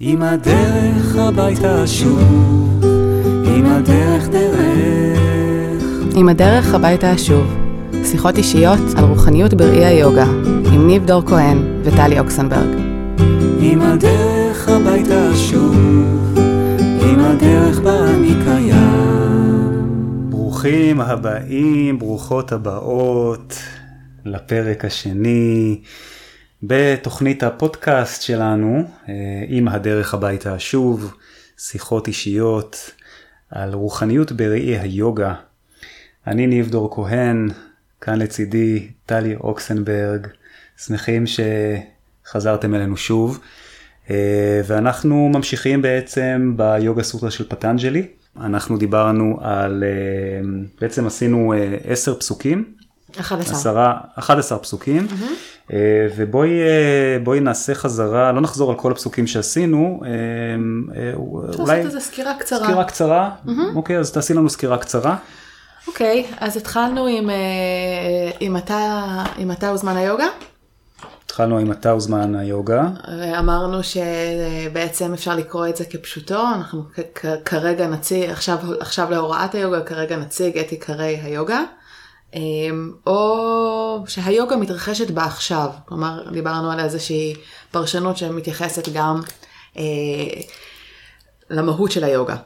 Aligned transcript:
עם 0.00 0.22
הדרך 0.22 1.16
הביתה 1.16 1.86
שוב, 1.86 2.84
עם 3.56 3.66
הדרך 3.66 4.28
דרך. 4.28 5.18
עם 6.16 6.28
הדרך 6.28 6.74
הביתה 6.74 7.14
אשוב, 7.14 7.46
שיחות 8.04 8.38
אישיות 8.38 8.78
על 8.96 9.04
רוחניות 9.04 9.54
בראי 9.54 9.84
היוגה, 9.84 10.24
עם 10.72 10.86
ניב 10.86 11.06
דור 11.06 11.22
כהן 11.26 11.82
וטלי 11.84 12.18
אוקסנברג. 12.18 12.68
עם 13.60 13.80
הדרך 13.82 14.68
הביתה 14.68 15.36
שוב, 15.36 15.76
עם 17.10 17.20
הדרך 17.20 17.80
בה 17.80 18.10
אני 18.10 18.34
קיים. 18.44 20.30
ברוכים 20.30 21.00
הבאים, 21.00 21.98
ברוכות 21.98 22.52
הבאות 22.52 23.58
לפרק 24.24 24.84
השני 24.84 25.80
בתוכנית 26.62 27.42
הפודקאסט 27.42 28.22
שלנו, 28.22 28.84
אה, 29.08 29.14
עם 29.48 29.68
הדרך 29.68 30.14
הביתה 30.14 30.58
שוב, 30.58 31.14
שיחות 31.58 32.06
אישיות 32.06 32.90
על 33.50 33.74
רוחניות 33.74 34.32
בראי 34.32 34.78
היוגה. 34.78 35.34
אני 36.26 36.46
ניב 36.46 36.70
דור 36.70 36.94
כהן, 36.94 37.48
כאן 38.00 38.18
לצידי 38.18 38.88
טלי 39.06 39.36
אוקסנברג, 39.36 40.26
שמחים 40.76 41.24
שחזרתם 41.26 42.74
אלינו 42.74 42.96
שוב. 42.96 43.40
אה, 44.10 44.60
ואנחנו 44.66 45.30
ממשיכים 45.34 45.82
בעצם 45.82 46.54
ביוגה 46.56 47.02
סוטרה 47.02 47.30
של 47.30 47.48
פטנג'לי. 47.48 48.06
אנחנו 48.40 48.78
דיברנו 48.78 49.38
על, 49.40 49.84
אה, 49.84 50.48
בעצם 50.80 51.06
עשינו 51.06 51.54
עשר 51.84 52.14
פסוקים. 52.14 52.64
11. 53.20 53.56
עשרה, 53.56 54.00
11 54.14 54.58
פסוקים, 54.58 55.06
mm-hmm. 55.10 55.57
ובואי 56.16 56.50
בואי 57.22 57.40
נעשה 57.40 57.74
חזרה, 57.74 58.32
לא 58.32 58.40
נחזור 58.40 58.70
על 58.70 58.76
כל 58.76 58.92
הפסוקים 58.92 59.26
שעשינו, 59.26 60.00
אפשר 61.50 61.62
לעשות 61.62 61.86
איזה 61.86 62.00
סקירה 62.00 62.34
קצרה. 62.38 62.64
סקירה 62.64 62.84
קצרה. 62.84 63.30
אוקיי, 63.74 63.98
אז 63.98 64.12
תעשי 64.12 64.34
לנו 64.34 64.50
סקירה 64.50 64.78
קצרה. 64.78 65.16
אוקיי, 65.88 66.26
אז 66.40 66.56
התחלנו 66.56 67.06
עם, 67.06 67.30
אה, 67.30 67.36
עם 68.40 68.56
אתה, 68.56 69.24
עם 69.36 69.50
אתה 69.50 69.72
וזמן 69.72 69.96
היוגה. 69.96 70.26
התחלנו 71.24 71.58
עם 71.58 71.72
אתה 71.72 71.94
וזמן 71.94 72.34
היוגה. 72.34 72.88
ואמרנו 73.20 73.80
שבעצם 73.82 75.12
אפשר 75.12 75.36
לקרוא 75.36 75.66
את 75.66 75.76
זה 75.76 75.84
כפשוטו, 75.84 76.42
אנחנו 76.54 76.82
כרגע 77.44 77.86
נציג, 77.86 78.30
עכשיו, 78.30 78.58
עכשיו 78.80 79.10
להוראת 79.10 79.54
היוגה, 79.54 79.80
כרגע 79.80 80.16
נציג 80.16 80.58
את 80.58 80.70
עיקרי 80.70 81.20
היוגה. 81.22 81.60
אמ, 82.34 82.92
או 83.06 84.04
שהיוגה 84.06 84.56
מתרחשת 84.56 85.10
בעכשיו, 85.10 85.68
כלומר 85.84 86.30
דיברנו 86.32 86.70
על 86.70 86.80
איזושהי 86.80 87.34
פרשנות 87.70 88.16
שמתייחסת 88.16 88.88
גם 88.94 89.20
אה, 89.76 89.82
למהות 91.50 91.92
של 91.92 92.04
היוגה. 92.04 92.36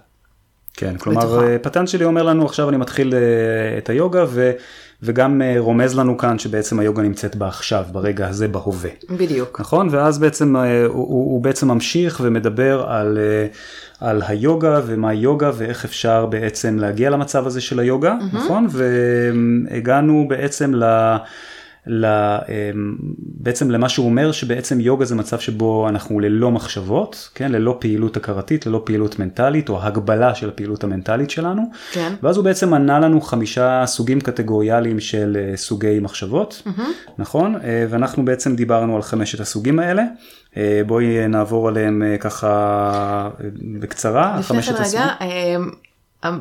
כן, 0.75 0.99
כלומר 0.99 1.21
בתוכה. 1.21 1.47
אה, 1.47 1.59
פטנג'לי 1.59 2.05
אומר 2.05 2.23
לנו 2.23 2.47
עכשיו 2.47 2.69
אני 2.69 2.77
מתחיל 2.77 3.15
אה, 3.15 3.79
את 3.79 3.91
היוגה 3.91 4.25
ו, 4.29 4.53
וגם 5.03 5.43
אה, 5.43 5.55
רומז 5.59 5.99
לנו 5.99 6.19
כאן 6.19 6.39
שבעצם 6.39 6.79
היוגה 6.79 7.03
נמצאת 7.03 7.37
בעכשיו, 7.37 7.85
ברגע 7.93 8.29
הזה, 8.29 8.49
בהווה. 8.49 8.91
בדיוק. 9.11 9.61
נכון? 9.61 9.89
ואז 9.91 10.19
בעצם 10.19 10.57
אה, 10.57 10.85
הוא, 10.85 11.07
הוא, 11.07 11.43
בעצם 11.43 11.69
ממשיך 11.69 12.21
ומדבר 12.25 12.85
על, 12.89 13.19
אה, 13.19 13.47
על 14.09 14.23
היוגה 14.27 14.81
ומה 14.87 15.15
יוגה 15.15 15.51
ואיך 15.55 15.85
אפשר 15.85 16.27
בעצם 16.27 16.79
להגיע 16.79 17.11
למצב 17.11 17.47
הזה 17.47 17.61
של 17.61 17.79
היוגה, 17.79 18.17
mm-hmm. 18.21 18.37
נכון? 18.37 18.67
והגענו 18.71 20.27
בעצם 20.29 20.75
ל... 20.75 21.17
אמ, 21.89 21.93
בעצם 23.19 23.71
למה 23.71 23.89
שהוא 23.89 24.07
אומר 24.07 24.33
שבעצם 24.33 24.81
יוגה 24.81 25.05
זה 25.05 25.15
מצב 25.15 25.39
שבו 25.39 25.89
אנחנו 25.89 26.21
ללא 26.21 26.51
מחשבות, 26.51 27.29
כן, 27.35 27.53
ללא 27.53 27.77
פעילות 27.81 28.17
הכרתית, 28.17 28.67
ללא 28.67 28.83
פעילות 28.85 29.19
מנטלית 29.19 29.69
או 29.69 29.83
הגבלה 29.83 30.35
של 30.35 30.49
הפעילות 30.49 30.85
המנטלית 30.85 31.31
שלנו. 31.31 31.63
כן. 31.93 32.15
ואז 32.23 32.37
הוא 32.37 32.45
בעצם 32.45 32.71
מנה 32.71 33.01
לנו 33.01 33.21
חמישה 33.21 33.83
סוגים 33.87 34.21
קטגוריאליים 34.21 35.01
של 35.01 35.37
אה, 35.41 35.57
סוגי 35.57 35.99
מחשבות, 36.01 36.63
Mm-hmm. 36.67 36.81
נכון? 37.19 37.57
אה, 37.65 37.87
ואנחנו 37.91 38.25
בעצם 38.25 38.57
דיברנו 38.57 38.97
על 38.97 39.03
חמשת 39.03 39.41
הסוגים 39.41 39.79
האלה. 39.79 40.03
אה, 40.57 40.83
בואי 40.87 41.29
נעבור 41.29 41.69
עליהם 41.69 42.03
ככה 42.21 43.31
בקצרה, 43.81 44.37
לפני 44.39 44.43
חמשת 44.43 44.77
כן 44.77 44.83
הסוגים. 44.83 45.07
רגע, 45.21 45.57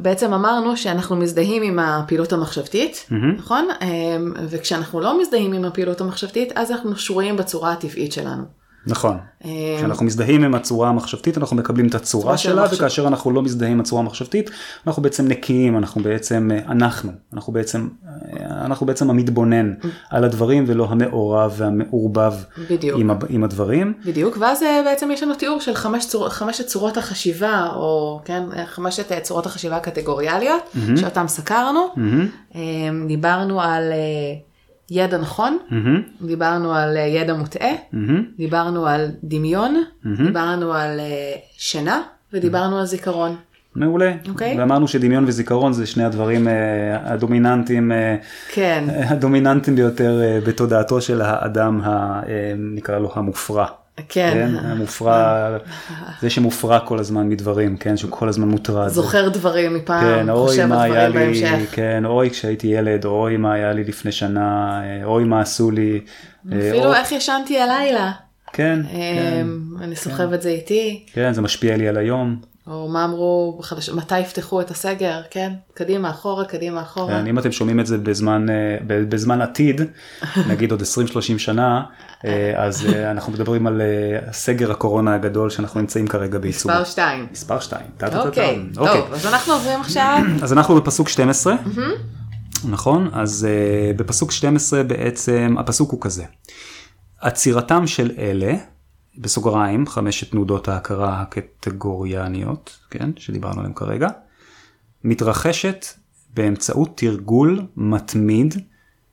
בעצם 0.01 0.33
אמרנו 0.33 0.77
שאנחנו 0.77 1.15
מזדהים 1.15 1.63
עם 1.63 1.79
הפעילות 1.79 2.33
המחשבתית, 2.33 3.05
מהמם. 3.11 3.35
נכון? 3.35 3.67
אמ, 3.81 4.33
וכשאנחנו 4.49 4.99
לא 4.99 5.21
מזדהים 5.21 5.53
עם 5.53 5.65
הפעילות 5.65 6.01
המחשבתית, 6.01 6.51
אז 6.55 6.71
אנחנו 6.71 6.95
שרויים 6.95 7.37
בצורה 7.37 7.71
הטבעית 7.71 8.11
שלנו. 8.11 8.60
נכון. 8.87 9.17
אמ, 9.45 9.49
כשאנחנו 9.77 10.05
מזדהים 10.05 10.43
עם 10.43 10.55
הצורה 10.55 10.89
המחשבתית 10.89 11.37
אנחנו 11.37 11.55
מקבלים 11.55 11.87
את 11.87 11.95
הצורה 11.95 12.23
צורה 12.23 12.37
של 12.37 12.49
שלה 12.49 12.61
המחשב. 12.61 12.77
וכאשר 12.77 13.07
אנחנו 13.07 13.31
לא 13.31 13.41
מזדהים 13.41 13.71
עם 13.71 13.79
הצורה 13.79 14.01
המחשבתית 14.01 14.49
אנחנו 14.87 15.03
בעצם 15.03 15.27
נקיים 15.27 15.77
אנחנו 15.77 16.03
בעצם 16.03 16.49
אה, 16.51 16.71
אנחנו 16.71 17.11
אנחנו 17.33 17.53
בעצם 17.53 17.87
אה, 18.05 18.65
אנחנו 18.65 18.85
בעצם 18.85 19.09
המתבונן 19.09 19.73
על 20.09 20.23
הדברים 20.23 20.63
ולא 20.67 20.87
המעורב 20.89 21.53
והמעורבב 21.57 22.33
בדיוק. 22.69 22.99
עם, 22.99 23.09
עם 23.29 23.43
הדברים. 23.43 23.93
בדיוק, 24.05 24.37
ואז 24.39 24.63
אה, 24.63 24.81
בעצם 24.85 25.11
יש 25.11 25.23
לנו 25.23 25.35
תיאור 25.35 25.59
של 25.59 25.75
חמש 25.75 26.05
צור, 26.07 26.29
חמשת 26.29 26.67
צורות 26.67 26.97
החשיבה, 26.97 27.67
או 27.75 28.21
כן, 28.25 28.43
אה, 28.55 28.65
חמשת 28.65 29.11
אה, 29.11 29.19
צורות 29.19 29.45
החשיבה 29.45 29.75
הקטגוריאליות, 29.77 30.61
מהמם. 30.73 30.97
שאותם 30.97 31.25
סקרנו. 31.27 31.79
אמ, 32.55 33.05
דיברנו 33.07 33.61
על 33.61 33.91
אה, 33.91 34.50
ידע 34.93 35.17
נכון, 35.17 35.57
מהמם, 35.69 36.01
דיברנו 36.21 36.73
על 36.73 36.97
אה, 36.97 37.01
ידע 37.01 37.33
מוטעה, 37.33 37.71
מהמם, 37.93 38.23
דיברנו 38.37 38.87
על 38.87 39.07
דמיון, 39.23 39.83
מהמם. 40.03 40.25
דיברנו 40.25 40.73
על 40.73 40.99
אה, 40.99 41.33
שינה, 41.57 42.01
ודיברנו 42.33 42.79
על 42.79 42.85
זיכרון. 42.85 43.35
מעולה. 43.75 44.13
אוקיי. 44.29 44.59
ואמרנו 44.59 44.87
שדמיון 44.87 45.25
וזיכרון 45.27 45.73
זה 45.73 45.85
שני 45.85 46.03
הדברים 46.03 46.47
אה, 46.47 46.53
הדומיננטיים 47.13 47.91
אה, 47.91 48.15
כן, 48.51 48.83
הדומיננטיים 48.89 49.75
ביותר 49.75 50.21
אה, 50.23 50.39
בתודעתו 50.47 51.01
של 51.01 51.21
האדם 51.21 51.81
ה, 51.83 52.21
אה, 52.27 52.53
נקרא 52.57 52.99
לו 52.99 53.11
המופרע. 53.15 53.65
כן. 53.97 54.03
כן, 54.33 54.65
המופרע, 54.65 55.57
זה 56.21 56.29
שמופרע 56.29 56.79
כל 56.79 56.99
הזמן 56.99 57.29
מדברים, 57.29 57.77
כן, 57.77 57.97
שהוא 57.97 58.11
כל 58.11 58.29
הזמן 58.29 58.47
מוטרד. 58.47 58.87
זוכר 58.87 59.29
דברים 59.29 59.73
מפעם, 59.73 60.03
כן, 60.27 60.33
חושב 60.33 60.65
דברים 60.65 60.93
לי, 60.93 61.11
בהמשך. 61.13 61.69
כן, 61.71 62.03
אוי 62.05 62.29
כשהייתי 62.29 62.67
ילד, 62.67 63.05
אוי 63.05 63.37
מה 63.37 63.53
היה 63.53 63.73
לי 63.73 63.83
לפני 63.83 64.11
שנה, 64.11 64.81
אה, 64.83 65.05
אוי 65.05 65.23
מה 65.23 65.41
עשו 65.41 65.71
לי. 65.71 66.01
אה, 66.51 66.57
אפילו 66.69 66.85
אוי- 66.85 66.97
איך 66.97 67.11
ישנתי 67.11 67.59
הלילה. 67.59 68.11
כן, 68.53 68.79
כן, 68.91 69.47
אני 69.81 69.95
סוחב 69.95 70.33
את 70.33 70.41
זה 70.41 70.49
איתי, 70.49 71.05
כן, 71.13 71.33
זה 71.33 71.41
משפיע 71.41 71.77
לי 71.77 71.87
על 71.87 71.97
היום. 71.97 72.50
או 72.71 72.87
מה 72.89 73.03
אמרו, 73.05 73.57
בחדש- 73.59 73.89
מתי 73.89 74.19
יפתחו 74.19 74.61
את 74.61 74.71
הסגר, 74.71 75.21
כן? 75.31 75.53
קדימה, 75.73 76.09
אחורה, 76.09 76.45
קדימה, 76.45 76.81
אחורה. 76.81 77.13
כן, 77.13 77.27
אם 77.27 77.39
אתם 77.39 77.51
שומעים 77.51 77.79
את 77.79 77.85
זה 77.85 77.97
בזמן, 77.97 78.49
אה, 78.49 78.77
בזמן 78.87 79.41
עתיד, 79.41 79.81
נגיד 80.49 80.71
עוד 80.71 80.81
20-30 80.81 80.83
שנה, 81.37 81.83
אה, 82.25 82.53
אז 82.65 82.85
אה, 82.85 83.11
אנחנו 83.11 83.33
מדברים 83.33 83.67
על 83.67 83.81
סגר 84.31 84.71
הקורונה 84.71 85.15
הגדול 85.15 85.49
שאנחנו 85.49 85.79
נמצאים 85.79 86.07
כרגע 86.07 86.39
בעיצומו. 86.39 86.73
מספר 86.73 86.83
2. 86.83 87.27
מספר 87.31 87.59
2. 87.59 87.81
טה-טה-טה-טה. 87.97 88.27
אוקיי, 88.27 88.59
טוב, 88.73 89.13
אז 89.13 89.25
אנחנו 89.25 89.53
עוברים 89.53 89.81
עכשיו, 89.81 90.17
אז 90.43 90.53
אנחנו 90.53 90.75
בפסוק 90.75 91.09
12, 91.09 91.55
נכון? 92.69 93.09
אז 93.13 93.47
uh, 93.47 93.97
בפסוק 93.97 94.31
12 94.31 94.83
בעצם 94.83 95.55
הפסוק 95.59 95.91
הוא 95.91 96.01
כזה: 96.01 96.23
עצירתם 97.21 97.87
של 97.87 98.11
אלה, 98.17 98.53
בסוגריים, 99.21 99.87
חמשת 99.87 100.31
תנודות 100.31 100.67
ההכרה 100.67 101.21
הקטגוריאניות, 101.21 102.79
כן, 102.89 103.09
שדיברנו 103.17 103.59
עליהם 103.59 103.73
כרגע, 103.73 104.07
מתרחשת 105.03 105.85
באמצעות 106.33 106.89
תרגול 106.97 107.61
מתמיד 107.77 108.55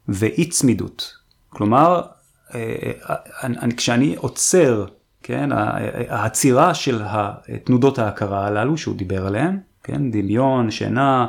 ואי 0.08 0.48
צמידות. 0.48 1.12
כלומר, 1.48 2.02
אה, 2.54 2.60
אני- 3.42 3.76
כשאני 3.76 4.14
עוצר, 4.16 4.84
כן, 5.22 5.52
ה- 5.52 5.76
העצירה 6.08 6.74
של 6.74 7.02
תנודות 7.64 7.98
ההכרה 7.98 8.46
הללו 8.46 8.76
שהוא 8.78 8.96
דיבר 8.96 9.26
עליהן, 9.26 9.58
כן, 9.82 10.10
דמיון, 10.10 10.70
שינה, 10.70 11.26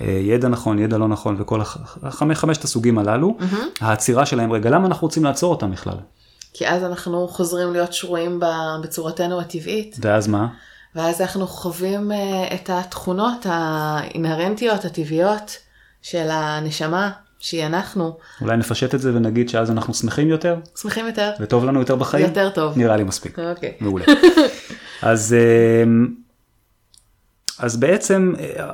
אה, 0.00 0.06
ידע 0.06 0.48
נכון, 0.48 0.78
ידע 0.78 0.98
לא 0.98 1.08
נכון 1.08 1.36
וכל 1.38 1.60
הח- 1.60 1.98
החמש, 2.02 2.38
חמשת 2.38 2.64
הסוגים 2.64 2.98
הללו, 2.98 3.36
העצירה 3.80 4.26
שלהם, 4.26 4.52
רגע, 4.52 4.70
למה 4.70 4.86
אנחנו 4.86 5.06
רוצים 5.06 5.24
לעצור 5.24 5.50
אותם 5.54 5.70
בכלל? 5.70 5.96
כי 6.54 6.68
אז 6.68 6.84
אנחנו 6.84 7.28
חוזרים 7.28 7.72
להיות 7.72 7.92
שרויים 7.92 8.40
בצורתנו 8.82 9.40
הטבעית, 9.40 9.96
ואז 10.00 10.28
מה? 10.28 10.48
ואז 10.94 11.20
אנחנו 11.20 11.46
חווים 11.46 12.12
אה, 12.12 12.54
את 12.54 12.70
התכונות 12.72 13.46
האינהרנטיות, 13.48 14.84
הטבעיות 14.84 15.56
של 16.02 16.28
הנשמה, 16.30 17.10
שהיא 17.38 17.66
אנחנו, 17.66 18.16
אולי 18.40 18.56
נפשט 18.56 18.94
את 18.94 19.00
זה 19.00 19.14
ונגיד 19.14 19.48
שאז 19.48 19.70
אנחנו 19.70 19.94
שמחים 19.94 20.28
יותר 20.28 20.56
שמחים 20.76 21.06
יותר, 21.06 21.30
וטוב 21.40 21.64
לנו 21.64 21.80
יותר 21.80 21.96
בחיים? 21.96 22.26
יותר 22.26 22.50
טוב. 22.50 22.78
נראה 22.78 22.96
לי 22.96 23.04
מספיק. 23.04 23.38
אוקיי. 23.38 23.72
מעולה. 23.80 24.04
אז, 25.02 25.36
אמ, 25.84 26.14
אז 27.58 27.76
בעצם, 27.76 28.32
אה, 28.38 28.70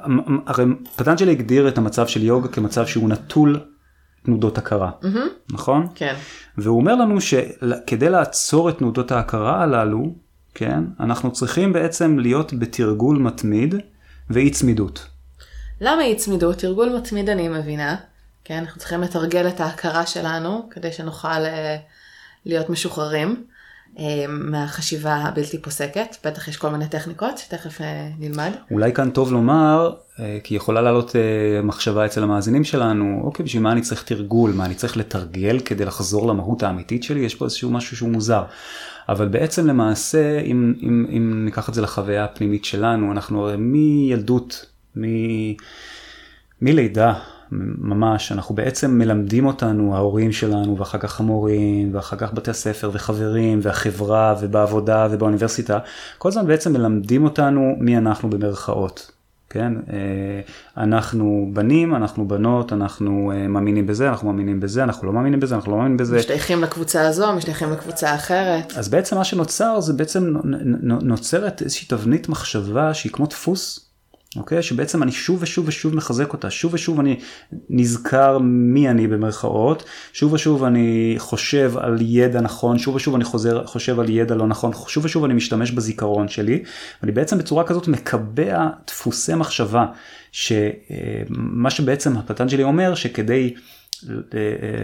הרי 0.46 0.64
פטנג'לי 0.96 1.30
הגדיר 1.30 1.68
את 1.68 1.78
המצב 1.78 2.06
של 2.06 2.22
יוגה 2.22 2.48
כמצב 2.48 2.86
שהוא 2.86 3.08
נטול 3.08 3.60
תנודות 4.24 4.58
הכרה, 4.58 4.90
נכון? 5.52 5.86
כן. 5.94 6.14
והוא 6.58 6.80
אומר 6.80 6.94
לנו 6.94 7.20
שכדי 7.20 8.10
לעצור 8.10 8.68
את 8.68 8.78
תנודות 8.78 9.12
ההכרה 9.12 9.62
הללו, 9.62 10.14
כן, 10.54 10.84
אנחנו 11.00 11.32
צריכים 11.32 11.72
בעצם 11.72 12.18
להיות 12.18 12.52
בתרגול 12.54 13.18
מתמיד 13.18 13.74
ואי 14.30 14.50
צמידות. 14.50 15.06
למה 15.80 16.02
אי 16.02 16.16
צמידות? 16.16 16.58
תרגול 16.58 16.96
מתמיד 16.98 17.28
אני 17.28 17.48
מבינה. 17.48 17.96
כן, 18.44 18.58
אנחנו 18.58 18.78
צריכים 18.80 19.00
לתרגל 19.00 19.48
את 19.48 19.60
ההכרה 19.60 20.06
שלנו 20.06 20.68
כדי 20.70 20.92
שנוכל 20.92 21.28
אה, 21.28 21.76
להיות 22.46 22.70
משוחררים 22.70 23.44
מהחשיבה 24.28 25.14
הבלתי 25.14 25.62
פוסקת. 25.62 26.16
בטח 26.24 26.48
יש 26.48 26.56
כל 26.56 26.70
מיני 26.70 26.88
טכניקות, 26.88 27.44
תכף 27.48 27.80
אה, 27.80 28.08
נלמד. 28.18 28.50
אולי 28.70 28.92
כאן 28.92 29.10
טוב 29.10 29.32
לומר, 29.32 29.94
כי 30.44 30.54
יכולה 30.54 30.80
לעלות 30.80 31.16
מחשבה 31.62 32.06
אצל 32.06 32.22
המאזינים 32.22 32.64
שלנו, 32.64 33.20
אוקיי, 33.24 33.44
בשביל 33.44 33.62
מה 33.62 33.72
אני 33.72 33.80
צריך 33.80 34.02
תרגול? 34.02 34.52
מה 34.52 34.64
אני 34.64 34.74
צריך 34.74 34.96
לתרגל 34.96 35.60
כדי 35.60 35.84
לחזור 35.84 36.28
למהות 36.28 36.62
האמיתית 36.62 37.02
שלי? 37.02 37.20
יש 37.20 37.34
פה 37.34 37.44
איזשהו 37.44 37.70
משהו 37.70 37.96
שהוא 37.96 38.10
מוזר. 38.10 38.42
אבל 39.08 39.28
בעצם 39.28 39.66
למעשה, 39.66 40.40
אם, 40.40 40.74
אם, 40.82 41.06
אם 41.16 41.42
ניקח 41.44 41.68
את 41.68 41.74
זה 41.74 41.82
לחוויה 41.82 42.24
הפנימית 42.24 42.64
שלנו, 42.64 43.12
אנחנו 43.12 43.42
הרי 43.46 43.56
מילדות, 43.56 44.66
מ... 44.96 45.04
מלידה, 46.62 47.14
ממש, 47.52 48.32
אנחנו 48.32 48.54
בעצם 48.54 48.98
מלמדים 48.98 49.46
אותנו, 49.46 49.96
ההורים 49.96 50.32
שלנו, 50.32 50.78
ואחר 50.78 50.98
כך 50.98 51.20
המורים, 51.20 51.94
ואחר 51.94 52.16
כך 52.16 52.32
בתי 52.32 52.50
הספר, 52.50 52.90
וחברים, 52.92 53.58
והחברה, 53.62 54.34
ובעבודה, 54.40 55.08
ובאוניברסיטה, 55.10 55.78
כל 56.18 56.28
הזמן 56.28 56.46
בעצם 56.46 56.72
מלמדים 56.72 57.24
אותנו 57.24 57.74
מי 57.78 57.98
אנחנו 57.98 58.30
במרכאות. 58.30 59.10
כן, 59.50 59.72
אה, 59.92 60.40
אנחנו 60.82 61.50
בנים, 61.52 61.94
אנחנו 61.94 62.28
בנות, 62.28 62.72
אנחנו 62.72 63.32
אה, 63.34 63.48
מאמינים 63.48 63.86
בזה, 63.86 64.08
אנחנו 64.08 64.28
מאמינים 64.28 64.60
בזה, 64.60 64.82
אנחנו 64.82 65.06
לא 65.06 65.12
מאמינים 65.12 65.40
בזה, 65.40 65.54
אנחנו 65.54 65.72
לא 65.72 65.76
מאמינים 65.76 65.96
בזה. 65.96 66.16
משתייכים 66.16 66.62
לקבוצה 66.62 67.08
הזו, 67.08 67.32
משתייכים 67.32 67.72
לקבוצה 67.72 68.14
אחרת. 68.14 68.72
אז 68.76 68.88
בעצם 68.88 69.16
מה 69.16 69.24
שנוצר 69.24 69.80
זה 69.80 69.92
בעצם 69.92 70.34
נוצרת 70.82 71.62
איזושהי 71.62 71.88
תבנית 71.88 72.28
מחשבה 72.28 72.94
שהיא 72.94 73.12
כמו 73.12 73.26
דפוס. 73.26 73.89
אוקיי? 74.36 74.62
שבעצם 74.62 75.02
אני 75.02 75.12
שוב 75.12 75.42
ושוב 75.42 75.68
ושוב 75.68 75.94
מחזק 75.94 76.32
אותה, 76.32 76.50
שוב 76.50 76.74
ושוב 76.74 77.00
אני 77.00 77.20
נזכר 77.70 78.38
מי 78.42 78.88
אני 78.90 79.06
במרכאות, 79.06 79.84
שוב 80.12 80.32
ושוב 80.32 80.64
אני 80.64 81.14
חושב 81.18 81.72
על 81.76 81.98
ידע 82.00 82.40
נכון, 82.40 82.78
שוב 82.78 82.94
ושוב 82.94 83.14
אני 83.14 83.24
חוזר, 83.24 83.66
חושב 83.66 84.00
על 84.00 84.08
ידע 84.08 84.34
לא 84.34 84.46
נכון, 84.46 84.72
שוב 84.88 85.04
ושוב 85.04 85.24
אני 85.24 85.34
משתמש 85.34 85.70
בזיכרון 85.70 86.28
שלי, 86.28 86.62
ואני 87.02 87.12
בעצם 87.12 87.38
בצורה 87.38 87.64
כזאת 87.64 87.88
מקבע 87.88 88.66
דפוסי 88.86 89.34
מחשבה, 89.34 89.86
שמה 90.32 91.70
שבעצם 91.70 92.16
הפטנג'לי 92.16 92.62
אומר 92.62 92.94
שכדי 92.94 93.54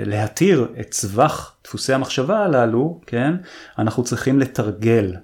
להתיר 0.07 0.67
את 0.81 0.95
סבך 0.95 1.53
דפוסי 1.65 1.93
המחשבה 1.93 2.39
הללו, 2.39 3.01
כן, 3.07 3.35
אנחנו 3.79 4.05
צריכים 4.05 4.39
לתרגל. 4.39 5.15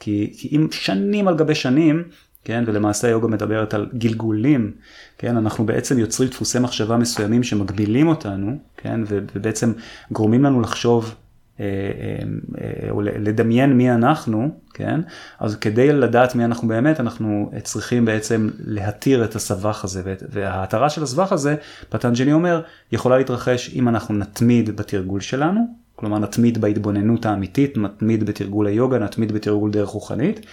כי, 0.00 0.32
כי 0.38 0.48
אם 0.56 0.68
שנים 0.70 1.28
על 1.28 1.36
גבי 1.36 1.54
שנים 1.54 2.04
כן, 2.44 2.64
ולמעשה 2.66 3.08
היוגה 3.08 3.28
מדברת 3.28 3.74
על 3.74 3.88
גלגולים, 3.94 4.72
כן, 5.18 5.36
אנחנו 5.36 5.66
בעצם 5.66 5.98
יוצרים 5.98 6.28
דפוסי 6.28 6.58
מחשבה 6.58 6.96
מסוימים 6.96 7.42
שמגבילים 7.42 8.08
אותנו, 8.08 8.58
כן, 8.76 9.00
ובעצם 9.08 9.72
גורמים 10.10 10.44
לנו 10.44 10.60
לחשוב 10.60 11.14
אה, 11.60 11.64
אה, 11.64 12.24
אה, 12.60 12.90
או 12.90 13.00
לדמיין 13.02 13.72
מי 13.72 13.90
אנחנו, 13.90 14.48
כן, 14.74 15.00
אז 15.40 15.56
כדי 15.56 15.92
לדעת 15.92 16.34
מי 16.34 16.44
אנחנו 16.44 16.68
באמת, 16.68 17.00
אנחנו 17.00 17.50
צריכים 17.62 18.04
בעצם 18.04 18.50
להתיר 18.58 19.24
את 19.24 19.34
הסבך 19.34 19.84
הזה, 19.84 20.02
וההתרה 20.30 20.90
של 20.90 21.02
הסבך 21.02 21.32
הזה, 21.32 21.56
פטנג'לי 21.88 22.32
אומר, 22.32 22.62
יכולה 22.92 23.18
להתרחש 23.18 23.70
אם 23.74 23.88
אנחנו 23.88 24.14
נתמיד 24.14 24.76
בתרגול 24.76 25.20
שלנו, 25.20 25.60
כלומר 25.96 26.18
נתמיד 26.18 26.60
בהתבוננות 26.60 27.26
האמיתית, 27.26 27.78
נתמיד 27.78 28.24
בתרגול 28.24 28.66
היוגה, 28.66 28.98
נתמיד 28.98 29.32
בתרגול 29.32 29.70
דרך 29.70 29.88
רוחנית, 29.88 30.46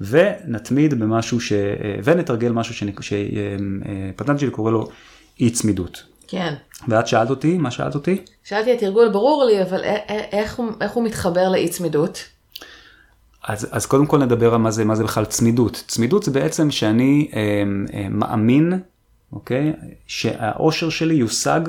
ונתמיד 0.00 0.94
במשהו 0.94 1.40
ש... 1.40 1.52
ונתרגל 2.04 2.52
משהו 2.52 2.88
שפטנג'לי 3.02 4.50
קורא 4.50 4.70
לו 4.70 4.88
אי 5.40 5.50
צמידות. 5.50 6.02
כן. 6.28 6.54
ואת 6.88 7.06
שאלת 7.06 7.30
אותי, 7.30 7.58
מה 7.58 7.70
שאלת 7.70 7.94
אותי? 7.94 8.24
שאלתי 8.44 8.72
התרגול 8.72 9.08
ברור 9.08 9.44
לי, 9.44 9.62
אבל 9.62 9.80
איך 10.32 10.56
הוא, 10.56 10.70
איך 10.80 10.92
הוא 10.92 11.04
מתחבר 11.04 11.48
לאי 11.48 11.68
צמידות? 11.68 12.24
אז, 13.44 13.68
אז 13.70 13.86
קודם 13.86 14.06
כל 14.06 14.18
נדבר 14.18 14.54
על 14.54 14.60
מה 14.60 14.70
זה, 14.70 14.84
מה 14.84 14.94
זה 14.94 15.04
בכלל 15.04 15.24
צמידות. 15.24 15.84
צמידות 15.86 16.22
זה 16.22 16.30
בעצם 16.30 16.70
שאני 16.70 17.30
אה, 17.34 17.62
אה, 17.94 18.08
מאמין, 18.10 18.72
אוקיי, 19.32 19.72
שהאושר 20.06 20.90
שלי 20.90 21.14
יושג 21.14 21.60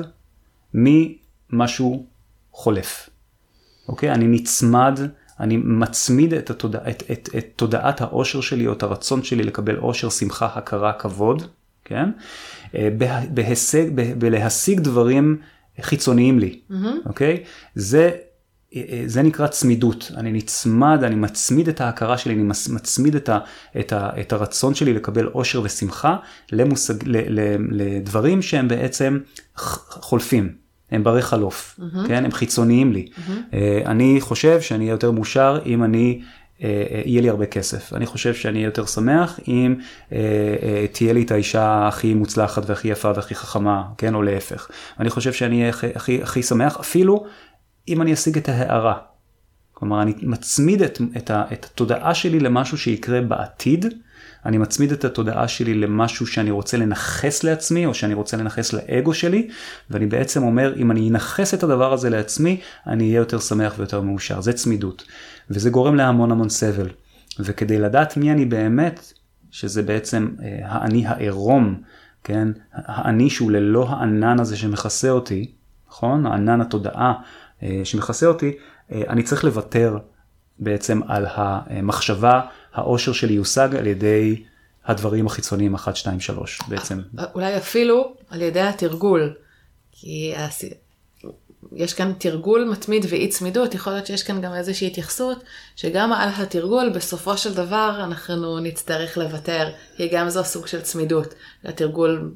ממשהו 0.74 2.06
חולף. 2.52 3.10
אוקיי? 3.88 4.12
אני 4.12 4.26
נצמד, 4.26 5.00
אני 5.40 5.56
מצמיד 5.56 6.34
את, 6.34 6.50
התודע, 6.50 6.78
את, 6.90 7.02
את, 7.12 7.28
את 7.38 7.46
תודעת 7.56 8.00
האושר 8.00 8.40
שלי 8.40 8.66
או 8.66 8.72
את 8.72 8.82
הרצון 8.82 9.22
שלי 9.22 9.42
לקבל 9.42 9.78
אושר, 9.78 10.10
שמחה, 10.10 10.48
הכרה, 10.54 10.92
כבוד, 10.92 11.42
כן? 11.84 12.10
אה, 12.74 12.88
בהישג, 13.30 13.86
בלהשיג 14.18 14.80
דברים 14.80 15.36
חיצוניים 15.80 16.38
לי, 16.38 16.60
mm-hmm. 16.70 16.74
אוקיי? 17.06 17.44
זה 17.74 18.10
אה, 18.74 18.82
אה, 18.88 19.02
זה 19.06 19.22
נקרא 19.22 19.46
צמידות, 19.46 20.10
אני 20.16 20.32
נצמד, 20.32 21.04
אני 21.04 21.14
מצמיד 21.14 21.68
את 21.68 21.80
ההכרה 21.80 22.18
שלי, 22.18 22.34
אני 22.34 22.42
מצמיד 22.70 23.14
את, 23.14 23.28
ה, 23.28 23.38
את, 23.80 23.92
ה, 23.92 24.10
את 24.20 24.32
הרצון 24.32 24.74
שלי 24.74 24.94
לקבל 24.94 25.26
אושר 25.26 25.60
ושמחה 25.64 26.16
למושג, 26.52 26.94
ל, 27.06 27.40
ל, 27.40 27.56
לדברים 27.70 28.42
שהם 28.42 28.68
בעצם 28.68 29.18
חולפים. 29.88 30.65
הם 30.90 31.04
ברי 31.04 31.22
חלוף, 31.22 31.80
mm-hmm. 31.80 32.08
כן? 32.08 32.24
הם 32.24 32.30
חיצוניים 32.30 32.92
לי. 32.92 33.08
Mm-hmm. 33.08 33.56
אני 33.86 34.20
חושב 34.20 34.60
שאני 34.60 34.84
אהיה 34.84 34.94
יותר 34.94 35.10
מאושר 35.10 35.58
אם 35.66 35.84
אני, 35.84 36.20
אה, 36.62 36.86
אה, 36.90 37.02
יהיה 37.04 37.22
לי 37.22 37.28
הרבה 37.28 37.46
כסף. 37.46 37.92
אני 37.92 38.06
חושב 38.06 38.34
שאני 38.34 38.58
אהיה 38.58 38.66
יותר 38.66 38.86
שמח 38.86 39.40
אם 39.48 39.74
תהיה 40.92 41.12
לי 41.12 41.22
את 41.22 41.30
האישה 41.30 41.88
הכי 41.88 42.14
מוצלחת 42.14 42.62
והכי 42.66 42.88
יפה 42.88 43.12
והכי 43.16 43.34
חכמה, 43.34 43.82
כן? 43.98 44.14
או 44.14 44.22
להפך. 44.22 44.68
אני 45.00 45.10
חושב 45.10 45.32
שאני 45.32 45.58
אהיה 45.58 45.68
הכי, 45.68 45.86
הכי, 45.94 46.22
הכי 46.22 46.42
שמח 46.42 46.76
אפילו 46.80 47.26
אם 47.88 48.02
אני 48.02 48.12
אשיג 48.12 48.36
את 48.36 48.48
ההערה. 48.48 48.94
כלומר, 49.72 50.02
אני 50.02 50.14
מצמיד 50.22 50.82
את, 50.82 50.98
את, 51.16 51.30
את 51.52 51.64
התודעה 51.64 52.14
שלי 52.14 52.40
למשהו 52.40 52.78
שיקרה 52.78 53.20
בעתיד. 53.20 53.94
אני 54.46 54.58
מצמיד 54.58 54.92
את 54.92 55.04
התודעה 55.04 55.48
שלי 55.48 55.74
למשהו 55.74 56.26
שאני 56.26 56.50
רוצה 56.50 56.76
לנכס 56.76 57.44
לעצמי, 57.44 57.86
או 57.86 57.94
שאני 57.94 58.14
רוצה 58.14 58.36
לנכס 58.36 58.72
לאגו 58.72 59.14
שלי, 59.14 59.48
ואני 59.90 60.06
בעצם 60.06 60.42
אומר, 60.42 60.76
אם 60.76 60.90
אני 60.90 61.08
אנכס 61.08 61.54
את 61.54 61.62
הדבר 61.62 61.92
הזה 61.92 62.10
לעצמי, 62.10 62.60
אני 62.86 63.04
אהיה 63.04 63.16
יותר 63.16 63.38
שמח 63.38 63.74
ויותר 63.78 64.00
מאושר. 64.00 64.40
זה 64.40 64.52
צמידות. 64.52 65.04
וזה 65.50 65.70
גורם 65.70 65.94
להמון 65.94 66.30
המון 66.30 66.48
סבל. 66.48 66.88
וכדי 67.40 67.78
לדעת 67.78 68.16
מי 68.16 68.32
אני 68.32 68.44
באמת, 68.44 69.12
שזה 69.50 69.82
בעצם 69.82 70.28
אה, 70.42 70.58
האני 70.62 71.06
העירום, 71.06 71.80
כן? 72.24 72.48
האני 72.72 73.30
שהוא 73.30 73.50
ללא 73.50 73.88
הענן 73.88 74.40
הזה 74.40 74.56
שמכסה 74.56 75.10
אותי, 75.10 75.52
נכון? 75.88 76.26
הענן 76.26 76.60
התודעה 76.60 77.14
אה, 77.62 77.80
שמכסה 77.84 78.26
אותי, 78.26 78.52
אה, 78.92 79.02
אני 79.08 79.22
צריך 79.22 79.44
לוותר 79.44 79.98
בעצם 80.58 81.00
על 81.06 81.26
המחשבה 81.28 82.40
האושר 82.76 83.12
שלי 83.12 83.34
יושג 83.34 83.76
על 83.76 83.86
ידי 83.86 84.42
הדברים 84.84 85.26
החיצוניים 85.26 85.74
1, 85.74 85.96
2, 85.96 86.20
3 86.20 86.60
בעצם. 86.68 87.00
אולי 87.34 87.56
אפילו 87.56 88.14
על 88.30 88.42
ידי 88.42 88.60
התרגול. 88.60 89.34
כי 89.92 90.34
יש 91.72 91.94
כאן 91.94 92.12
תרגול 92.18 92.68
מתמיד 92.72 93.06
ואי 93.08 93.28
צמידות, 93.28 93.74
יכול 93.74 93.92
להיות 93.92 94.06
שיש 94.06 94.22
כאן 94.22 94.40
גם 94.40 94.54
איזושהי 94.54 94.86
התייחסות, 94.86 95.44
שגם 95.76 96.12
על 96.12 96.28
התרגול 96.36 96.90
בסופו 96.94 97.36
של 97.36 97.54
דבר 97.54 98.00
אנחנו 98.04 98.60
נצטרך 98.60 99.18
לוותר, 99.18 99.68
כי 99.96 100.08
גם 100.08 100.28
זו 100.28 100.44
סוג 100.44 100.66
של 100.66 100.80
צמידות. 100.80 101.34
התרגול 101.64 102.32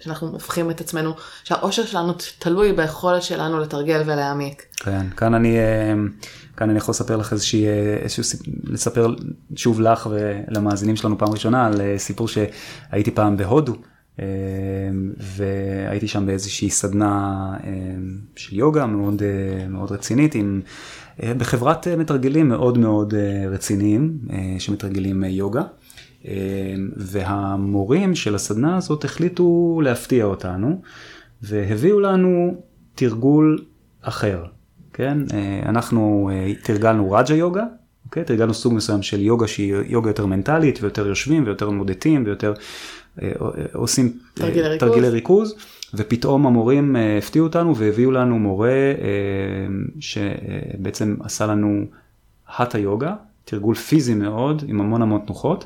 שאנחנו 0.00 0.28
הופכים 0.28 0.70
את 0.70 0.80
עצמנו, 0.80 1.14
שהאושר 1.44 1.86
שלנו 1.86 2.12
תלוי 2.38 2.72
ביכולת 2.72 3.22
שלנו 3.22 3.60
לתרגל 3.60 4.02
ולהעמיק. 4.06 4.66
כן, 4.76 5.10
כאן 5.10 5.34
אני, 5.34 5.58
אה, 5.58 5.94
כאן 6.56 6.70
אני 6.70 6.78
יכול 6.78 6.92
לספר 6.92 7.16
לך 7.16 7.32
איזושהי, 7.32 7.66
אה, 7.66 7.96
איזשהו, 7.96 8.22
לספר 8.64 9.14
שוב 9.56 9.80
לך 9.80 10.08
ולמאזינים 10.10 10.96
שלנו 10.96 11.18
פעם 11.18 11.28
ראשונה 11.28 11.66
על 11.66 11.80
אה, 11.80 11.98
סיפור 11.98 12.28
שהייתי 12.28 13.10
פעם 13.10 13.36
בהודו. 13.36 13.74
והייתי 15.36 16.08
שם 16.08 16.26
באיזושהי 16.26 16.70
סדנה 16.70 17.56
של 18.36 18.56
יוגה 18.56 18.86
מאוד 18.86 19.22
מאוד 19.68 19.92
רצינית 19.92 20.34
עם 20.34 20.60
בחברת 21.18 21.88
מתרגלים 21.88 22.48
מאוד 22.48 22.78
מאוד 22.78 23.14
רציניים 23.50 24.18
שמתרגלים 24.58 25.24
יוגה. 25.24 25.62
והמורים 26.96 28.14
של 28.14 28.34
הסדנה 28.34 28.76
הזאת 28.76 29.04
החליטו 29.04 29.80
להפתיע 29.84 30.24
אותנו 30.24 30.80
והביאו 31.42 32.00
לנו 32.00 32.62
תרגול 32.94 33.64
אחר, 34.02 34.44
כן? 34.92 35.18
אנחנו 35.66 36.30
תרגלנו 36.62 37.10
רג'ה 37.12 37.34
יוגה, 37.34 37.64
אוקיי? 38.06 38.24
תרגלנו 38.24 38.54
סוג 38.54 38.74
מסוים 38.74 39.02
של 39.02 39.20
יוגה 39.20 39.46
שהיא 39.46 39.74
יוגה 39.86 40.10
יותר 40.10 40.26
מנטלית 40.26 40.78
ויותר 40.82 41.06
יושבים 41.06 41.44
ויותר 41.46 41.70
מודדים 41.70 42.22
ויותר 42.26 42.52
עושים 43.72 44.12
תרגילי 44.34 44.68
ריכוז. 44.68 44.88
תרגילי 44.88 45.08
ריכוז. 45.08 45.54
ופתאום 45.94 46.46
המורים 46.46 46.96
הפתיעו 47.18 47.46
אותנו 47.46 47.76
והביאו 47.76 48.10
לנו 48.10 48.38
מורה 48.38 48.92
שבעצם 50.00 51.16
עשה 51.20 51.46
לנו 51.46 51.84
האטה 52.48 52.78
יוגה, 52.78 53.14
תרגול 53.44 53.74
פיזי 53.74 54.14
מאוד, 54.14 54.64
עם 54.68 54.80
המון 54.80 55.02
המון 55.02 55.20
תנוחות. 55.26 55.64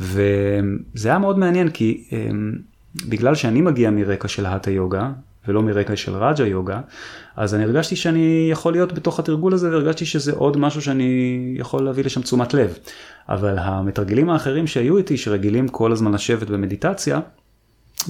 וזה 0.00 1.08
היה 1.08 1.18
מאוד 1.18 1.38
מעניין 1.38 1.70
כי 1.70 2.04
בגלל 3.08 3.34
שאני 3.34 3.60
מגיע 3.60 3.90
מרקע 3.90 4.28
של 4.28 4.46
האטה 4.46 4.70
יוגה, 4.70 5.10
ולא 5.48 5.62
מרקע 5.62 5.96
של 5.96 6.16
רג'ה 6.16 6.46
יוגה, 6.46 6.80
אז 7.36 7.54
אני 7.54 7.64
הרגשתי 7.64 7.96
שאני 7.96 8.48
יכול 8.52 8.72
להיות 8.72 8.92
בתוך 8.92 9.18
התרגול 9.18 9.54
הזה 9.54 9.70
והרגשתי 9.70 10.06
שזה 10.06 10.32
עוד 10.32 10.56
משהו 10.56 10.82
שאני 10.82 11.54
יכול 11.58 11.84
להביא 11.84 12.04
לשם 12.04 12.22
תשומת 12.22 12.54
לב. 12.54 12.78
אבל 13.28 13.58
המתרגלים 13.58 14.30
האחרים 14.30 14.66
שהיו 14.66 14.96
איתי, 14.96 15.16
שרגילים 15.16 15.68
כל 15.68 15.92
הזמן 15.92 16.14
לשבת 16.14 16.50
במדיטציה, 16.50 17.20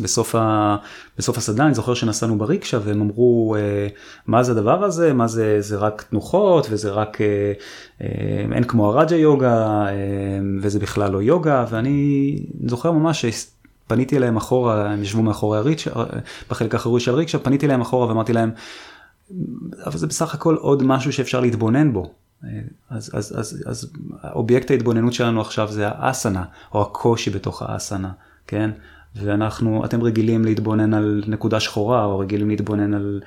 בסוף, 0.02 0.34
ה... 0.34 0.76
בסוף 1.18 1.38
הסדנה 1.38 1.66
אני 1.66 1.74
זוכר 1.74 1.94
שנסענו 1.94 2.38
בריקשה 2.38 2.78
והם 2.84 3.00
אמרו 3.00 3.56
אה, 3.58 3.88
מה 4.26 4.42
זה 4.42 4.52
הדבר 4.52 4.84
הזה, 4.84 5.12
מה 5.12 5.26
זה, 5.26 5.60
זה 5.60 5.76
רק 5.76 6.02
תנוחות 6.10 6.66
וזה 6.70 6.90
רק, 6.90 7.20
אה, 7.20 7.52
אה, 8.02 8.56
אין 8.56 8.64
כמו 8.64 8.88
הרג'ה 8.88 9.16
יוגה 9.16 9.86
וזה 10.62 10.78
בכלל 10.78 11.12
לא 11.12 11.22
יוגה 11.22 11.64
ואני 11.70 12.36
זוכר 12.66 12.92
ממש 12.92 13.24
פניתי 13.88 14.16
אליהם 14.16 14.36
אחורה, 14.36 14.90
הם 14.90 15.02
ישבו 15.02 15.22
מאחורי 15.22 15.58
הריקשה, 15.58 15.90
בחלק 16.50 16.74
האחורי 16.74 17.00
של 17.00 17.10
הריקשה, 17.10 17.38
פניתי 17.38 17.66
אליהם 17.66 17.80
אחורה 17.80 18.08
ואמרתי 18.08 18.32
להם, 18.32 18.50
אבל 19.86 19.98
זה 19.98 20.06
בסך 20.06 20.34
הכל 20.34 20.54
עוד 20.54 20.82
משהו 20.82 21.12
שאפשר 21.12 21.40
להתבונן 21.40 21.92
בו. 21.92 22.14
אז, 22.90 23.10
אז, 23.14 23.38
אז, 23.38 23.62
אז 23.66 23.92
אובייקט 24.34 24.70
ההתבוננות 24.70 25.12
שלנו 25.12 25.40
עכשיו 25.40 25.68
זה 25.72 25.88
האסנה, 25.88 26.44
או 26.74 26.82
הקושי 26.82 27.30
בתוך 27.30 27.62
האסנה, 27.62 28.10
כן? 28.46 28.70
ואנחנו, 29.16 29.84
אתם 29.84 30.02
רגילים 30.02 30.44
להתבונן 30.44 30.94
על 30.94 31.24
נקודה 31.26 31.60
שחורה, 31.60 32.04
או 32.04 32.18
רגילים 32.18 32.48
להתבונן 32.48 32.94
על, 32.94 33.20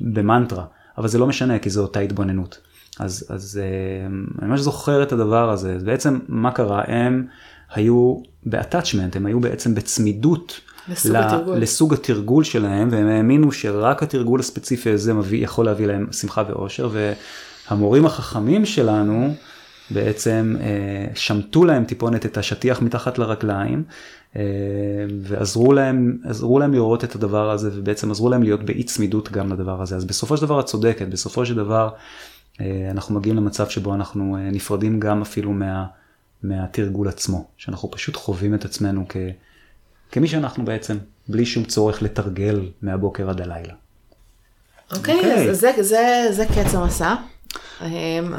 במנטרה, 0.00 0.64
אבל 0.98 1.08
זה 1.08 1.18
לא 1.18 1.26
משנה, 1.26 1.58
כי 1.58 1.70
זו 1.70 1.82
אותה 1.82 2.00
התבוננות. 2.00 2.58
אז, 2.98 3.26
אז 3.28 3.60
אה, 3.62 4.06
אני 4.42 4.50
ממש 4.50 4.60
זוכר 4.60 5.02
את 5.02 5.12
הדבר 5.12 5.50
הזה. 5.50 5.78
בעצם, 5.84 6.18
מה 6.28 6.50
קרה? 6.50 6.82
הם 6.86 7.26
היו 7.72 8.16
ב-attachment, 8.46 9.16
הם 9.16 9.26
היו 9.26 9.40
בעצם 9.40 9.74
בצמידות 9.74 10.60
לסוג, 10.88 11.16
התרגול. 11.16 11.58
לסוג 11.58 11.94
התרגול 11.94 12.44
שלהם, 12.44 12.88
והם 12.92 13.06
האמינו 13.08 13.52
שרק 13.52 14.02
התרגול 14.02 14.40
הספציפי 14.40 14.90
הזה 14.90 15.14
מביא, 15.14 15.44
יכול 15.44 15.64
להביא 15.64 15.86
להם 15.86 16.12
שמחה 16.12 16.42
ואושר, 16.48 16.90
והמורים 17.70 18.06
החכמים 18.06 18.66
שלנו 18.66 19.34
בעצם 19.90 20.56
אה, 20.60 20.66
שמטו 21.14 21.64
להם 21.64 21.84
טיפונת 21.84 22.26
את 22.26 22.38
השטיח 22.38 22.82
מתחת 22.82 23.18
לרגליים, 23.18 23.82
אה, 24.36 24.42
ועזרו 25.22 25.72
להם, 25.72 26.16
להם 26.60 26.72
לראות 26.72 27.04
את 27.04 27.14
הדבר 27.14 27.50
הזה, 27.50 27.70
ובעצם 27.74 28.10
עזרו 28.10 28.28
להם 28.28 28.42
להיות 28.42 28.62
באי 28.62 28.82
צמידות 28.82 29.32
גם 29.32 29.52
לדבר 29.52 29.82
הזה. 29.82 29.96
אז 29.96 30.04
בסופו 30.04 30.36
של 30.36 30.46
דבר 30.46 30.60
את 30.60 30.64
צודקת, 30.64 31.08
בסופו 31.08 31.46
של 31.46 31.54
דבר 31.54 31.88
אה, 32.60 32.88
אנחנו 32.90 33.14
מגיעים 33.14 33.36
למצב 33.36 33.68
שבו 33.68 33.94
אנחנו 33.94 34.36
אה, 34.36 34.50
נפרדים 34.50 35.00
גם 35.00 35.22
אפילו 35.22 35.52
מה... 35.52 35.86
מהתרגול 36.42 37.08
עצמו, 37.08 37.44
שאנחנו 37.56 37.90
פשוט 37.90 38.16
חווים 38.16 38.54
את 38.54 38.64
עצמנו 38.64 39.04
כ, 39.08 39.16
כמי 40.12 40.28
שאנחנו 40.28 40.64
בעצם, 40.64 40.98
בלי 41.28 41.46
שום 41.46 41.64
צורך 41.64 42.02
לתרגל 42.02 42.68
מהבוקר 42.82 43.30
עד 43.30 43.40
הלילה. 43.40 43.74
אוקיי, 44.96 45.20
okay, 45.20 45.24
okay. 45.24 45.50
אז 45.50 45.60
זה, 45.60 45.72
זה, 45.80 46.26
זה 46.30 46.46
קץ 46.46 46.74
המסע. 46.74 47.14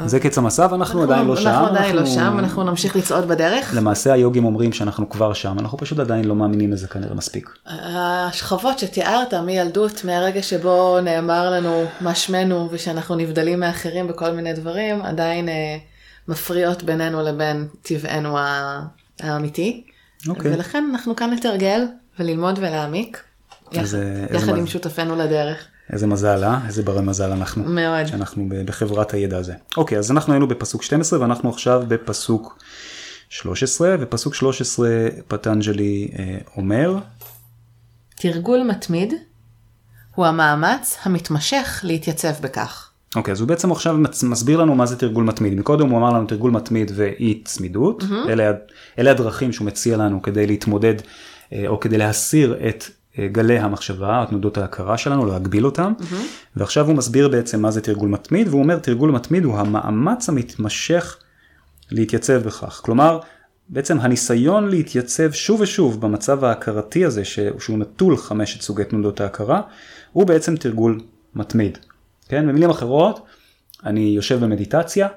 זה 0.06 0.20
קץ 0.20 0.38
המסע 0.38 0.62
ואנחנו 0.62 0.78
אנחנו 0.80 1.02
עדיין 1.02 1.26
לא 1.26 1.36
שם. 1.36 1.48
אנחנו 1.48 1.66
עדיין 1.66 1.96
לא 1.96 2.06
שם, 2.06 2.36
אנחנו 2.38 2.64
נמשיך 2.64 2.96
לצעוד 2.96 3.28
בדרך. 3.28 3.74
למעשה 3.76 4.12
היוגים 4.12 4.44
אומרים 4.44 4.72
שאנחנו 4.72 5.08
כבר 5.08 5.32
שם, 5.32 5.58
אנחנו 5.58 5.78
פשוט 5.78 5.98
עדיין 5.98 6.24
לא 6.24 6.34
מאמינים 6.34 6.72
לזה 6.72 6.88
כנראה 6.88 7.14
מספיק. 7.14 7.50
השכבות 7.66 8.78
שתיארת 8.78 9.34
מילדות, 9.34 10.04
מהרגע 10.04 10.42
שבו 10.42 11.00
נאמר 11.00 11.50
לנו 11.50 11.84
מה 12.00 12.14
שמנו 12.14 12.68
ושאנחנו 12.70 13.14
נבדלים 13.14 13.60
מאחרים 13.60 14.08
בכל 14.08 14.30
מיני 14.30 14.52
דברים, 14.52 15.02
עדיין 15.02 15.48
אה, 15.48 15.78
מפריעות 16.28 16.82
בינינו 16.82 17.22
לבין 17.22 17.68
טבענו 17.82 18.38
האמיתי. 19.20 19.84
Okay. 19.86 20.28
אוקיי. 20.28 20.54
ולכן 20.54 20.84
אנחנו 20.90 21.16
כאן 21.16 21.30
לתרגל 21.30 21.84
וללמוד 22.18 22.58
ולהעמיק. 22.58 23.22
יחד, 23.72 23.98
יחד 24.34 24.56
עם 24.56 24.66
שותפינו 24.66 25.16
לדרך. 25.16 25.66
איזה 25.92 26.06
מזל, 26.06 26.44
אה? 26.44 26.58
איזה 26.66 26.82
ברי 26.82 27.02
מזל 27.02 27.32
אנחנו. 27.32 27.64
מאוד. 27.64 28.06
שאנחנו 28.06 28.48
בחברת 28.64 29.14
הידע 29.14 29.38
הזה. 29.38 29.54
אוקיי, 29.76 29.98
אז 29.98 30.10
אנחנו 30.10 30.32
היינו 30.32 30.48
בפסוק 30.48 30.82
12 30.82 31.20
ואנחנו 31.20 31.50
עכשיו 31.50 31.82
בפסוק 31.88 32.58
13, 33.28 33.96
ופסוק 34.00 34.34
13 34.34 34.88
פטנג'לי 35.28 36.08
אה, 36.18 36.38
אומר. 36.56 36.98
תרגול 38.16 38.62
מתמיד 38.62 39.14
הוא 40.14 40.26
המאמץ 40.26 40.98
המתמשך 41.02 41.80
להתייצב 41.82 42.32
בכך. 42.40 42.91
אוקיי, 43.16 43.32
okay, 43.32 43.34
אז 43.34 43.40
הוא 43.40 43.48
בעצם 43.48 43.72
עכשיו 43.72 43.96
מסביר 44.22 44.60
לנו 44.60 44.74
מה 44.74 44.86
זה 44.86 44.96
תרגול 44.96 45.24
מתמיד. 45.24 45.54
מקודם 45.54 45.88
הוא 45.88 45.98
אמר 45.98 46.10
לנו 46.10 46.26
תרגול 46.26 46.50
מתמיד 46.50 46.92
ואי 46.94 47.42
צמידות. 47.44 48.02
Mm-hmm. 48.02 48.28
אלה, 48.28 48.52
אלה 48.98 49.10
הדרכים 49.10 49.52
שהוא 49.52 49.66
מציע 49.66 49.96
לנו 49.96 50.22
כדי 50.22 50.46
להתמודד 50.46 50.94
אה, 51.52 51.64
או 51.66 51.80
כדי 51.80 51.98
להסיר 51.98 52.56
את 52.68 52.84
אה, 53.18 53.28
גלי 53.32 53.58
המחשבה, 53.58 54.24
תנודות 54.28 54.58
ההכרה 54.58 54.98
שלנו, 54.98 55.26
להגביל 55.26 55.66
אותם. 55.66 55.92
Mm-hmm. 55.98 56.56
ועכשיו 56.56 56.86
הוא 56.86 56.94
מסביר 56.94 57.28
בעצם 57.28 57.62
מה 57.62 57.70
זה 57.70 57.80
תרגול 57.80 58.08
מתמיד, 58.08 58.48
והוא 58.48 58.62
אומר 58.62 58.78
תרגול 58.78 59.10
מתמיד 59.10 59.44
הוא 59.44 59.58
המאמץ 59.58 60.28
המתמשך 60.28 61.16
להתייצב 61.90 62.42
בכך. 62.42 62.80
כלומר, 62.84 63.18
בעצם 63.68 64.00
הניסיון 64.00 64.68
להתייצב 64.68 65.32
שוב 65.32 65.60
ושוב 65.60 66.00
במצב 66.00 66.44
ההכרתי 66.44 67.04
הזה, 67.04 67.24
שהוא 67.24 67.78
נטול 67.78 68.16
חמשת 68.16 68.60
סוגי 68.60 68.84
תנודות 68.84 69.20
ההכרה, 69.20 69.60
הוא 70.12 70.26
בעצם 70.26 70.56
תרגול 70.56 71.00
מתמיד. 71.34 71.78
כן, 72.32 72.48
במילים 72.48 72.70
אחרות, 72.70 73.26
אני 73.84 74.00
יושב 74.00 74.44
במדיטציה 74.44 75.08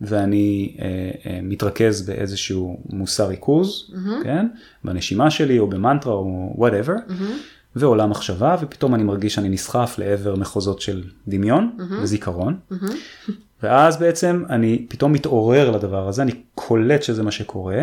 ואני 0.00 0.76
אה, 0.78 1.10
אה, 1.26 1.40
מתרכז 1.42 2.06
באיזשהו 2.06 2.80
מושא 2.90 3.26
ריכוז, 3.26 3.90
mm-hmm. 3.90 4.24
כן, 4.24 4.46
בנשימה 4.84 5.30
שלי 5.30 5.58
או 5.58 5.66
במנטרה 5.66 6.12
או 6.12 6.52
whatever, 6.56 6.94
mm-hmm. 6.94 7.76
ועולה 7.76 8.06
מחשבה 8.06 8.56
ופתאום 8.60 8.94
אני 8.94 9.02
מרגיש 9.02 9.34
שאני 9.34 9.48
נסחף 9.48 9.94
לעבר 9.98 10.36
מחוזות 10.36 10.80
של 10.80 11.02
דמיון 11.28 11.76
mm-hmm. 11.78 12.02
וזיכרון. 12.02 12.58
Mm-hmm. 12.72 13.30
ואז 13.62 13.96
בעצם 13.96 14.44
אני 14.50 14.86
פתאום 14.88 15.12
מתעורר 15.12 15.70
לדבר 15.70 16.08
הזה, 16.08 16.22
אני 16.22 16.32
קולט 16.54 17.02
שזה 17.02 17.22
מה 17.22 17.30
שקורה, 17.30 17.82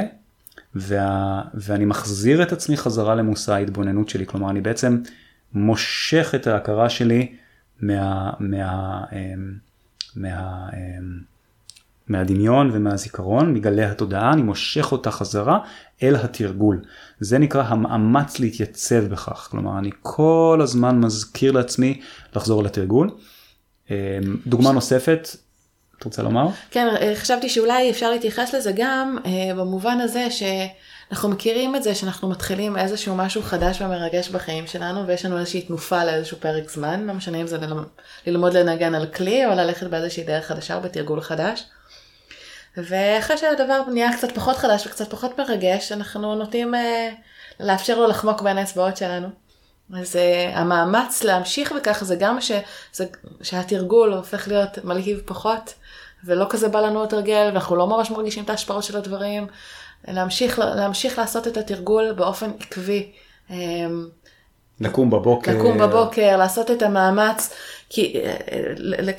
וה, 0.76 1.42
ואני 1.54 1.86
מחזיר 1.86 2.44
את 2.44 2.52
עצמי 2.52 2.78
חזרה 2.78 3.16
למושא 3.16 3.54
ההתבוננות 3.54 4.10
שלי, 4.10 4.26
כלומר 4.26 4.50
אני 4.50 4.62
בעצם 4.62 4.98
מושך 5.54 6.32
את 6.36 6.48
ההכרה 6.48 6.90
שלי 6.90 7.41
מה, 7.82 8.32
מה, 8.40 9.04
אמ, 9.12 9.54
מה, 10.16 10.70
אמ, 10.74 11.32
מהדמיון 12.08 12.70
ומהזיכרון, 12.74 13.54
מגלי 13.54 13.84
התודעה, 13.84 14.34
אני 14.34 14.42
מושך 14.42 14.92
אותה 14.92 15.12
חזרה 15.12 15.60
אל 16.04 16.16
התרגול. 16.16 16.82
זה 17.20 17.38
נקרא 17.38 17.64
המאמץ 17.64 18.40
להתייצב 18.40 19.06
בכך. 19.06 19.48
כלומר, 19.52 19.80
אני 19.80 19.90
כל 20.02 20.60
הזמן 20.64 21.00
מזכיר 21.00 21.52
לעצמי 21.52 22.02
לחזור 22.36 22.64
לתרגול. 22.64 23.10
אמ, 23.90 23.96
דוגמה 24.48 24.72
נוספת, 24.72 25.28
את 25.98 26.04
רוצה 26.04 26.24
לומר? 26.24 26.48
כן, 26.72 26.88
חשבתי 27.16 27.50
שאולי 27.50 27.90
אפשר 27.90 28.12
להתייחס 28.12 28.54
לזה 28.54 28.72
גם 28.76 29.18
אה, 29.26 29.56
במובן 29.56 30.00
הזה 30.00 30.32
ש... 30.32 30.44
אנחנו 31.12 31.30
מכירים 31.30 31.76
את 31.76 31.84
זה 31.84 31.96
שאנחנו 31.96 32.30
מתחילים 32.30 32.78
איזשהו 32.78 33.16
משהו 33.16 33.42
חדש 33.42 33.82
ומרגש 33.82 34.30
בחיים 34.30 34.68
שלנו 34.68 35.08
ויש 35.08 35.26
לנו 35.26 35.40
איזושהי 35.40 35.62
תנופה 35.62 36.04
לאיזשהו 36.04 36.38
פרק 36.40 36.70
זמן, 36.70 37.08
לא 37.08 37.14
משנה 37.14 37.38
אם 37.42 37.48
זה 37.48 37.58
ללמוד, 38.28 38.54
לנגן 38.54 38.96
על 38.96 39.08
כלי 39.08 39.46
או 39.46 39.52
ללכת 39.52 39.88
באיזושהי 39.88 40.24
דרך 40.24 40.46
חדשה 40.46 40.76
או 40.76 40.82
בתרגול 40.82 41.22
חדש. 41.22 41.64
ואחרי 42.78 43.38
שהדבר 43.38 43.82
נהיה 43.94 44.18
קצת 44.18 44.32
פחות 44.32 44.58
חדש 44.58 44.88
וקצת 44.88 45.10
פחות 45.10 45.40
מרגש, 45.40 45.92
אנחנו 45.92 46.36
נוטים 46.36 46.76
אה, 46.76 47.10
לאפשר 47.60 48.00
לו 48.00 48.08
לחמוק 48.08 48.42
בין 48.42 48.58
האצבעות 48.58 48.98
שלנו. 48.98 49.28
אז 49.94 50.16
uh, 50.16 50.58
המאמץ 50.58 51.24
להמשיך 51.24 51.72
בכך 51.72 52.04
זה 52.04 52.16
גם 52.16 52.42
ש, 52.42 52.52
זה, 52.94 53.06
שהתרגול 53.42 54.14
הופך 54.14 54.48
להיות 54.48 54.78
מלהיב 54.84 55.22
פחות, 55.26 55.74
ולא 56.24 56.46
כזה 56.50 56.70
בא 56.70 56.80
לנו 56.80 57.04
לתרגל, 57.04 57.46
ואנחנו 57.46 57.76
לא 57.76 57.88
ממש 57.88 58.12
מרגישים 58.12 58.44
את 58.44 58.50
ההשפעות 58.50 58.84
של 58.84 58.98
הדברים, 58.98 59.48
להמשיך, 60.08 60.60
להמשיך 60.60 61.20
לעשות 61.20 61.48
את 61.48 61.58
התרגול 61.58 62.12
באופן 62.12 62.52
עקבי. 62.60 63.12
אמ, 63.50 64.08
לקום 64.80 65.10
בבוקר. 65.10 65.52
לקום 65.52 65.78
בבוקר, 65.78 66.38
לעשות 66.38 66.72
את 66.72 66.82
המאמץ, 66.82 67.54
כי 67.90 68.22
אה, 68.26 68.36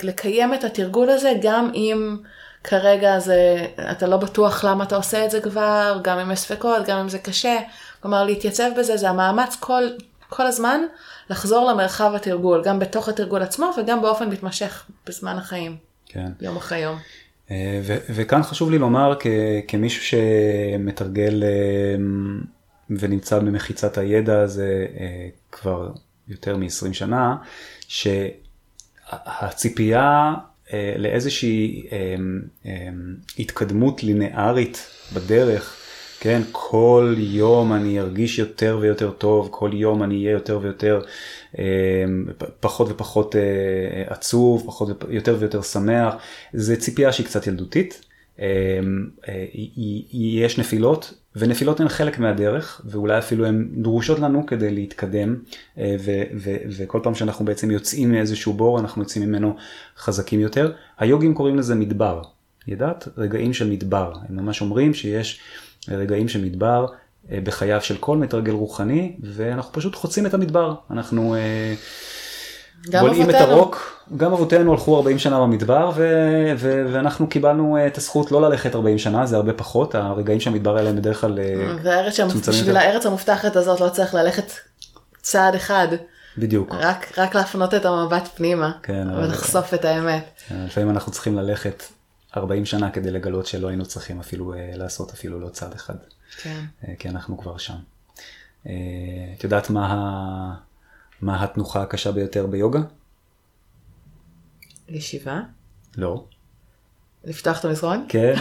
לקיים 0.03 0.53
את 0.53 0.63
התרגול 0.63 1.09
הזה 1.09 1.33
גם 1.41 1.71
אם 1.73 2.17
כרגע 2.63 3.19
זה, 3.19 3.67
אתה 3.91 4.07
לא 4.07 4.17
בטוח 4.17 4.63
למה 4.63 4.83
אתה 4.83 4.95
עושה 4.95 5.25
את 5.25 5.31
זה 5.31 5.41
כבר, 5.41 5.99
גם 6.03 6.19
אם 6.19 6.31
יש 6.31 6.39
ספקות, 6.39 6.85
גם 6.85 6.97
אם 6.97 7.09
זה 7.09 7.19
קשה. 7.19 7.59
כלומר, 7.99 8.23
להתייצב 8.23 8.69
בזה 8.77 8.97
זה 8.97 9.09
המאמץ 9.09 9.55
כל, 9.59 9.83
כל 10.29 10.45
הזמן 10.45 10.81
לחזור 11.29 11.71
למרחב 11.71 12.11
התרגול, 12.15 12.63
גם 12.63 12.79
בתוך 12.79 13.09
התרגול 13.09 13.41
עצמו 13.41 13.71
וגם 13.77 14.01
באופן 14.01 14.29
מתמשך 14.29 14.85
בזמן 15.07 15.37
החיים. 15.37 15.77
כן. 16.05 16.31
יום 16.41 16.57
אחרי 16.57 16.79
יום. 16.79 16.97
אה, 17.51 17.81
וכאן 17.85 18.43
חשוב 18.43 18.71
לי 18.71 18.77
לומר 18.77 19.13
כמישהו 19.67 20.03
שמתרגל 20.03 21.43
אה, 21.43 21.95
ונמצא 22.89 23.39
במחיצת 23.39 23.97
הידע 23.97 24.39
הזה 24.39 24.87
אה, 24.99 25.27
כבר 25.51 25.91
יותר 26.27 26.57
מ-20 26.57 26.93
שנה, 26.93 27.35
שהציפייה 29.07 30.33
לאיזושהי 30.97 31.87
התקדמות 33.39 34.03
לינארית 34.03 34.87
בדרך, 35.13 35.82
כן, 36.23 36.41
כל 36.51 37.15
יום 37.17 37.73
אני 37.73 37.99
ארגיש 37.99 38.39
יותר 38.39 38.77
ויותר 38.81 39.11
טוב, 39.11 39.47
כל 39.51 39.69
יום 39.73 40.03
אני 40.03 40.15
אהיה 40.15 40.31
יותר 40.31 40.59
ויותר 40.61 41.01
אה, 41.59 41.63
פחות 42.59 42.87
ופחות 42.91 43.35
אה, 43.35 43.41
עצוב, 44.07 44.63
פחות 44.65 45.03
ויותר 45.07 45.35
ויותר 45.39 45.61
שמח, 45.61 46.13
זה 46.53 46.75
ציפייה 46.75 47.11
שהיא 47.11 47.25
קצת 47.25 47.47
ילדותית. 47.47 48.01
אה, 48.39 48.45
אה, 49.27 49.45
יש 50.13 50.59
נפילות, 50.59 51.13
ונפילות 51.35 51.79
הן 51.79 51.89
חלק 51.89 52.19
מהדרך, 52.19 52.81
ואולי 52.85 53.17
אפילו 53.17 53.45
הן 53.45 53.69
דרושות 53.81 54.19
לנו 54.19 54.45
כדי 54.45 54.71
להתקדם, 54.71 55.35
אה, 55.77 55.95
ו- 55.99 56.23
ו- 56.37 56.57
וכל 56.77 56.99
פעם 57.03 57.15
שאנחנו 57.15 57.45
בעצם 57.45 57.71
יוצאים 57.71 58.11
מאיזשהו 58.11 58.53
בור, 58.53 58.79
אנחנו 58.79 59.01
יוצאים 59.01 59.29
ממנו 59.29 59.55
חזקים 59.97 60.39
יותר. 60.39 60.71
היוגים 60.99 61.33
קוראים 61.33 61.57
לזה 61.57 61.75
מדבר, 61.75 62.21
ידעת? 62.67 63.07
רגעים 63.17 63.53
של 63.53 63.69
מדבר. 63.69 64.13
הם 64.29 64.35
ממש 64.35 64.61
אומרים 64.61 64.93
שיש 64.93 65.41
רגעים 65.89 66.27
של 66.27 66.41
מדבר 66.45 66.85
בחייו 67.29 67.81
של 67.81 67.97
כל 67.97 68.17
מתרגל 68.17 68.51
רוחני, 68.51 69.15
ואנחנו 69.23 69.73
פשוט 69.73 69.95
חוצים 69.95 70.25
את 70.25 70.33
המדבר. 70.33 70.75
אנחנו... 70.91 71.35
בולעים 72.91 73.29
את 73.29 73.35
הרוק, 73.35 74.03
גם 74.17 74.33
אבותינו 74.33 74.71
הלכו 74.71 74.97
40 74.97 75.19
שנה 75.19 75.39
במדבר 75.39 75.91
ו- 75.95 76.53
ו- 76.57 76.85
ואנחנו 76.93 77.27
קיבלנו 77.27 77.77
אה, 77.77 77.87
את 77.87 77.97
הזכות 77.97 78.31
לא 78.31 78.41
ללכת 78.41 78.75
40 78.75 78.97
שנה, 78.97 79.25
זה 79.25 79.35
הרבה 79.35 79.53
פחות, 79.53 79.95
הרגעים 79.95 80.39
שהמדבר 80.39 80.77
האלה 80.77 80.89
הם 80.89 80.95
בדרך 80.95 81.21
כלל 81.21 81.39
אה, 81.39 81.75
והארץ 81.83 82.19
בשביל 82.47 82.77
הארץ 82.77 83.05
המובטחת 83.05 83.55
הזאת 83.55 83.81
לא 83.81 83.89
צריך 83.89 84.13
ללכת 84.13 84.51
צעד 85.21 85.55
אחד. 85.55 85.87
בדיוק. 86.37 86.75
רק, 86.79 87.11
רק 87.17 87.35
להפנות 87.35 87.73
את 87.73 87.85
המבט 87.85 88.27
פנימה 88.35 88.71
כן, 88.83 89.07
ולחשוף 89.17 89.73
את 89.73 89.85
האמת. 89.85 90.23
כן, 90.47 90.55
לפעמים 90.65 90.89
אנחנו 90.89 91.11
צריכים 91.11 91.35
ללכת 91.35 91.83
40 92.37 92.65
שנה 92.65 92.91
כדי 92.91 93.11
לגלות 93.11 93.45
שלא 93.45 93.67
היינו 93.67 93.85
צריכים 93.85 94.19
אפילו 94.19 94.53
אה, 94.53 94.71
לעשות 94.75 95.11
אפילו 95.11 95.39
לא 95.39 95.49
צעד 95.49 95.73
אחד. 95.73 95.95
כן. 96.41 96.65
כי 96.99 97.09
אנחנו 97.09 97.37
כבר 97.37 97.57
שם. 97.57 97.75
את 98.63 98.69
יודעת 99.43 99.69
מה. 99.69 100.55
מה 101.21 101.43
התנוחה 101.43 101.81
הקשה 101.81 102.11
ביותר 102.11 102.47
ביוגה? 102.47 102.79
ישיבה? 104.89 105.39
לא. 105.97 106.25
לפתוח 107.23 107.59
את 107.59 107.65
המזרון? 107.65 108.05
כן. 108.09 108.33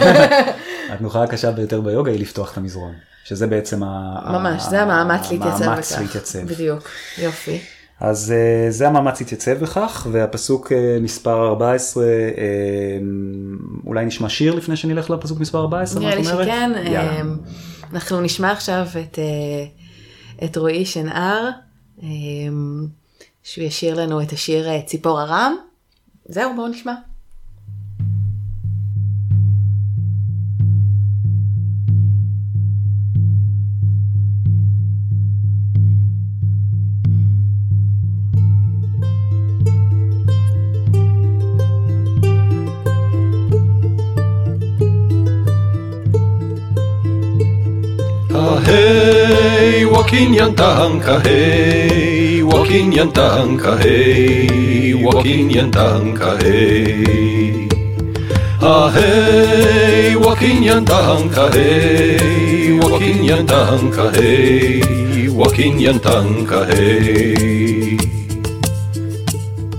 התנוחה 0.92 1.22
הקשה 1.22 1.52
ביותר 1.52 1.80
ביוגה 1.80 2.10
היא 2.10 2.20
לפתוח 2.20 2.52
את 2.52 2.56
המזרון, 2.56 2.94
שזה 3.24 3.46
בעצם 3.46 3.80
ממש, 3.80 4.62
ה- 4.66 4.70
זה 4.70 4.82
המאמץ 4.82 5.30
להתייצב 5.30 5.62
המאמץ 5.62 5.92
להתייצב. 5.92 6.46
בדיוק, 6.46 6.88
יופי. 7.18 7.60
אז 8.00 8.34
uh, 8.34 8.70
זה 8.70 8.88
המאמץ 8.88 9.20
להתייצב 9.20 9.52
בכך, 9.52 10.06
והפסוק 10.12 10.72
uh, 10.72 11.02
מספר 11.02 11.48
14, 11.48 12.04
uh, 12.04 12.06
אולי 13.86 14.04
נשמע 14.04 14.28
שיר 14.28 14.54
לפני 14.54 14.76
שנלך 14.76 15.10
לפסוק 15.10 15.40
מספר 15.40 15.60
14, 15.60 16.00
נראה 16.00 16.14
לי 16.14 16.24
שכן, 16.24 16.70
uh, 16.74 17.92
אנחנו 17.92 18.20
נשמע 18.20 18.52
עכשיו 18.52 18.86
את, 19.00 19.18
את 20.44 20.56
רועי 20.56 20.86
שנהר. 20.86 21.50
שהוא 23.42 23.64
ישיר 23.64 24.00
לנו 24.00 24.22
את 24.22 24.32
השיר 24.32 24.68
אה, 24.68 24.82
ציפור 24.82 25.22
ארם. 25.22 25.56
זהו, 26.28 26.56
בואו 26.56 26.68
נשמע. 26.68 26.94
Hey, 48.68 49.84
walking 49.86 50.32
yantanka, 50.38 51.14
hey, 51.24 52.42
walking 52.42 52.92
yantanka, 52.92 53.72
hey, 53.82 54.94
walking 55.04 55.48
yantanka, 55.56 56.30
hey. 56.42 57.68
Ah, 58.62 58.90
hey, 58.96 60.16
walking 60.24 60.60
yantanka, 60.68 61.44
hey, 61.54 62.78
walking 62.80 63.20
yantanka, 63.30 64.04
hey, 64.16 65.28
walking 65.28 65.76
yantanka, 65.86 66.58
hey. 66.70 67.98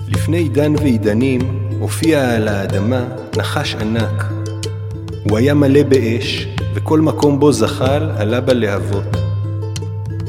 לפני 0.08 0.38
עידן 0.38 0.76
ועידנים 0.76 1.41
הופיע 1.80 2.36
על 2.36 2.48
האדמה 2.48 3.04
נחש 3.38 3.76
ענק. 3.76 4.24
הוא 5.24 5.38
היה 5.38 5.54
מלא 5.54 5.84
באש, 5.84 6.48
וכל 6.73 6.99
מקום 6.99 7.39
בו 7.39 7.51
זחל 7.51 8.10
עלה 8.17 8.41
בלהבות. 8.41 9.03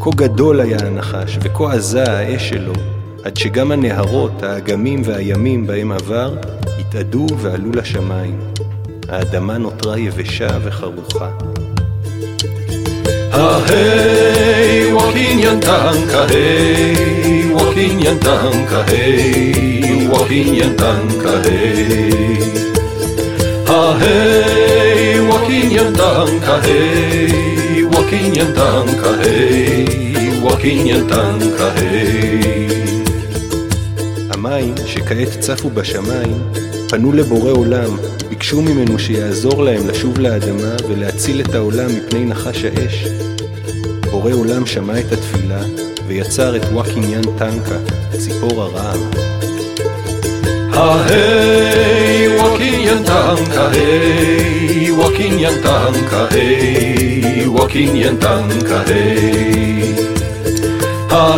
כה 0.01 0.11
גדול 0.17 0.61
היה 0.61 0.79
הנחש, 0.81 1.39
וכה 1.43 1.73
עזה 1.73 2.05
האש 2.05 2.49
שלו, 2.49 2.73
עד 3.25 3.37
שגם 3.37 3.73
הנהרות, 3.73 4.43
האגמים 4.43 5.03
והימים 5.05 5.67
בהם 5.67 5.93
עבר, 5.93 6.35
התאדו 6.81 7.27
ועלו 7.39 7.71
לשמיים. 7.73 8.39
האדמה 9.09 9.59
נותרה 9.59 9.99
יבשה 9.99 10.49
וחרוכה. 10.63 11.31
Hey, 13.69 14.93
walking 14.97 15.39
yantanka, 15.45 16.21
hey, 16.31 17.51
walking 17.57 17.99
yantanka, 18.05 18.81
hey, 18.91 20.07
walking. 20.11 20.53
Hey, 24.03 24.72
walking 25.53 25.71
yantanka, 25.77 26.55
hey, 26.65 27.83
walking 27.93 28.33
yantanka, 28.33 29.11
hey, 29.23 30.41
walking 30.41 30.87
yantanka, 30.89 31.69
hey. 31.77 32.73
המים, 34.31 34.75
שכעת 34.87 35.29
צפו 35.41 35.71
בשמיים, 35.71 36.43
פנו 36.89 37.13
לבורא 37.13 37.51
עולם, 37.51 37.97
ביקשו 38.29 38.63
ממנו 38.63 38.99
שיעזור 38.99 39.65
להם 39.65 39.89
לשוב 39.89 40.19
לאדמה 40.19 40.75
ולהציל 40.89 41.41
את 41.41 41.55
העולם 41.55 41.89
מפני 41.97 42.25
נחש 42.25 42.65
האש. 42.65 43.07
בורא 44.11 44.33
עולם 44.33 44.67
שמע 44.67 45.01
את 45.01 45.13
התפילה 45.13 45.63
ויצר 46.07 46.57
את 46.57 46.65
וואקינגן 46.73 47.39
טנקה, 47.39 47.79
ציפור 48.19 48.63
הרעם. 48.63 49.42
Hey, 50.73 52.35
walking 52.39 52.81
yantanka, 52.89 53.73
hey, 53.75 54.91
walking 54.91 55.39
yantanka, 55.39 56.31
hey, 56.33 57.47
walking 57.47 57.95
yantanka, 58.03 58.79
hey. 58.89 59.93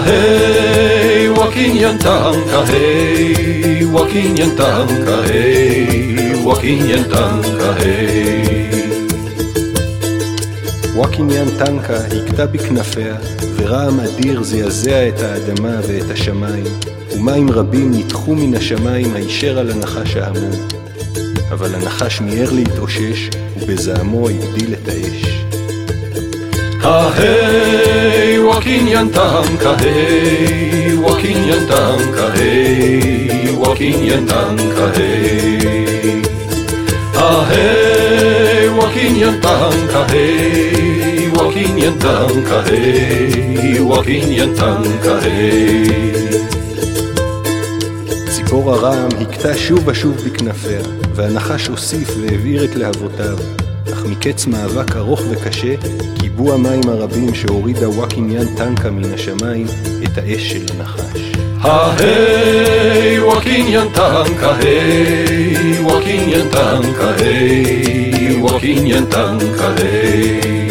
Hey, 0.07 1.29
walking 1.29 1.75
yantanka, 1.83 2.64
hey, 2.68 3.85
walking 3.85 4.37
yantanka, 4.37 5.16
hey, 5.27 6.44
walking 6.44 6.83
yantanka, 6.90 7.75
hey. 7.81 8.55
ווקינגן 10.97 11.59
טנקה 11.59 11.97
הכתה 11.97 12.47
בכנפיה, 12.47 13.16
ורעם 13.57 14.01
אדיר 14.01 14.42
זעזע 14.42 15.09
את 15.09 15.20
האדמה 15.20 15.81
ואת 15.88 16.11
השמיים. 16.11 16.93
ומים 17.26 17.50
רבים 17.50 17.90
ניתכו 17.90 18.35
מן 18.34 18.54
השמיים 18.54 19.14
הישר 19.14 19.58
על 19.58 19.70
הנחש 19.70 20.16
ההמום. 20.16 20.50
אבל 21.52 21.74
הנחש 21.74 22.20
מיהר 22.20 22.50
להתאושש, 22.52 23.28
ובזעמו 23.60 24.28
הגדיל 24.28 24.74
את 24.74 24.88
האש. 24.88 25.44
hey 26.83 28.38
Wakinyan 28.38 29.09
Tanka, 29.09 29.74
hey 29.78 30.94
Wakinyan 30.94 31.66
Tanka, 31.68 32.33
hey 32.33 33.50
Wakinyan 33.50 34.26
Tanka, 34.26 34.90
hey 34.96 36.22
hey 37.14 38.68
Wakinyan 38.68 39.40
Tanka, 39.40 40.04
hey 40.09 41.28
Wakinyan 41.28 41.98
Tanka, 41.98 42.62
hey 42.66 43.80
Wakinyan 43.80 44.54
Tanka, 44.54 45.18
hey 45.22 46.04
ציפור 48.54 48.72
הרעם 48.72 49.08
הכתה 49.20 49.56
שוב 49.56 49.88
ושוב 49.88 50.16
בכנפיה, 50.16 50.80
והנחש 51.14 51.66
הוסיף 51.66 52.08
והבעיר 52.20 52.64
את 52.64 52.74
להבותיו. 52.74 53.38
אך 53.92 54.06
מקץ 54.06 54.46
מאבק 54.46 54.96
ארוך 54.96 55.20
וקשה, 55.30 55.74
כיבו 56.20 56.52
המים 56.52 56.80
הרבים 56.88 57.34
שהורידה 57.34 57.88
וואקיניאן 57.88 58.54
טנקה 58.56 58.90
מן 58.90 59.14
השמיים 59.14 59.66
את 60.04 60.18
האש 60.18 60.52
של 60.52 60.66
הנחש. 60.70 61.32
היי 61.62 63.20
וואקיניאן 63.20 63.86
טנקה, 63.88 64.56
היי 64.56 65.80
וואקיניאן 65.80 66.48
טנקה, 66.48 67.14
היי 67.14 68.36
וואקיניאן 68.40 69.04
טנקה, 69.04 69.74
היי 69.76 70.63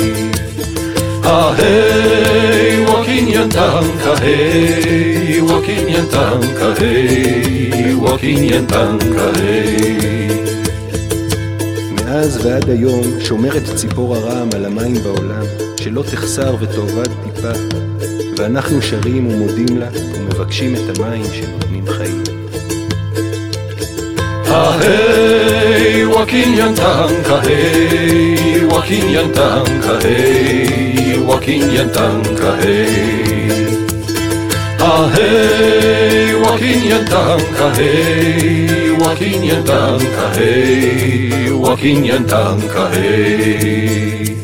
Hey, 1.24 2.84
walking 2.86 3.28
yantanka, 3.28 4.14
hey, 4.20 5.40
walking 5.42 5.88
yantanka 5.88 6.68
hey, 6.80 7.96
walking 7.96 8.44
yantanka 8.52 9.28
hey. 9.40 10.34
מאז 11.96 12.46
ועד 12.46 12.70
היום 12.70 13.02
שומרת 13.20 13.64
ציפור 13.76 14.16
הרעם 14.16 14.50
על 14.56 14.66
המים 14.66 14.94
בעולם, 15.04 15.46
שלא 15.80 16.04
תחסר 16.12 16.56
ותאבד 16.60 17.10
טיפה, 17.24 17.52
ואנחנו 18.38 18.82
שרים 18.82 19.28
ומודים 19.28 19.78
לה 19.78 19.88
ומבקשים 20.16 20.76
את 20.76 20.98
המים 20.98 21.26
שנותנים 21.34 21.86
חיים. 21.88 22.24
Hey, 24.84 25.13
walking 26.24 26.54
yantanka, 26.56 27.36
hey, 27.44 28.66
walking 28.72 29.08
yantanka, 29.16 29.94
hey, 30.04 31.20
walking 31.28 31.64
yantanka, 31.76 32.52
hey. 32.62 33.60
Ah, 34.80 35.12
hey, 35.16 36.34
walking 36.42 36.84
yantanka, 36.92 37.68
hey, 37.76 38.92
walking 39.02 39.42
yantanka, 39.50 40.26
hey, 40.38 41.52
walking 41.52 42.04
yantanka, 42.06 42.84
hey. 42.94 44.36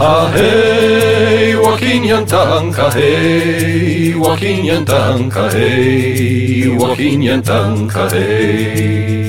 Ah, 0.00 0.28
hey, 0.34 1.54
walking 1.54 2.02
yantanka, 2.02 2.90
hey, 2.94 4.12
walking 4.16 4.64
yantanka, 4.66 5.52
hey, 5.52 6.68
walking 6.76 7.20
yantanka, 7.22 8.10
hey. 8.10 9.25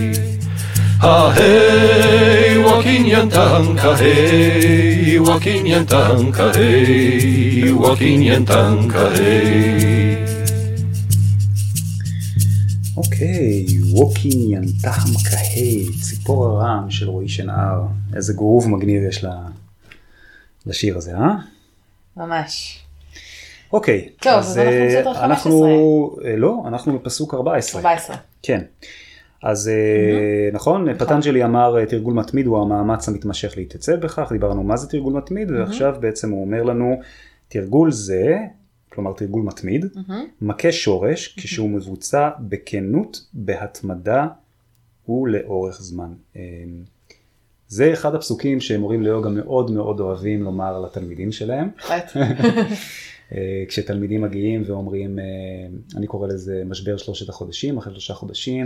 Ah, 1.10 1.30
hey, 1.38 2.58
walking 2.68 3.06
yantanka, 3.14 3.90
hey, 4.02 5.18
walking 5.28 5.64
yantanka, 5.74 6.46
hey, 6.58 7.72
Wakinyan 7.84 8.22
Tanka, 8.30 9.04
hey. 9.18 9.98
אוקיי, 12.98 13.66
Wakinyan 13.94 14.52
Tanka 14.52 15.10
hey, 15.30 15.86
ציפור 16.02 16.46
הרעם 16.46 16.92
של 16.92 17.10
רועי 17.10 17.28
שנהר. 17.30 17.82
איזה 18.16 18.34
גרוב 18.34 18.70
מגניב 18.70 19.04
יש 19.10 19.24
לה- 19.24 19.48
לשיר 20.66 20.98
הזה, 20.98 21.16
אה? 21.16 21.36
ממש. 22.18 22.80
אוקיי. 23.74 24.10
טוב, 24.22 24.34
אז 24.34 24.58
אנחנו 24.58 24.72
אה, 24.74 24.88
בסדר 24.90 25.14
15. 25.14 25.26
אנחנו, 25.26 26.16
אה, 26.26 26.36
לא, 26.38 26.64
אנחנו 26.68 27.00
בפסוק 27.00 27.34
14. 27.34 27.82
14. 27.82 28.16
כן. 28.44 28.62
אז 29.44 29.68
אה, 29.68 30.50
נכון, 30.54 30.94
פטנג'לי 30.98 31.44
אמר 31.44 31.80
אה, 31.80 31.86
תרגול 31.86 32.14
מתמיד 32.14 32.46
הוא 32.48 32.62
המאמץ 32.62 33.10
המתמשך 33.10 33.54
להתייצב 33.58 33.96
בכך, 33.96 34.32
דיברנו 34.32 34.64
מה 34.64 34.78
זה 34.78 34.90
תרגול 34.90 35.14
מתמיד, 35.14 35.52
ועכשיו 35.52 35.96
בעצם 36.00 36.32
הוא 36.32 36.42
אומר 36.42 36.64
לנו, 36.64 37.00
תרגול 37.48 37.92
זה, 37.92 38.38
כלומר 38.90 39.14
תרגול 39.14 39.44
מתמיד, 39.44 39.86
מכה 40.42 40.72
שורש 40.72 41.36
כשהוא 41.38 41.70
מבוצע 41.70 42.30
בכנות, 42.40 43.26
בהתמדה 43.34 44.28
ולאורך 45.10 45.82
זמן. 45.82 46.14
אה, 46.36 46.42
זה 47.68 47.94
אחד 47.94 48.16
הפסוקים 48.16 48.60
שמורים 48.60 49.04
ליוגה 49.04 49.30
מאוד 49.30 49.72
מאוד 49.72 50.00
אוהבים 50.00 50.44
לומר 50.44 50.80
לתלמידים 50.80 51.32
שלהם. 51.32 51.70
כשתלמידים 53.68 54.22
מגיעים 54.22 54.64
ואומרים, 54.66 55.20
אני 55.96 56.08
קורא 56.08 56.28
לזה 56.28 56.64
משבר 56.66 56.98
שלושת 56.98 57.30
החודשים, 57.30 57.78
אחרי 57.78 57.94
שלושה 57.94 58.14
חודשים, 58.14 58.64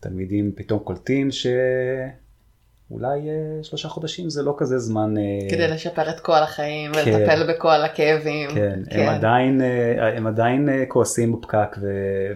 תלמידים 0.00 0.52
פתאום 0.56 0.78
קולטים 0.78 1.28
שאולי 1.30 3.18
אה, 3.28 3.34
שלושה 3.62 3.88
חודשים 3.88 4.30
זה 4.30 4.42
לא 4.42 4.54
כזה 4.58 4.78
זמן, 4.78 5.14
אה, 5.18 5.22
כדי 5.50 5.68
לשפר 5.68 6.10
את 6.10 6.20
כל 6.20 6.36
החיים 6.42 6.92
כן. 6.92 6.98
ולטפל 7.06 7.52
בכל 7.52 7.82
הכאבים. 7.84 8.50
כן, 8.54 8.80
הם 8.90 9.08
עדיין, 9.08 9.60
אה, 9.62 10.16
הם 10.16 10.26
עדיין 10.26 10.68
אה, 10.68 10.84
כועסים 10.88 11.32
בפקק 11.32 11.76
ו- 11.80 11.86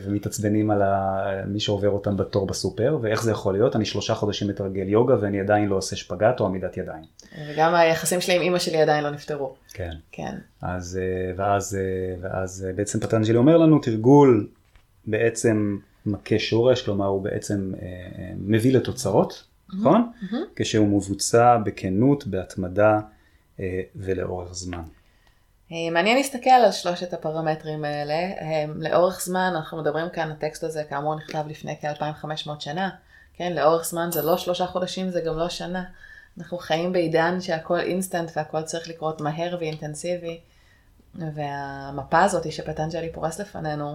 ומתעצבנים 0.05 0.71
על 0.71 0.83
ה- 0.83 1.43
מי 1.47 1.61
שעובר 1.61 1.91
אותם 1.91 2.17
בתור 2.17 2.47
בסופר, 2.47 2.99
ואיך 3.03 3.23
זה 3.23 3.31
יכול 3.31 3.55
להיות, 3.55 3.77
אני 3.77 3.85
שלושה 3.85 4.15
חודשים 4.15 4.49
מתרגל 4.49 4.89
יוגה 4.89 5.15
ואני 5.21 5.41
עדיין 5.41 5.69
לא 5.69 5.77
עושה 5.77 5.97
שפגאט 5.97 6.41
או 6.41 6.47
עמידת 6.47 6.77
ידיים. 6.77 7.05
וגם 7.49 7.75
היחסים 7.75 8.21
שלי 8.21 8.35
עם 8.35 8.43
אימא 8.43 8.59
שלי 8.59 8.83
עדיין 8.83 9.05
לא 9.05 9.11
נפתרו. 9.11 9.55
כן. 9.75 9.91
כן. 10.13 10.35
אז, 10.63 11.01
אה, 11.03 11.33
ואז, 11.37 11.79
אה, 11.81 12.15
ואז 12.21 12.67
בעצם 12.77 13.01
פטנג'לי 13.01 13.37
אומר 13.37 13.57
לנו, 13.57 13.79
תרגול 13.79 14.47
בעצם 15.07 15.77
מכה 16.07 16.39
שורש, 16.39 16.83
כלומר 16.83 17.07
הוא 17.07 17.23
בעצם 17.23 17.73
אה, 17.75 17.87
אה, 17.87 18.33
מביא 18.37 18.73
לתוצאות, 18.73 19.45
נכון? 19.79 20.11
כשהוא 20.57 20.89
מבוצע 20.89 21.57
בכנות, 21.65 22.27
בהתמדה 22.27 23.01
אה, 23.61 23.81
ולאורך 23.97 24.55
זמן. 24.55 24.83
אה, 25.73 25.91
מעניין 25.93 26.17
להסתכל 26.17 26.51
על 26.51 26.73
שלושת 26.73 27.13
הפרמטרים 27.13 27.85
האלה. 27.85 28.15
אה, 28.15 28.65
לאורך 28.77 29.21
זמן, 29.25 29.53
אנחנו 29.57 29.79
מדברים 29.79 30.11
כאן, 30.11 30.31
הטקסט 30.31 30.65
הזה 30.65 30.85
כאמור 30.89 31.15
נכתב 31.17 31.45
לפני 31.49 31.77
כ-2500 31.81 32.51
שנה. 32.59 32.91
כן, 33.37 33.53
לאורך 33.53 33.85
זמן 33.85 34.09
זה 34.13 34.23
לא 34.23 34.37
שלושה 34.37 34.67
חודשים, 34.67 35.11
זה 35.11 35.21
גם 35.21 35.39
לא 35.39 35.49
שנה. 35.49 35.85
אנחנו 36.39 36.59
חיים 36.59 36.93
בעידן 36.93 37.41
שהכל 37.41 37.81
אינסטנט 37.81 38.31
והכל 38.37 38.63
צריך 38.63 38.89
לקרות 38.89 39.21
מהר 39.21 39.57
ואינטנסיבי. 39.61 40.41
והמפה 41.15 42.23
הזאת 42.23 42.53
שפטנג'לי 42.53 43.13
פורס 43.13 43.41
לפנינו, 43.41 43.95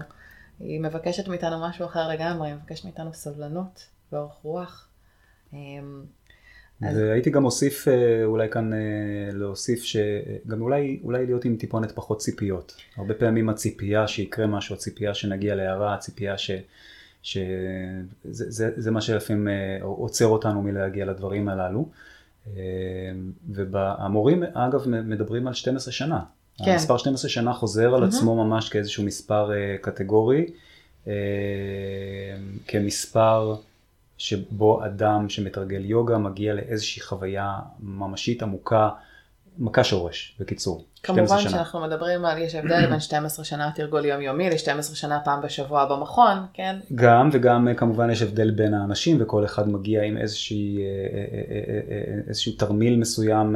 היא 0.60 0.80
מבקשת 0.82 1.28
מאיתנו 1.28 1.62
משהו 1.68 1.86
אחר 1.86 2.08
לגמרי, 2.10 2.48
היא 2.48 2.56
מבקשת 2.56 2.86
מאיתנו 2.86 3.14
סבלנות 3.14 3.86
ואורך 4.12 4.34
רוח. 4.44 4.88
אה, 5.54 5.60
אז- 6.82 6.98
והייתי 6.98 7.30
גם 7.30 7.42
מוסיף 7.44 7.88
אה, 7.88 8.24
אולי 8.26 8.50
כאן 8.50 8.74
אה, 8.74 8.80
להוסיף 9.34 9.84
שגם 9.84 10.62
אולי, 10.62 11.00
אולי 11.04 11.26
להיות 11.26 11.46
עם 11.46 11.56
טיפונת 11.58 11.92
פחות 11.92 12.20
ציפיות. 12.20 12.76
הרבה 12.98 13.14
פעמים 13.14 13.50
הציפייה 13.50 14.08
שיקרה 14.08 14.48
משהו, 14.48 14.76
הציפייה 14.76 15.14
שנגיע 15.14 15.56
להערה, 15.56 15.94
הציפייה 15.94 16.38
ש... 16.38 16.52
שזה 17.24 18.52
זה, 18.52 18.72
זה 18.78 18.92
מה 18.92 19.02
שלפעמים 19.02 19.48
אה, 19.48 19.78
עוצר 19.82 20.28
אותנו 20.28 20.62
מלהגיע 20.62 21.06
לדברים 21.06 21.50
הללו. 21.50 21.90
אה, 22.48 22.54
והמורים 23.72 24.44
אגב 24.44 24.88
מדברים 24.88 25.48
על 25.48 25.54
12 25.54 25.92
שנה. 25.94 26.20
כן. 26.66 26.72
המספר 26.72 26.98
12 26.98 27.30
שנה 27.30 27.54
חוזר 27.54 27.96
על 27.96 28.04
עצמו 28.04 28.46
ממש 28.46 28.70
כאיזשהו 28.70 29.04
מספר 29.04 29.52
אה, 29.52 29.76
קטגורי, 29.82 30.46
אה, 31.08 31.14
כמספר 32.68 33.56
שבו 34.18 34.86
אדם 34.86 35.30
שמתרגל 35.30 35.86
יוגה 35.86 36.18
מגיע 36.18 36.54
לאיזושהי 36.54 37.02
חוויה 37.02 37.60
ממשית 37.80 38.44
עמוקה, 38.44 38.90
מכה 39.58 39.84
שורש, 39.84 40.38
בקיצור. 40.40 40.86
12 41.04 41.38
כמובן. 41.38 41.50
שאנחנו 41.50 41.82
מדברים 41.82 42.26
על, 42.26 42.38
יש 42.38 42.56
הבדל 42.56 42.86
בין 42.90 43.00
12 43.00 43.46
שנה 43.46 43.72
תרגול 43.76 44.06
יומיומי 44.06 44.50
ל-12 44.50 44.96
שנה 44.96 45.20
פעם 45.26 45.42
בשבוע 45.42 45.86
במכון, 45.86 46.38
כן? 46.54 46.76
גם 46.96 47.30
וגם 47.34 47.68
אה, 47.68 47.74
כמובן 47.74 48.10
יש 48.10 48.22
הבדל 48.22 48.52
בין 48.52 48.74
האנשים 48.74 49.18
וכל 49.22 49.46
אחד 49.46 49.70
מגיע 49.70 50.04
עם 50.04 50.18
איזושהי, 50.18 50.78
אה, 50.78 50.84
אה, 51.92 52.20
איזשהו 52.28 52.52
תרמיל 52.52 53.00
מסוים 53.00 53.56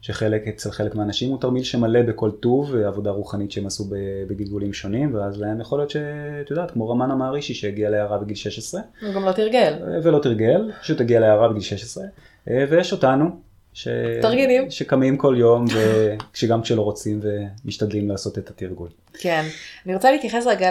שחלק 0.00 0.48
אצל 0.48 0.70
חלק 0.70 0.94
מהאנשים 0.94 1.30
הוא 1.30 1.40
תרמיל 1.40 1.62
שמלא 1.62 2.02
בכל 2.02 2.30
טוב 2.30 2.70
ועבודה 2.74 3.10
רוחנית 3.10 3.52
שהם 3.52 3.66
עשו 3.66 3.84
בגלגולים 4.28 4.72
שונים 4.72 5.14
ואז 5.14 5.40
להם 5.40 5.60
יכול 5.60 5.78
להיות 5.78 5.90
שאת 5.90 6.50
יודעת 6.50 6.70
כמו 6.70 6.88
רמנה 6.88 7.14
מהרישי 7.14 7.54
שהגיע 7.54 7.90
להערה 7.90 8.18
בגיל 8.18 8.36
16 8.36 8.80
הוא 9.02 9.14
גם 9.14 9.24
לא 9.24 9.32
תרגל. 9.32 9.74
ולא 10.02 10.18
תרגל, 10.18 10.70
פשוט 10.80 11.00
הגיע 11.00 11.20
להערה 11.20 11.48
בגיל 11.48 11.62
16 11.62 12.04
אה, 12.50 12.64
ויש 12.70 12.92
אותנו. 12.92 13.51
ש... 13.74 13.88
תרגילים. 14.22 14.70
שקמים 14.70 15.16
כל 15.16 15.34
יום 15.38 15.64
וגם 16.42 16.62
כשלא 16.62 16.82
רוצים 16.82 17.20
ומשתדלים 17.22 18.08
לעשות 18.08 18.38
את 18.38 18.50
התרגול. 18.50 18.88
כן. 19.18 19.44
אני 19.86 19.94
רוצה 19.94 20.10
להתייחס 20.10 20.46
רגע 20.46 20.70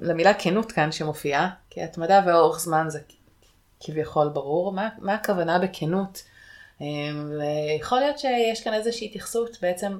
למילה 0.00 0.34
כנות 0.34 0.72
כאן 0.72 0.92
שמופיעה, 0.92 1.50
כי 1.70 1.82
התמדה 1.82 2.22
ואורך 2.26 2.60
זמן 2.60 2.86
זה 2.88 2.98
כביכול 3.80 4.28
ברור. 4.28 4.72
מה, 4.72 4.88
מה 4.98 5.14
הכוונה 5.14 5.58
בכנות? 5.58 6.22
אה, 6.82 6.86
ויכול 7.38 7.98
להיות 7.98 8.18
שיש 8.18 8.64
כאן 8.64 8.74
איזושהי 8.74 9.06
התייחסות 9.06 9.56
בעצם, 9.62 9.98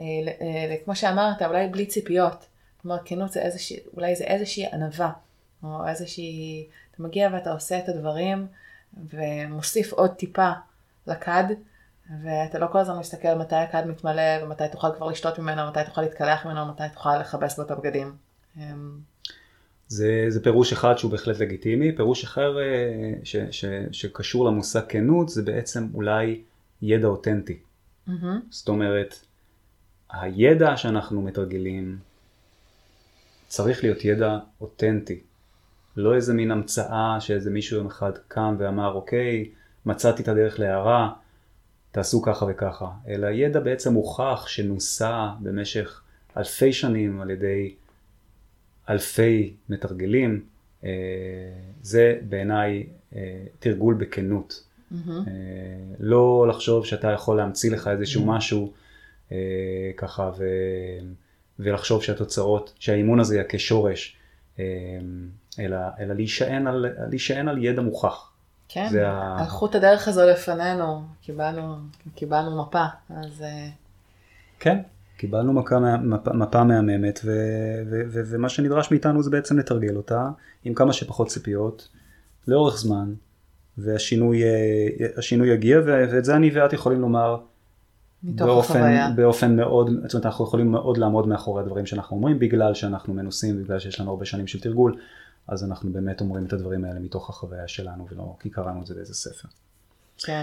אה, 0.00 0.04
אה, 0.40 0.76
כמו 0.84 0.96
שאמרת, 0.96 1.42
אולי 1.42 1.68
בלי 1.68 1.86
ציפיות. 1.86 2.46
כלומר, 2.82 2.98
כנות 3.04 3.32
זה 3.32 3.42
איזושהי, 3.42 3.76
אולי 3.96 4.16
זה 4.16 4.24
איזושהי 4.24 4.66
ענווה, 4.66 5.12
או 5.62 5.88
איזושהי, 5.88 6.66
אתה 6.90 7.02
מגיע 7.02 7.28
ואתה 7.32 7.52
עושה 7.52 7.78
את 7.78 7.88
הדברים, 7.88 8.46
ומוסיף 9.10 9.92
עוד 9.92 10.10
טיפה 10.10 10.50
לכד, 11.06 11.44
ואתה 12.22 12.58
לא 12.58 12.66
כל 12.72 12.78
הזמן 12.78 12.98
מסתכל 12.98 13.34
מתי 13.34 13.54
הכד 13.54 13.86
מתמלא, 13.86 14.44
ומתי 14.44 14.64
תוכל 14.72 14.88
כבר 14.96 15.08
לשתות 15.08 15.38
ממנו, 15.38 15.70
מתי 15.70 15.80
תוכל 15.86 16.02
להתקלח 16.02 16.46
ממנו, 16.46 16.66
מתי 16.66 16.82
תוכל 16.92 17.18
לכבס 17.18 17.56
בו 17.56 17.62
את 17.62 17.70
הבגדים. 17.70 18.12
אמ, 18.56 18.98
זה, 19.88 20.24
זה 20.28 20.42
פירוש 20.42 20.72
אחד 20.72 20.98
שהוא 20.98 21.10
בהחלט 21.10 21.38
לגיטימי, 21.38 21.96
פירוש 21.96 22.24
אחר 22.24 22.58
אה, 22.58 22.64
ש, 23.24 23.36
ש, 23.50 23.64
שקשור 23.92 24.44
למושג 24.44 24.80
כנות 24.88 25.28
זה 25.28 25.42
בעצם 25.42 25.88
אולי 25.94 26.42
ידע 26.82 27.06
אותנטי. 27.08 27.58
מהמם. 28.06 28.40
זאת 28.50 28.68
אומרת, 28.68 29.14
הידע 30.10 30.76
שאנחנו 30.76 31.22
מתרגלים 31.22 31.98
צריך 33.48 33.84
להיות 33.84 34.04
ידע 34.04 34.38
אותנטי. 34.60 35.20
לא 35.96 36.14
איזה 36.14 36.34
מין 36.34 36.50
המצאה 36.50 37.16
שאיזה 37.20 37.50
מישהו 37.50 37.76
יום 37.76 37.86
אחד 37.86 38.12
קם 38.28 38.56
ואמר, 38.58 38.92
אוקיי, 38.92 39.50
מצאתי 39.86 40.22
את 40.22 40.28
הדרך 40.28 40.60
להערה, 40.60 41.12
תעשו 41.96 42.22
ככה 42.22 42.46
וככה. 42.48 42.90
אלא 43.08 43.26
ידע 43.26 43.60
בעצם 43.60 43.92
מוכח 43.92 44.44
שנוסה 44.46 45.28
במשך 45.40 46.02
אלפי 46.36 46.72
שנים 46.72 47.20
על 47.20 47.30
ידי 47.30 47.74
אלפי 48.88 49.54
מתרגלים, 49.68 50.44
אה, 50.84 50.90
זה 51.82 52.18
בעיניי 52.28 52.86
אה, 53.14 53.44
תרגול 53.58 53.94
בכנות. 53.94 54.64
אה, 54.92 55.32
לא 55.98 56.46
לחשוב 56.48 56.86
שאתה 56.86 57.08
יכול 57.10 57.36
להמציא 57.36 57.70
לך 57.70 57.88
איזשהו 57.88 58.26
משהו 58.26 58.72
אה, 59.32 59.36
ככה 59.96 60.30
ו, 60.38 60.44
ולחשוב 61.58 62.02
שהתוצאות, 62.02 62.74
שהאימון 62.78 63.20
הזה 63.20 63.38
יכה 63.38 63.58
שורש, 63.58 64.16
אה, 64.58 64.64
אלא, 65.58 65.78
אלא 66.00 66.14
להישען, 66.14 66.66
על, 66.66 66.86
להישען 67.10 67.48
על 67.48 67.64
ידע 67.64 67.82
מוכח. 67.82 68.30
כן, 68.68 68.88
זה 68.90 69.08
ה- 69.08 69.36
הלכות 69.40 69.74
הדרך 69.74 70.08
הזו 70.08 70.26
לפנינו, 70.26 71.02
קיבלנו, 71.22 71.76
קיבלנו 72.14 72.62
מפה, 72.62 72.84
אז 73.10 73.42
אה, 73.42 73.68
כן, 74.60 74.78
קיבלנו 75.16 75.52
מכה, 75.52 75.78
מפה, 75.98 76.32
מפה 76.32 76.64
מהממת 76.64 77.20
ו, 77.24 77.30
ו, 77.90 78.00
ו, 78.08 78.20
ומה 78.26 78.48
שנדרש 78.48 78.90
מאיתנו 78.90 79.22
זה 79.22 79.30
בעצם 79.30 79.58
לתרגל 79.58 79.96
אותה 79.96 80.28
עם 80.64 80.74
כמה 80.74 80.92
שפחות 80.92 81.28
ציפיות, 81.28 81.88
לאורך 82.48 82.78
זמן, 82.78 83.14
והשינוי 83.78 84.42
אה, 84.44 85.46
יגיע 85.46 85.80
ואת 85.86 86.24
זה 86.24 86.36
אני 86.36 86.50
ואת 86.54 86.72
יכולים 86.72 87.00
לומר 87.00 87.36
מתוך 88.22 88.46
באופן, 88.46 88.74
החוויה. 88.74 89.10
באופן 89.16 89.56
מאוד, 89.56 89.90
זאת 90.02 90.14
אומרת 90.14 90.26
אנחנו 90.26 90.44
יכולים 90.44 90.72
מאוד 90.72 90.98
לעמוד 90.98 91.28
מאחורי 91.28 91.62
הדברים 91.62 91.86
שאנחנו 91.86 92.16
אומרים 92.16 92.38
בגלל 92.38 92.74
שאנחנו 92.74 93.14
מנוסים, 93.14 93.62
בגלל 93.62 93.78
שיש 93.78 94.00
לנו 94.00 94.10
הרבה 94.10 94.24
שנים 94.24 94.46
של 94.46 94.60
תרגול, 94.60 94.96
אז 95.48 95.64
אנחנו 95.64 95.92
באמת 95.92 96.20
אומרים 96.20 96.46
את 96.46 96.52
הדברים 96.52 96.84
האלה 96.84 97.00
מתוך 97.00 97.30
החוויה 97.30 97.68
שלנו 97.68 98.06
ולא 98.10 98.36
כי 98.40 98.50
קראנו 98.50 98.82
את 98.82 98.86
זה 98.86 98.94
באיזה 98.94 99.14
ספר. 99.14 99.48
כן. 100.18 100.42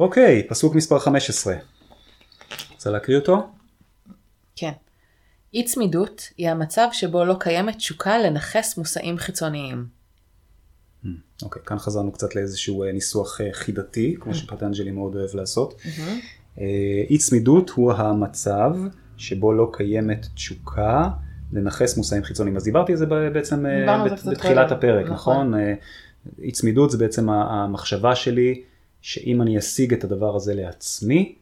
אוקיי, 0.00 0.46
פסוק 0.48 0.74
מספר 0.74 0.98
15. 0.98 1.54
רוצה 2.72 2.90
להקריא 2.90 3.18
אותו? 3.18 3.48
כן. 4.56 4.72
אי 5.54 5.64
צמידות 5.64 6.28
היא 6.36 6.48
המצב 6.48 6.88
שבו 6.92 7.24
לא 7.24 7.36
קיימת 7.40 7.76
תשוקה 7.76 8.18
לנכס 8.18 8.78
מושאים 8.78 9.18
חיצוניים. 9.18 9.86
אוקיי, 11.42 11.62
כאן 11.66 11.78
חזרנו 11.78 12.12
קצת 12.12 12.34
לאיזשהו 12.34 12.84
אה, 12.84 12.92
ניסוח 12.92 13.40
אה, 13.40 13.48
חידתי, 13.52 14.16
כמו 14.20 14.34
שפטנג'לי 14.34 14.90
מאוד 14.90 15.16
אוהב 15.16 15.34
לעשות. 15.34 15.80
אה, 16.58 16.64
אי 17.10 17.18
צמידות 17.18 17.70
הוא 17.70 17.92
המצב 17.92 18.70
שבו 19.16 19.52
לא 19.52 19.70
קיימת 19.72 20.26
תשוקה 20.34 21.10
לנכס 21.54 21.96
מושאים 21.96 22.24
חיצוניים. 22.24 22.56
אז 22.56 22.64
דיברתי 22.64 22.92
על 22.92 22.98
זה 22.98 23.06
בעצם 23.06 23.66
אה, 23.66 24.04
בתחילת. 24.30 24.72
הפרק, 24.72 25.04
נכון. 25.04 25.14
נכון? 25.14 25.54
אה, 25.54 25.74
אי 26.42 26.52
צמידות 26.52 26.90
זה 26.90 26.98
בעצם 26.98 27.30
המחשבה 27.30 28.14
שלי 28.14 28.62
שאם 29.02 29.42
אני 29.42 29.58
אשיג 29.58 29.94
את 29.94 30.04
הדבר 30.04 30.36
הזה 30.36 30.54
לעצמי, 30.54 31.34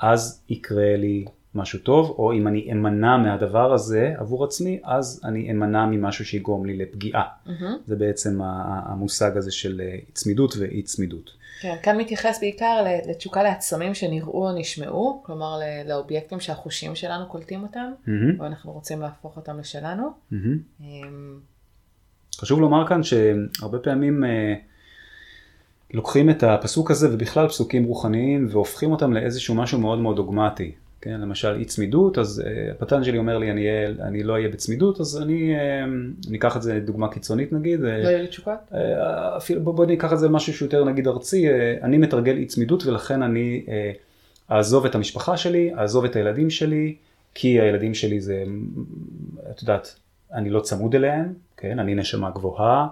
אז 0.00 0.42
יקרה 0.48 0.96
לי 0.96 1.24
משהו 1.54 1.78
טוב, 1.78 2.14
או 2.18 2.32
אם 2.32 2.48
אני 2.48 2.72
אמנע 2.72 3.16
מהדבר 3.16 3.72
הזה 3.72 4.14
עבור 4.16 4.44
עצמי, 4.44 4.80
אז 4.84 5.20
אני 5.24 5.50
אמנע 5.50 5.86
ממשהו 5.86 6.24
שיגרום 6.24 6.66
לי 6.66 6.76
לפגיעה. 6.76 7.22
מהמם. 7.46 7.76
זה 7.86 7.96
בעצם 7.96 8.40
המושג 8.42 9.36
הזה 9.36 9.50
של 9.50 9.82
אה, 9.84 9.98
צמידות 10.12 10.56
ואי 10.56 10.82
צמידות. 10.82 11.30
כן, 11.60 11.76
כאן 11.82 12.00
מתייחס 12.00 12.38
בעיקר 12.40 12.84
לתשוקה 13.08 13.42
לעצמים 13.42 13.94
שנראו 13.94 14.48
או 14.48 14.58
נשמעו, 14.58 15.22
כלומר 15.26 15.60
לאובייקטים 15.86 16.40
שהחושים 16.40 16.94
שלנו 16.94 17.26
קולטים 17.26 17.62
אותם, 17.62 17.92
מהמם, 18.06 18.40
ואנחנו 18.40 18.72
רוצים 18.72 19.00
להפוך 19.00 19.36
אותם 19.36 19.58
לשלנו. 19.58 20.08
אמ, 20.80 21.40
חשוב 22.40 22.60
לומר 22.60 22.86
כאן 22.88 23.00
שהרבה 23.02 23.78
פעמים 23.78 24.24
אה, 24.24 24.54
לוקחים 25.94 26.30
את 26.30 26.42
הפסוק 26.42 26.90
הזה 26.90 27.14
ובכלל 27.14 27.48
פסוקים 27.48 27.84
רוחניים 27.84 28.46
והופכים 28.50 28.92
אותם 28.92 29.12
לאיזשהו 29.12 29.54
משהו 29.54 29.78
מאוד 29.78 29.98
מאוד 29.98 30.16
דוגמטי. 30.16 30.72
כן, 31.00 31.20
למשל 31.20 31.56
אי 31.58 31.64
צמידות, 31.64 32.18
אז 32.18 32.42
אה, 32.46 32.74
פטנג'לי 32.78 33.18
אומר 33.18 33.38
לי 33.38 33.50
אני, 33.50 33.66
אהיה, 33.68 33.90
אני 34.00 34.22
לא 34.22 34.32
אהיה 34.32 34.48
בצמידות, 34.48 35.00
אז 35.00 35.22
אני, 35.22 35.54
אה, 35.56 35.84
אני 36.28 36.38
אקח 36.38 36.56
את 36.56 36.62
זה 36.62 36.80
דוגמה 36.80 37.08
קיצונית 37.08 37.52
נגיד, 37.52 37.84
אה, 37.84 38.02
לא 38.02 38.08
יהיו 38.08 38.22
לי 38.22 38.26
תשוקות? 38.26 38.54
אה, 38.74 39.36
אפילו 39.36 39.60
בוא, 39.60 39.74
בוא 39.74 39.86
ניקח 39.86 40.12
את 40.12 40.18
זה 40.18 40.28
משהו 40.28 40.52
שיותר 40.52 40.84
נגיד 40.84 41.08
ארצי, 41.08 41.48
אה, 41.48 41.74
אני 41.82 41.98
מתרגל 41.98 42.36
אי 42.36 42.46
צמידות 42.46 42.86
ולכן 42.86 43.22
אני 43.22 43.64
אה, 43.68 43.92
אעזוב 44.56 44.86
את 44.86 44.94
המשפחה 44.94 45.36
שלי, 45.36 45.74
אעזוב 45.74 46.04
את 46.04 46.16
הילדים 46.16 46.50
שלי, 46.50 46.94
כי 47.34 47.60
הילדים 47.60 47.94
שלי 47.94 48.20
זה, 48.20 48.44
את 49.50 49.62
יודעת, 49.62 49.94
אני 50.32 50.50
לא 50.50 50.60
צמוד 50.60 50.94
אליהם, 50.94 51.32
כן, 51.56 51.78
אני 51.78 51.94
נשמה 51.94 52.30
גבוהה, 52.30 52.86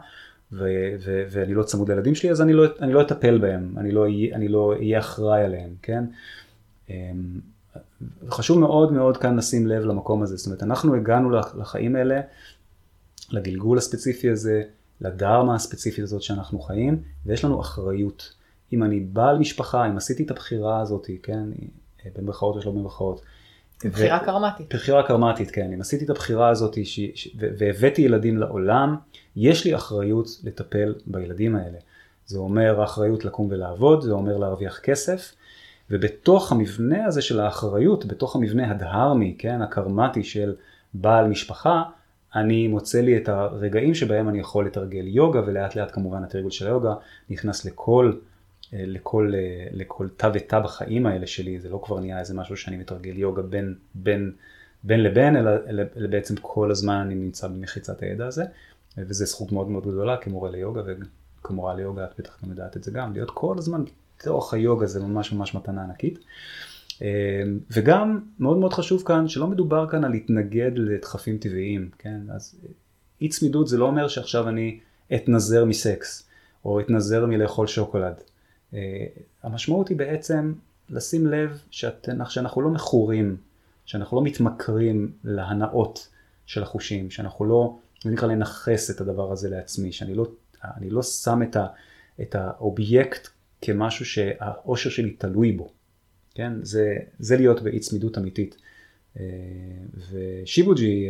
ו- 0.53 0.95
ו- 1.05 1.25
ואני 1.31 1.55
לא 1.55 1.62
צמוד 1.62 1.90
לילדים 1.90 2.14
שלי, 2.14 2.31
אז 2.31 2.42
אני 2.42 2.53
לא, 2.53 2.64
אני 2.81 2.92
לא 2.92 3.01
אטפל 3.01 3.38
בהם, 3.38 3.75
אני 3.77 3.92
לא 3.92 4.03
אהיה, 4.03 4.37
אני 4.37 4.49
לא 4.49 4.73
אהיה 4.73 4.99
אחראי 4.99 5.45
עליהם, 5.45 5.71
כן. 5.83 6.05
חשוב 8.31 8.59
מאוד 8.59 8.93
מאוד 8.93 9.17
כאן 9.17 9.37
לשים 9.37 9.67
לב 9.67 9.83
למקום 9.85 10.23
הזה, 10.23 10.37
זאת 10.37 10.47
אומרת, 10.47 10.63
אנחנו 10.63 10.95
הגענו 10.95 11.31
לח- 11.31 11.55
לחיים 11.57 11.97
האלה, 11.97 12.21
לגלגול 13.31 13.79
הספציפי 13.79 14.31
הזה, 14.31 14.63
לדרמה 15.01 15.55
הספציפית 15.55 16.05
הזאת 16.05 16.23
שאנחנו 16.23 16.61
חיים, 16.61 17.03
ויש 17.27 17.45
לנו 17.45 17.61
אחריות. 17.61 18.33
אם 18.73 18.83
אני 18.83 19.01
בעל 19.01 19.39
משפחה, 19.39 19.87
אם 19.87 19.97
עשיתי 19.97 20.23
את 20.23 20.31
הבחירה 20.31 20.81
הזאת, 20.81 21.11
כן, 21.23 21.49
במרכאות 22.17 22.57
או 22.57 22.63
שלא 22.63 22.73
במרכאות. 22.73 23.21
בחירה 23.85 24.19
קרמטית. 24.25 24.75
בחירה 24.75 25.03
קרמטית, 25.03 25.51
כן. 25.51 25.73
אם 25.73 25.81
עשיתי 25.81 26.05
את 26.05 26.11
הבחירה 26.11 26.49
הזאת 26.49 26.87
ש... 26.87 27.01
ש... 27.15 27.29
ו... 27.41 27.49
והבאתי 27.59 28.03
ילדים 28.03 28.39
לעולם, 28.39 28.97
יש 29.37 29.65
לי 29.65 29.75
אחריות 29.75 30.29
לטפל 30.45 30.95
בילדים 31.07 31.57
האלה. 31.57 31.79
זה 32.27 32.39
אומר 32.39 32.85
אחריות 32.85 33.25
לקום 33.25 33.49
ולעבוד, 33.51 34.03
זה 34.03 34.13
אומר 34.13 34.37
להרוויח 34.37 34.79
כסף, 34.79 35.35
ובתוך 35.90 36.53
המבנה 36.53 37.05
הזה 37.05 37.22
של 37.22 37.40
האחריות, 37.40 38.07
בתוך 38.07 38.37
המבנה 38.37 38.70
הדהרמי, 38.70 39.35
כן, 39.38 39.62
הקרמטי 39.62 40.25
של 40.25 40.55
בעל 40.94 41.29
משפחה, 41.29 41.83
אני 42.35 42.68
מוצא 42.68 43.01
לי 43.01 43.16
את 43.16 43.29
הרגעים 43.29 43.94
שבהם 43.94 44.29
אני 44.29 44.38
יכול 44.40 44.66
לתרגל 44.66 45.07
יוגה, 45.07 45.40
ולאט 45.46 45.77
לאט 45.77 45.90
כמובן 45.94 46.25
התרגול 46.25 46.51
של 46.51 46.66
היוגה 46.66 46.94
נכנס 47.31 47.64
לכל, 47.64 48.12
אה, 48.75 48.85
לכל, 48.87 49.33
אה, 49.35 49.66
לכל 49.72 50.09
תא 50.16 50.31
ותא 50.35 50.61
בחיים 50.61 51.07
האלה 51.07 51.27
שלי, 51.27 51.61
זה 51.61 51.68
לא 51.68 51.81
כבר 51.85 52.01
נהיה 52.01 52.20
איזה 52.20 52.35
משהו 52.35 52.57
שאני 52.57 52.77
מתרגל 52.77 53.18
יוגה 53.18 53.42
בין, 53.42 53.75
בין, 53.94 54.33
בין 54.85 55.03
לבין, 55.03 55.37
אלא, 55.37 55.51
אלא, 55.68 55.83
אלא 55.96 56.09
בעצם 56.09 56.35
כל 56.40 56.70
הזמן 56.70 56.94
אני 56.94 57.14
נמצא 57.14 57.49
במחיצת 57.49 58.03
הידע 58.03 58.27
הזה, 58.27 58.44
וזו 58.99 59.25
זכות 59.25 59.53
מאוד 59.53 59.70
מאוד 59.70 59.87
גדולה 59.87 60.16
כמורה 60.16 60.51
ליוגה 60.51 60.83
וכמורה 61.40 61.75
ליוגה, 61.75 62.05
את 62.05 62.11
בטח 62.18 62.38
גם 62.44 62.51
יודעת 62.51 62.77
את 62.77 62.85
זה 62.85 62.90
גם, 62.90 63.12
להיות 63.12 63.31
כל 63.31 63.55
הזמן 63.59 63.85
בתוך 64.21 64.55
היוגה 64.55 64.87
זה 64.87 65.01
ממש 65.01 65.33
ממש 65.33 65.55
מתנה 65.55 65.85
ענקית. 65.85 66.19
וגם 67.71 68.21
מאוד 68.39 68.59
מאוד 68.59 68.73
חשוב 68.73 69.03
כאן 69.07 69.29
שלא 69.29 69.47
מדובר 69.47 69.89
כאן 69.91 70.05
על 70.05 70.11
להתנגד 70.11 70.71
לדחפים 70.75 71.39
טבעיים, 71.39 71.91
כן? 71.99 72.21
אז 72.31 72.55
אי 73.21 73.29
צמידות 73.29 73.69
זה 73.69 73.79
לא 73.79 73.85
אומר 73.85 74.09
שעכשיו 74.09 74.49
אני 74.49 74.81
אתנזר 75.15 75.65
מסקס 75.65 76.29
או 76.65 76.81
אתנזר 76.81 77.27
מלאכול 77.27 77.67
שוקולד. 77.67 78.15
המשמעות 79.43 79.89
היא 79.89 79.97
בעצם 79.97 80.53
לשים 80.91 81.27
לב 81.27 81.63
שאת, 81.71 82.09
שאנחנו 82.29 82.63
לא 82.63 82.71
מכורים, 82.71 83.37
שאנחנו 83.85 84.17
לא 84.17 84.23
מתמכרים 84.23 85.13
להנאות 85.25 86.09
של 86.47 86.63
החושים, 86.63 87.11
שאנחנו 87.11 87.45
לא, 87.45 87.77
זה 88.05 88.11
נקרא 88.11 88.29
לנכס 88.29 88.91
את 88.91 89.01
הדבר 89.01 89.33
הזה 89.33 89.51
לעצמי, 89.51 89.93
שאני 89.93 90.15
לא, 90.15 90.27
לא 90.81 91.03
שם 91.03 91.43
את, 91.43 91.57
ה, 91.57 91.67
את 92.23 92.35
האובייקט 92.35 93.29
כמשהו 93.61 94.05
שהאושר 94.05 94.90
שלי 94.90 95.11
תלוי 95.11 95.53
בו. 95.53 95.69
כן? 96.35 96.53
זה, 96.62 96.97
זה 97.19 97.37
להיות 97.37 97.62
באי 97.62 97.79
צמידות 97.79 98.19
אמיתית. 98.19 98.57
ושיבוג'י, 100.11 101.09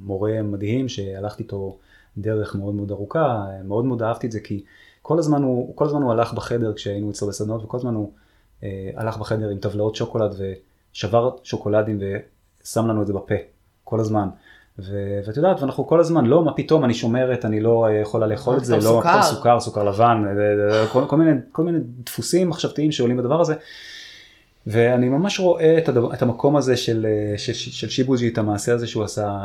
מורה 0.00 0.42
מדהים 0.42 0.88
שהלכתי 0.88 1.42
איתו 1.42 1.78
דרך 2.18 2.54
מאוד 2.54 2.74
מאוד 2.74 2.90
ארוכה, 2.90 3.46
מאוד 3.64 3.84
מאוד 3.84 4.02
אהבתי 4.02 4.26
את 4.26 4.32
זה 4.32 4.40
כי 4.40 4.64
כל 5.02 5.18
הזמן 5.18 5.42
הוא, 5.42 5.76
כל 5.76 5.86
הזמן 5.86 6.02
הוא 6.02 6.12
הלך 6.12 6.32
בחדר 6.32 6.74
כשהיינו 6.74 7.10
אצלו 7.10 7.28
בסדנות 7.28 7.64
וכל 7.64 7.76
הזמן 7.76 7.94
הוא 7.94 8.12
הלך 8.96 9.16
בחדר 9.16 9.48
עם 9.48 9.58
טבלאות 9.58 9.94
שוקולד 9.94 10.34
ושבר 10.92 11.36
שוקולדים 11.42 11.98
ושם 12.00 12.86
לנו 12.86 13.02
את 13.02 13.06
זה 13.06 13.12
בפה, 13.12 13.34
כל 13.84 14.00
הזמן. 14.00 14.28
ו- 14.78 15.20
ואת 15.26 15.36
יודעת, 15.36 15.60
ואנחנו 15.60 15.86
כל 15.86 16.00
הזמן, 16.00 16.26
לא, 16.26 16.44
מה 16.44 16.52
פתאום, 16.52 16.84
אני 16.84 16.94
שומרת, 16.94 17.44
אני 17.44 17.60
לא 17.60 17.86
יכולה 18.02 18.26
לאכול 18.26 18.56
את 18.56 18.64
זה, 18.64 18.76
לא, 18.76 18.80
סוכר, 18.80 19.22
סוכר, 19.22 19.60
סוכר 19.60 19.84
לבן, 19.84 20.24
כל, 20.92 21.04
כל, 21.08 21.16
מיני, 21.16 21.30
כל 21.52 21.62
מיני 21.62 21.78
דפוסים 22.06 22.48
מחשבתיים 22.48 22.92
שעולים 22.92 23.16
בדבר 23.16 23.40
הזה. 23.40 23.54
ואני 24.66 25.08
ממש 25.08 25.40
רואה 25.40 25.78
את, 25.78 25.88
הדבר, 25.88 26.14
את 26.14 26.22
המקום 26.22 26.56
הזה 26.56 26.76
של, 26.76 27.06
של, 27.36 27.52
של 27.52 27.88
שיבוג'י, 27.88 28.28
את 28.28 28.38
המעשה 28.38 28.74
הזה 28.74 28.86
שהוא 28.86 29.04
עשה, 29.04 29.40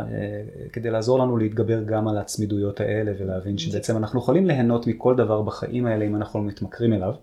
כדי 0.74 0.90
לעזור 0.90 1.20
לנו 1.20 1.38
להתגבר 1.38 1.84
גם 1.84 2.08
על 2.08 2.18
הצמידויות 2.18 2.80
האלה 2.80 3.12
ולהבין 3.20 3.58
שבעצם 3.58 3.98
אנחנו 3.98 4.20
יכולים 4.20 4.46
ליהנות 4.46 4.88
מכל 4.88 5.16
דבר 5.16 5.42
בחיים 5.42 5.86
האלה 5.86 6.06
אם 6.06 6.16
אנחנו 6.16 6.40
לא 6.40 6.46
מתמכרים 6.46 6.94
אליו. 6.94 7.14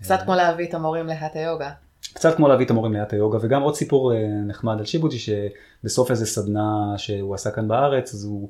קצת 0.00 0.20
כמו 0.24 0.34
להביא 0.34 0.68
את 0.68 0.74
המורים 0.74 1.06
להט 1.06 1.36
היוגה. 1.36 1.70
קצת 2.14 2.36
כמו 2.36 2.48
להביא 2.48 2.64
את 2.66 2.70
המורים 2.70 2.92
להט 2.92 3.12
היוגה, 3.12 3.38
וגם 3.42 3.62
עוד 3.62 3.74
סיפור 3.74 4.12
נחמד 4.46 4.78
על 4.78 4.84
שיבוג'י, 4.84 5.18
שבסוף 5.18 6.10
איזה 6.10 6.26
סדנה 6.26 6.94
שהוא 6.96 7.34
עשה 7.34 7.50
כאן 7.50 7.68
בארץ, 7.68 8.14
אז 8.14 8.24
הוא 8.24 8.48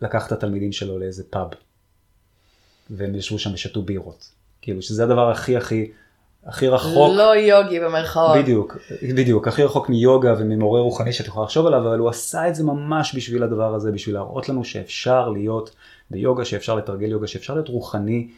לקח 0.00 0.26
את 0.26 0.32
התלמידים 0.32 0.72
שלו 0.72 0.98
לאיזה 0.98 1.24
פאב, 1.30 1.48
והם 2.90 3.14
ישבו 3.14 3.38
שם 3.38 3.54
ושתו 3.54 3.82
בירות. 3.82 4.30
כאילו 4.62 4.82
שזה 4.82 5.04
הדבר 5.04 5.30
הכי 5.30 5.56
הכי 5.56 5.90
הכי 6.46 6.68
רחוק, 6.68 7.12
לא 7.16 7.36
יוגי 7.36 7.80
במרכאות. 7.80 8.38
בדיוק, 8.38 8.76
בדיוק, 9.02 9.48
הכי 9.48 9.62
רחוק 9.62 9.88
מיוגה 9.88 10.34
וממורה 10.38 10.80
רוחני 10.80 11.12
שאת 11.12 11.26
יכולה 11.26 11.44
לחשוב 11.44 11.66
עליו, 11.66 11.80
אבל 11.80 11.98
הוא 11.98 12.08
עשה 12.08 12.48
את 12.48 12.54
זה 12.54 12.64
ממש 12.64 13.14
בשביל 13.16 13.42
הדבר 13.42 13.74
הזה, 13.74 13.92
בשביל 13.92 14.14
להראות 14.14 14.48
לנו 14.48 14.64
שאפשר 14.64 15.28
להיות 15.28 15.74
ביוגה, 16.10 16.44
שאפשר 16.44 16.74
לתרגל 16.74 17.10
יוגה, 17.10 17.26
שאפשר 17.26 17.54
להיות 17.54 17.68
רוחני 17.68 18.28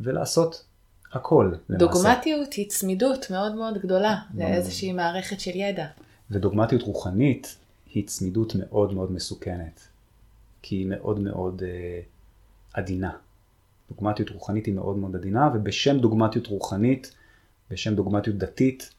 ולעשות 0.00 0.64
הכל 1.12 1.52
למעשה. 1.68 1.86
דוגמטיות 1.86 2.52
היא 2.52 2.68
צמידות 2.68 3.30
מאוד 3.30 3.54
מאוד 3.54 3.78
גדולה 3.78 4.16
לאיזושהי 4.34 4.92
מערכת 4.92 5.40
של 5.40 5.56
ידע. 5.56 5.86
ודוגמטיות 6.30 6.82
רוחנית 6.82 7.56
היא 7.94 8.06
צמידות 8.06 8.54
מאוד 8.54 8.92
מאוד 8.92 9.12
מסוכנת, 9.12 9.88
כי 10.62 10.76
היא 10.76 10.86
מאוד 10.86 11.20
מאוד 11.20 11.62
אה, 11.66 12.00
עדינה. 12.72 13.10
דוגמטיות 13.90 14.30
רוחנית 14.30 14.66
היא 14.66 14.74
מאוד 14.74 14.96
מאוד 14.96 15.16
עדינה, 15.16 15.50
ובשם 15.54 15.98
דוגמטיות 15.98 16.46
רוחנית, 16.46 17.12
בשם 17.70 17.94
דוגמטיות 17.94 18.36
דתית, 18.36 18.90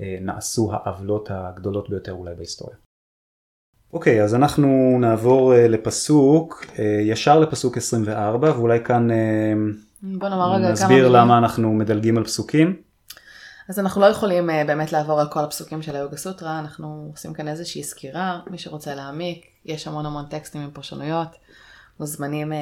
אה, 0.00 0.18
נעשו 0.20 0.72
העוולות 0.72 1.28
הגדולות 1.30 1.90
ביותר 1.90 2.12
אולי 2.12 2.34
בהיסטוריה. 2.34 2.76
אוקיי, 3.92 4.22
אז 4.22 4.34
אנחנו 4.34 4.98
נעבור 5.00 5.54
אה, 5.54 5.68
לפסוק, 5.68 6.66
אה, 6.78 7.00
ישר 7.02 7.40
לפסוק 7.40 7.76
24, 7.76 8.52
ואולי 8.56 8.84
כאן 8.84 9.10
אה, 9.10 9.52
בוא 10.02 10.28
נאמר 10.28 10.52
רגע 10.52 10.64
כמה 10.64 10.72
נסביר. 10.72 11.08
למה 11.08 11.38
אנחנו 11.38 11.72
מדלגים 11.72 12.18
על 12.18 12.24
פסוקים. 12.24 12.76
אז 13.68 13.78
אנחנו 13.78 14.00
לא 14.00 14.06
יכולים 14.06 14.50
אה, 14.50 14.64
באמת 14.66 14.92
לעבור 14.92 15.20
על 15.20 15.28
כל 15.28 15.40
הפסוקים 15.40 15.82
של 15.82 15.96
היוגה 15.96 16.16
סוטרה, 16.16 16.58
אנחנו 16.58 17.10
עושים 17.12 17.32
כאן 17.32 17.48
איזושהי 17.48 17.82
סקירה, 17.82 18.40
מי 18.50 18.58
שרוצה 18.58 18.94
להעמיק, 18.94 19.46
יש 19.64 19.86
המון 19.86 20.06
המון 20.06 20.26
טקסטים 20.26 20.60
עם 20.60 20.70
פרשנויות, 20.70 21.28
מוזמנים 22.00 22.52
אה, 22.52 22.58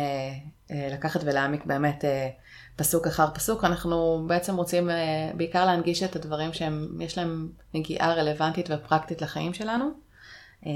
אה, 0.71 0.89
לקחת 0.93 1.21
ולהעמיק 1.25 1.67
באמת 1.67 2.05
אה, 2.05 2.29
פסוק 2.77 3.07
אחר 3.07 3.27
פסוק, 3.35 3.65
אנחנו 3.65 4.25
בעצם 4.27 4.57
רוצים 4.57 4.91
אה, 4.91 5.31
בעיקר 5.35 5.67
להנגיש 5.67 6.03
את 6.03 6.17
הדברים 6.17 6.53
שהם, 6.53 6.89
יש 7.01 7.19
להם 7.19 7.49
נגיעה 7.75 8.15
רלוונטית 8.15 8.69
ופרקטית 8.71 9.23
לחיים 9.23 9.55
שלנו. 9.55 9.91
אה, 10.67 10.73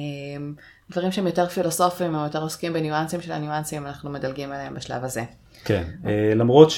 דברים 0.90 1.12
שהם 1.12 1.26
יותר 1.26 1.48
פילוסופיים 1.48 2.14
או 2.14 2.24
יותר 2.24 2.42
עוסקים 2.42 2.72
בניואנסים 2.72 3.20
של 3.20 3.32
הניואנסים, 3.32 3.86
אנחנו 3.86 4.10
מדלגים 4.10 4.52
עליהם 4.52 4.74
בשלב 4.74 5.04
הזה. 5.04 5.24
כן, 5.64 5.82
אה, 6.06 6.32
למרות 6.34 6.68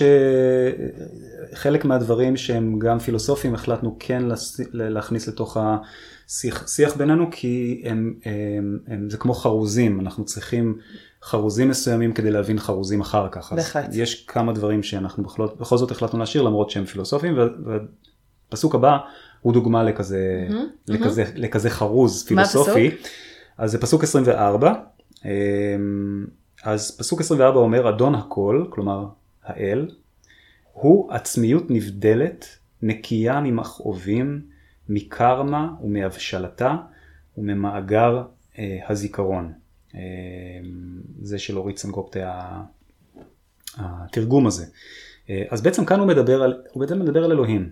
שחלק 1.52 1.84
מהדברים 1.84 2.36
שהם 2.36 2.78
גם 2.78 2.98
פילוסופיים 2.98 3.54
החלטנו 3.54 3.96
כן 3.98 4.22
להכניס 4.72 5.28
לתוך 5.28 5.56
השיח 5.56 6.68
שיח 6.68 6.96
בינינו 6.96 7.26
כי 7.30 7.82
הם, 7.84 8.14
הם, 8.24 8.78
הם, 8.86 9.10
זה 9.10 9.16
כמו 9.16 9.34
חרוזים, 9.34 10.00
אנחנו 10.00 10.24
צריכים 10.24 10.78
חרוזים 11.22 11.68
מסוימים 11.68 12.12
כדי 12.12 12.30
להבין 12.30 12.58
חרוזים 12.58 13.00
אחר 13.00 13.28
כך. 13.32 13.52
בהחלט. 13.52 13.90
יש 13.92 14.24
כמה 14.24 14.52
דברים 14.52 14.82
שאנחנו 14.82 15.22
בכל, 15.22 15.46
בכל 15.60 15.76
זאת 15.76 15.90
החלטנו 15.90 16.18
להשאיר 16.18 16.42
למרות 16.42 16.70
שהם 16.70 16.84
פילוסופיים 16.84 17.38
והפסוק 18.48 18.74
הבא 18.74 18.98
הוא 19.40 19.52
דוגמה 19.52 19.82
לכזה, 19.82 20.48
לכזה, 20.88 21.24
לכזה 21.34 21.70
חרוז 21.70 22.22
מה 22.22 22.28
פילוסופי. 22.28 22.90
אז 23.58 23.70
זה 23.70 23.80
פסוק 23.80 24.02
24. 24.02 24.74
אז 26.62 26.96
פסוק 26.98 27.20
24 27.20 27.58
אומר 27.58 27.88
אדון 27.88 28.14
הכל, 28.14 28.66
כלומר 28.70 29.06
האל, 29.42 29.90
הוא 30.72 31.12
עצמיות 31.12 31.70
נבדלת, 31.70 32.46
נקייה 32.82 33.40
ממכאובים, 33.40 34.42
מקרמה 34.88 35.74
ומהבשלתה 35.82 36.76
וממאגר 37.38 38.22
אה, 38.58 38.78
הזיכרון. 38.88 39.52
אה, 39.94 40.00
זה 41.22 41.38
של 41.38 41.58
אורית 41.58 41.78
סנגופטה 41.78 42.60
התרגום 43.76 44.46
הזה. 44.46 44.66
אה, 45.30 45.42
אז 45.50 45.62
בעצם 45.62 45.84
כאן 45.84 45.98
הוא 45.98 46.08
מדבר 46.08 46.42
על, 46.42 46.62
הוא 46.72 46.80
בעצם 46.80 47.00
מדבר 47.00 47.24
על 47.24 47.32
אלוהים. 47.32 47.70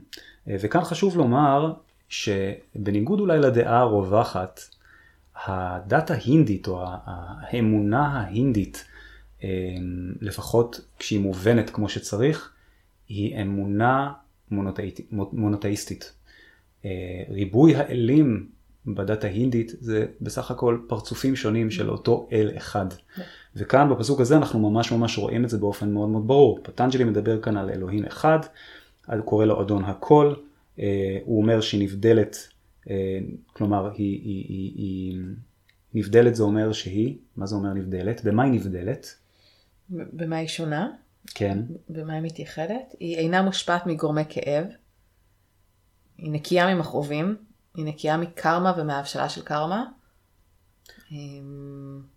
אה, 0.49 0.57
וכאן 0.61 0.85
חשוב 0.85 1.17
לומר 1.17 1.73
שבניגוד 2.09 3.21
אולי 3.21 3.39
לדעה 3.39 3.81
הרווחת, 3.81 4.61
הדת 5.47 6.11
ההינדית 6.11 6.69
או 6.69 6.85
האמונה 7.05 8.07
ההינדית, 8.07 8.85
אה, 9.45 9.49
לפחות 10.21 10.81
כשהיא 10.99 11.21
מובנת 11.21 11.71
כמו 11.71 11.89
שצריך, 11.89 12.53
היא 13.09 13.43
אמונה 13.43 14.13
מונותאיסטית. 15.11 16.13
אה, 16.85 17.23
ריבוי 17.29 17.77
האלים 17.77 18.49
בדת 18.87 19.25
ההינדית 19.25 19.73
זה 19.81 20.07
בסך 20.21 20.51
הכל 20.51 20.79
פרצופים 20.87 21.37
שונים 21.37 21.71
של 21.71 21.91
אותו 21.91 22.29
אל 22.33 22.51
אחד. 22.57 22.87
וכאן 23.57 23.89
בפסוק 23.91 24.21
הזה 24.21 24.37
אנחנו 24.37 24.71
ממש 24.71 24.93
ממש 24.93 25.19
רואים 25.19 25.45
את 25.45 25.51
זה 25.51 25.59
באופן 25.59 25.93
מאוד 25.93 26.09
מאוד 26.09 26.27
ברור. 26.27 26.59
פטנג'לי 26.63 27.05
מדבר 27.05 27.41
כאן 27.41 27.57
על 27.57 27.71
אלוהים 27.71 28.05
אחד, 28.05 28.39
קורא 29.25 29.45
לו 29.45 29.63
אדון 29.63 29.85
הכל, 29.85 30.35
אה, 30.79 31.19
הוא 31.25 31.43
אומר 31.43 31.61
שהיא 31.61 31.83
נבדלת, 31.83 32.49
כלומר 33.53 33.91
היא, 33.93 33.95
היא, 33.97 34.45
היא, 34.49 34.73
היא 34.77 35.19
נבדלת 35.95 36.35
זה 36.35 36.43
אומר 36.43 36.73
שהיא, 36.73 37.19
מה 37.37 37.47
זה 37.47 37.55
אומר 37.55 37.73
נבדלת? 37.73 38.25
במה 38.25 38.43
היא 38.43 38.53
נבדלת? 38.53 39.15
במה 39.91 40.37
היא 40.37 40.49
שונה? 40.49 40.91
כן, 41.35 41.59
במה 41.89 42.13
היא 42.13 42.23
מתייחדת? 42.23 42.95
היא 43.01 43.17
אינה 43.17 43.43
מושפעת 43.43 43.87
מגורמי 43.87 44.23
כאב, 44.29 44.65
היא 46.19 46.33
נקייה 46.33 46.75
ממכאובים, 46.75 47.37
היא 47.75 47.85
נקייה 47.85 48.17
מקרמה 48.17 48.75
ומהבשלה 48.79 49.29
של 49.29 49.43
קרמה, 49.43 49.85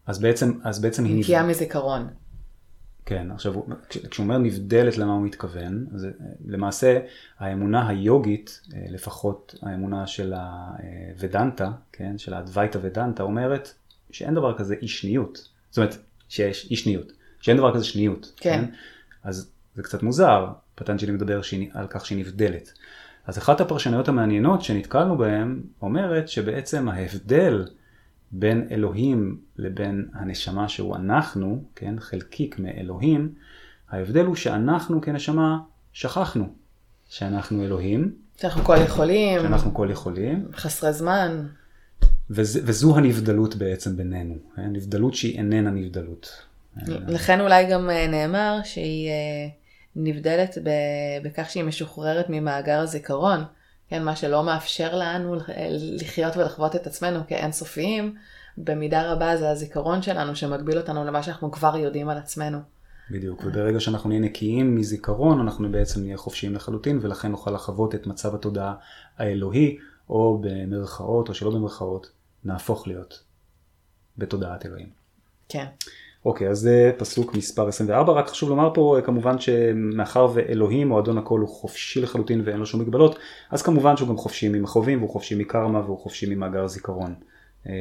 אז 0.05 0.19
בעצם, 0.19 0.59
אז 0.63 0.81
בעצם 0.81 1.05
היא 1.05 1.19
נקייה. 1.19 1.43
מזיכרון. 1.43 2.07
כן, 3.05 3.31
עכשיו 3.31 3.53
הוא- 3.53 3.65
כש- 3.89 3.97
כשהוא 3.97 4.23
אומר 4.23 4.37
נבדלת 4.37 4.97
למה 4.97 5.13
הוא 5.13 5.21
מתכוון, 5.25 5.85
אז 5.95 6.07
למעשה 6.45 6.99
האמונה 7.39 7.87
היוגית, 7.87 8.61
אה, 8.73 8.85
לפחות 8.89 9.55
האמונה 9.61 10.07
של 10.07 10.33
הוודנטה, 10.33 11.71
כן, 11.91 12.17
של 12.17 12.33
האדווייתא 12.33 12.79
ודנטה, 12.81 13.23
אומרת 13.23 13.73
שאין 14.11 14.33
דבר 14.33 14.57
כזה 14.57 14.75
אי 14.81 14.87
שניות. 14.87 15.49
זאת 15.69 15.77
אומרת, 15.77 15.95
שיש 16.29 16.67
אי 16.71 16.75
שניות, 16.75 17.11
שאין 17.41 17.57
דבר 17.57 17.73
כזה 17.73 17.83
שניות. 17.85 18.31
כן. 18.37 18.65
אז 19.23 19.51
זה 19.75 19.83
קצת 19.83 20.03
מוזר, 20.03 20.47
פטנג'לי 20.75 21.11
מדבר 21.11 21.41
שהיא- 21.41 21.69
על 21.73 21.87
כך 21.89 22.05
שהיא 22.05 22.19
נבדלת. 22.19 22.73
אז 23.27 23.37
אחת 23.37 23.61
הפרשנויות 23.61 24.07
המעניינות 24.07 24.61
שנתקלנו 24.61 25.17
בהן 25.17 25.61
אומרת 25.81 26.27
שבעצם 26.29 26.89
ההבדל 26.89 27.65
בין 28.35 28.67
אלוהים 28.71 29.37
לבין 29.57 30.07
הנשמה 30.13 30.69
שהוא 30.69 30.95
אנחנו, 30.95 31.63
כן, 31.75 31.99
חלקיק 31.99 32.59
מאלוהים, 32.59 33.33
ההבדל 33.89 34.25
הוא 34.25 34.35
שאנחנו 34.35 35.01
כנשמה 35.01 35.57
שכחנו 35.93 36.47
שאנחנו 37.09 37.63
אלוהים, 37.63 38.15
שאנחנו 38.41 38.63
כל 38.63 38.75
יכולים, 38.85 39.41
שאנחנו 39.41 39.73
כל 39.73 39.87
יכולים, 39.91 40.47
חסרי 40.53 40.93
זמן. 40.93 41.47
וזה, 42.29 42.59
וזו 42.63 42.97
הנבדלות 42.97 43.55
בעצם 43.55 43.97
בינינו, 43.97 44.35
כן? 44.55 44.71
נבדלות 44.71 45.13
שהיא 45.13 45.37
איננה 45.37 45.71
נבדלות. 45.71 46.41
לכן 46.87 47.41
אולי 47.41 47.65
גם 47.71 47.89
אה, 47.89 48.07
נאמר 48.07 48.59
שהיא 48.63 49.09
אה, 49.09 49.47
נבדלת 49.95 50.57
בכך 51.23 51.49
שהיא 51.49 51.63
משוחררת 51.63 52.25
ממאגר 52.29 52.79
הזיכרון, 52.79 53.43
כן, 53.93 54.03
מה 54.03 54.15
שלא 54.15 54.43
מאפשר 54.43 54.95
לנו 54.95 55.35
אה, 55.35 55.67
לחיות 55.71 56.37
ולחוות 56.37 56.75
את 56.75 56.87
עצמנו 56.87 57.19
כאינסופיים, 57.27 58.15
במידה 58.57 59.11
רבה 59.11 59.37
זה 59.37 59.49
הזיכרון 59.49 60.01
שלנו 60.01 60.35
שמגביל 60.35 60.77
אותנו 60.77 61.05
למה 61.05 61.23
שאנחנו 61.23 61.51
כבר 61.51 61.77
יודעים 61.77 62.09
על 62.09 62.17
עצמנו. 62.17 62.57
בדיוק, 63.11 63.43
וברגע 63.45 63.79
שאנחנו 63.79 64.09
נהיה 64.09 64.21
נקיים 64.21 64.75
מזיכרון, 64.75 65.39
אנחנו 65.39 65.71
בעצם 65.71 66.01
נהיה 66.01 66.17
חופשיים 66.17 66.55
לחלוטין, 66.55 66.99
ולכן 67.01 67.31
נוכל 67.31 67.51
לחוות 67.51 67.95
את 67.95 68.07
מצב 68.07 68.35
התודעה 68.35 68.75
האלוהי, 69.17 69.77
או 70.09 70.41
במרכאות 70.41 71.29
או 71.29 71.33
שלא 71.33 71.51
במרכאות, 71.51 72.11
נהפוך 72.43 72.87
להיות 72.87 73.23
בתודעת 74.17 74.65
אלוהים. 74.65 74.89
כן. 75.49 75.65
אוקיי, 76.25 76.49
אז 76.49 76.59
זה 76.59 76.91
פסוק 76.97 77.35
מספר 77.35 77.67
24, 77.67 78.13
רק 78.13 78.27
חשוב 78.27 78.49
לומר 78.49 78.69
פה 78.73 78.97
כמובן 79.05 79.39
שמאחר 79.39 80.27
ואלוהים 80.33 80.91
או 80.91 80.99
אדון 80.99 81.17
הכל 81.17 81.39
הוא 81.39 81.49
חופשי 81.49 82.01
לחלוטין 82.01 82.41
ואין 82.45 82.57
לו 82.57 82.65
שום 82.65 82.81
מגבלות, 82.81 83.19
אז 83.51 83.61
כמובן 83.61 83.97
שהוא 83.97 84.09
גם 84.09 84.17
חופשי 84.17 84.49
ממכאובים 84.49 84.99
והוא 84.99 85.09
חופשי 85.09 85.35
מקרמה 85.35 85.79
והוא 85.79 85.99
חופשי 85.99 86.35
ממאגר 86.35 86.67
זיכרון. 86.67 87.15
אה, 87.67 87.73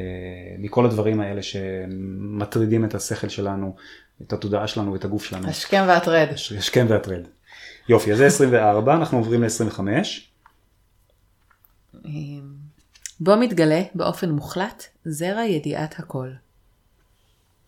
מכל 0.58 0.86
הדברים 0.86 1.20
האלה 1.20 1.42
שמטרידים 1.42 2.84
את 2.84 2.94
השכל 2.94 3.28
שלנו, 3.28 3.74
את 4.22 4.32
התודעה 4.32 4.66
שלנו 4.66 4.92
ואת 4.92 5.04
הגוף 5.04 5.24
שלנו. 5.24 5.48
השכם 5.48 5.84
והטרד. 5.88 6.28
השכם 6.32 6.86
והטרד. 6.88 7.22
יופי, 7.88 8.12
אז 8.12 8.18
זה 8.18 8.26
24, 8.26 8.94
אנחנו 8.94 9.18
עוברים 9.18 9.42
ל-25. 9.42 9.80
בו 13.20 13.36
מתגלה 13.36 13.82
באופן 13.94 14.30
מוחלט 14.30 14.84
זרע 15.04 15.44
ידיעת 15.44 15.94
הכל. 15.98 16.28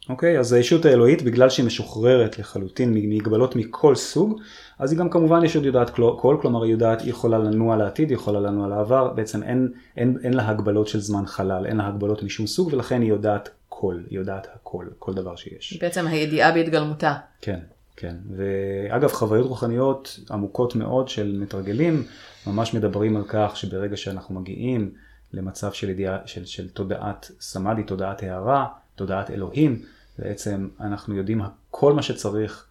אוקיי, 0.09 0.39
אז 0.39 0.53
הישות 0.53 0.85
האלוהית, 0.85 1.23
בגלל 1.23 1.51
שהיא 1.51 1.67
משוחררת 1.67 2.39
לחלוטין 2.39 2.95
ממגבלות 2.95 3.57
מכל 3.57 3.95
סוג, 3.95 4.41
אז 4.79 4.93
היא 4.93 4.99
גם 4.99 5.11
כמובן 5.11 5.45
ישות 5.45 5.65
יודעת 5.65 5.91
כל, 5.91 6.15
כל, 6.19 6.37
כלומר 6.41 6.63
היא 6.63 6.73
יודעת, 6.73 7.01
היא 7.01 7.11
יכולה 7.11 7.39
לנוע 7.39 7.77
לעתיד, 7.77 8.11
היא 8.11 8.17
יכולה 8.17 8.41
לנוע 8.41 8.69
לעבר, 8.69 9.09
בעצם 9.09 9.43
אין, 9.43 9.73
אין, 9.97 10.19
אין 10.25 10.35
לה 10.35 10.49
הגבלות 10.49 10.89
של 10.89 11.01
זמן 11.01 11.27
חלל, 11.27 11.67
אין 11.67 11.77
לה 11.77 11.89
הגבלות 11.89 12.23
משום 12.23 12.47
סוג, 12.47 12.69
ולכן 12.73 13.01
היא 13.01 13.09
יודעת 13.09 13.49
כל, 13.69 14.01
היא 14.11 14.19
יודעת 14.19 14.47
הכל, 14.55 14.87
כל 14.99 15.15
דבר 15.15 15.37
שיש. 15.37 15.79
בעצם 15.81 16.07
הידיעה 16.07 16.53
בהתגלמותה. 16.53 17.15
כן. 17.41 17.59
כן, 17.97 18.17
ואגב 18.31 19.13
חוויות 19.13 19.47
רוחניות 19.47 20.21
עמוקות 20.31 20.77
מאוד 20.77 21.09
של 21.09 21.39
מתרגלים 21.41 22.03
ממש 22.47 22.75
מדברים 22.75 23.17
על 23.17 23.23
כך 23.29 23.57
שברגע 23.57 23.97
שאנחנו 23.97 24.41
מגיעים 24.41 24.91
למצב 25.33 25.73
של, 25.73 25.91
ידיעה, 25.91 26.19
של, 26.27 26.45
של 26.45 26.69
תודעת 26.69 27.31
סמאדי, 27.41 27.83
תודעת 27.83 28.23
הערה, 28.23 28.67
תודעת 28.95 29.31
אלוהים, 29.31 29.83
בעצם 30.19 30.69
אנחנו 30.81 31.17
יודעים 31.17 31.41
כל 31.71 31.93
מה 31.93 32.03
שצריך, 32.03 32.67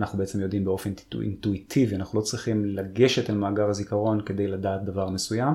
אנחנו 0.00 0.18
בעצם 0.18 0.40
יודעים 0.40 0.64
באופן 0.64 0.92
אינטואיטיבי, 1.20 1.96
אנחנו 1.96 2.18
לא 2.18 2.24
צריכים 2.24 2.64
לגשת 2.64 3.30
אל 3.30 3.34
מאגר 3.34 3.68
הזיכרון 3.68 4.20
כדי 4.20 4.46
לדעת 4.46 4.84
דבר 4.84 5.10
מסוים, 5.10 5.54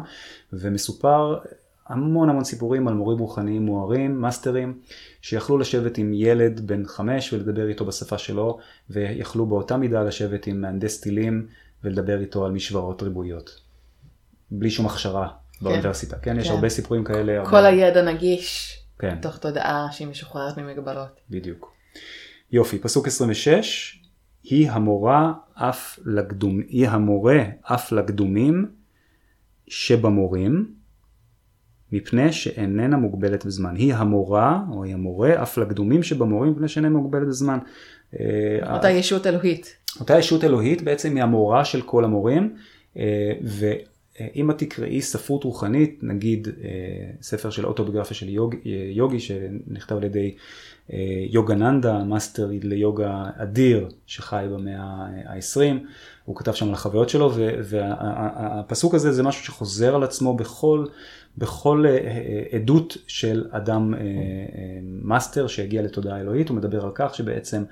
ומסופר 0.54 1.38
המון 1.88 2.30
המון 2.30 2.44
סיפורים 2.44 2.88
על 2.88 2.94
מורים 2.94 3.20
רוחניים 3.20 3.66
מוארים, 3.66 4.22
מאסטרים, 4.22 4.80
שיכלו 5.22 5.58
לשבת 5.58 5.98
עם 5.98 6.14
ילד 6.14 6.68
בן 6.68 6.86
חמש 6.86 7.34
ולדבר 7.34 7.68
איתו 7.68 7.86
בשפה 7.86 8.18
שלו, 8.18 8.58
ויכלו 8.90 9.46
באותה 9.46 9.78
מידה 9.78 10.04
לשבת 10.04 10.48
עם 10.48 10.62
מהנדס 10.62 11.02
טילים 11.02 11.48
ולדבר 11.84 12.20
איתו 12.20 12.46
על 12.46 12.52
משוואות 12.52 13.04
ריבועיות. 13.04 13.62
בלי 14.52 14.70
שום 14.70 14.86
הכשרה 14.86 15.28
כן. 15.28 15.66
באוניברסיטה, 15.66 16.16
כן? 16.16 16.34
כן? 16.34 16.40
יש 16.40 16.50
הרבה 16.50 16.70
סיפורים 16.70 17.04
כאלה. 17.04 17.46
כל 17.46 17.56
הרבה... 17.56 17.68
הידע 17.68 18.02
נגיש, 18.02 18.81
כן. 19.02 19.16
תוך 19.22 19.38
תודעה 19.38 19.88
שהיא 19.92 20.08
משוחררת 20.08 20.58
ממגבלות. 20.58 21.22
בדיוק. 21.30 21.74
יופי, 22.52 22.80
פסוק 22.80 23.08
26, 23.08 24.00
היא 24.44 24.72
המורה 24.72 25.34
אף 25.54 26.00
לקדום, 26.06 26.60
היא 26.68 26.88
המורה 26.88 27.44
אף 27.62 27.92
לקדומים 27.92 28.72
שבמורים, 29.68 30.74
מפני 31.92 32.34
שאיננה 32.34 32.98
מוגבלת 32.98 33.46
בזמן. 33.46 33.76
היא 33.76 33.94
המורה, 33.94 34.64
או 34.72 34.84
היא 34.84 34.94
המורה, 34.94 35.44
אף 35.44 35.58
לקדומים 35.58 36.04
שבמורים, 36.04 36.52
מפני 36.52 36.68
שאיננה 36.68 36.98
מוגבלת 36.98 37.28
בזמן. 37.28 37.60
אה, 38.20 38.76
אותה 38.76 38.90
ישות 38.90 39.28
אלוהית. 39.28 39.76
אותה 40.00 40.20
ישות 40.20 40.44
אלוהית 40.44 40.82
בעצם 40.82 41.16
היא 41.16 41.24
המורה 41.24 41.66
של 41.66 41.82
כל 41.82 42.04
המורים, 42.06 42.56
אה, 42.98 43.32
ואם 44.34 44.52
את 44.52 44.58
תקראי 44.58 45.02
ספרות 45.02 45.44
רוחנית, 45.44 46.00
נגיד 46.04 46.48
אה, 46.48 46.70
ספר 47.22 47.50
של 47.50 47.66
אוטוביוגרפיה 47.66 48.16
של 48.16 48.30
יוג, 48.30 48.56
יוגי 48.92 49.20
שנכתב 49.20 49.96
על 49.96 50.04
ידי 50.04 50.36
יוגננדה, 51.30 52.04
מאסטר 52.04 52.50
ליוגה 52.64 53.24
אדיר 53.38 53.90
שחי 54.06 54.46
במאה 54.52 54.84
ה-20, 55.26 55.86
הוא 56.26 56.36
כתב 56.36 56.52
שם 56.52 56.68
על 56.68 56.74
החוויות 56.74 57.10
שלו, 57.10 57.32
והפסוק 57.64 58.96
הזה 58.96 59.12
זה 59.12 59.24
משהו 59.24 59.46
שחוזר 59.46 59.96
על 59.96 60.04
עצמו 60.04 60.34
בכל... 60.34 60.86
בכל 61.38 61.86
אה, 61.88 61.92
אה, 61.92 62.44
עדות 62.52 62.98
של 63.08 63.46
אדם 63.52 63.94
אה, 63.94 64.00
מאסטר 64.84 65.48
שהגיע 65.48 65.82
לתודעה 65.82 66.20
אלוהית, 66.20 66.50
הוא 66.50 66.58
מדבר 66.58 66.86
על 66.86 66.92
כך 66.96 67.16
שבעצם 67.16 67.64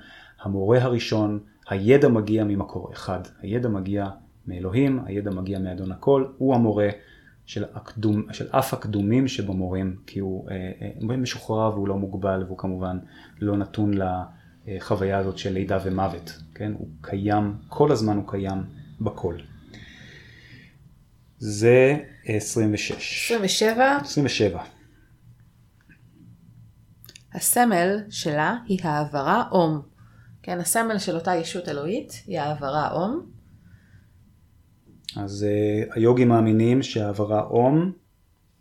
המורה 0.42 0.82
הראשון, 0.82 1.38
הידע 1.68 2.08
מגיע 2.08 2.44
ממקור 2.44 2.90
אחד, 2.92 3.20
הידע 3.42 3.68
מגיע 3.68 4.06
מאלוהים, 4.50 5.00
הידע 5.06 5.30
מגיע 5.30 5.58
מאדון 5.58 5.92
הכל, 5.92 6.26
הוא 6.38 6.54
המורה 6.54 6.88
של, 7.46 7.64
הקדום, 7.74 8.26
של 8.32 8.48
אף 8.50 8.74
הקדומים 8.74 9.28
שבמורים, 9.28 9.96
כי 10.06 10.18
הוא 10.18 10.48
משוחרר 11.00 11.72
והוא 11.74 11.88
לא 11.88 11.96
מוגבל 11.96 12.44
והוא 12.46 12.58
כמובן 12.58 12.98
לא 13.40 13.56
נתון 13.56 13.94
לחוויה 14.66 15.18
הזאת 15.18 15.38
של 15.38 15.52
לידה 15.52 15.78
ומוות, 15.84 16.38
כן? 16.54 16.72
הוא 16.78 16.88
קיים, 17.00 17.54
כל 17.68 17.92
הזמן 17.92 18.16
הוא 18.16 18.24
קיים 18.28 18.64
בכל. 19.00 19.34
זה 21.38 21.96
26. 22.24 23.32
27? 23.32 23.98
27. 24.00 24.62
הסמל 27.34 27.98
שלה 28.10 28.56
היא 28.66 28.78
העברה 28.82 29.44
אום. 29.50 29.82
כן, 30.42 30.60
הסמל 30.60 30.98
של 30.98 31.14
אותה 31.14 31.34
ישות 31.34 31.68
אלוהית 31.68 32.22
היא 32.26 32.40
העברה 32.40 32.92
אום. 32.92 33.39
אז 35.16 35.46
uh, 35.46 35.94
היוגים 35.94 36.28
מאמינים 36.28 36.82
שהעברה 36.82 37.42
אום 37.42 37.92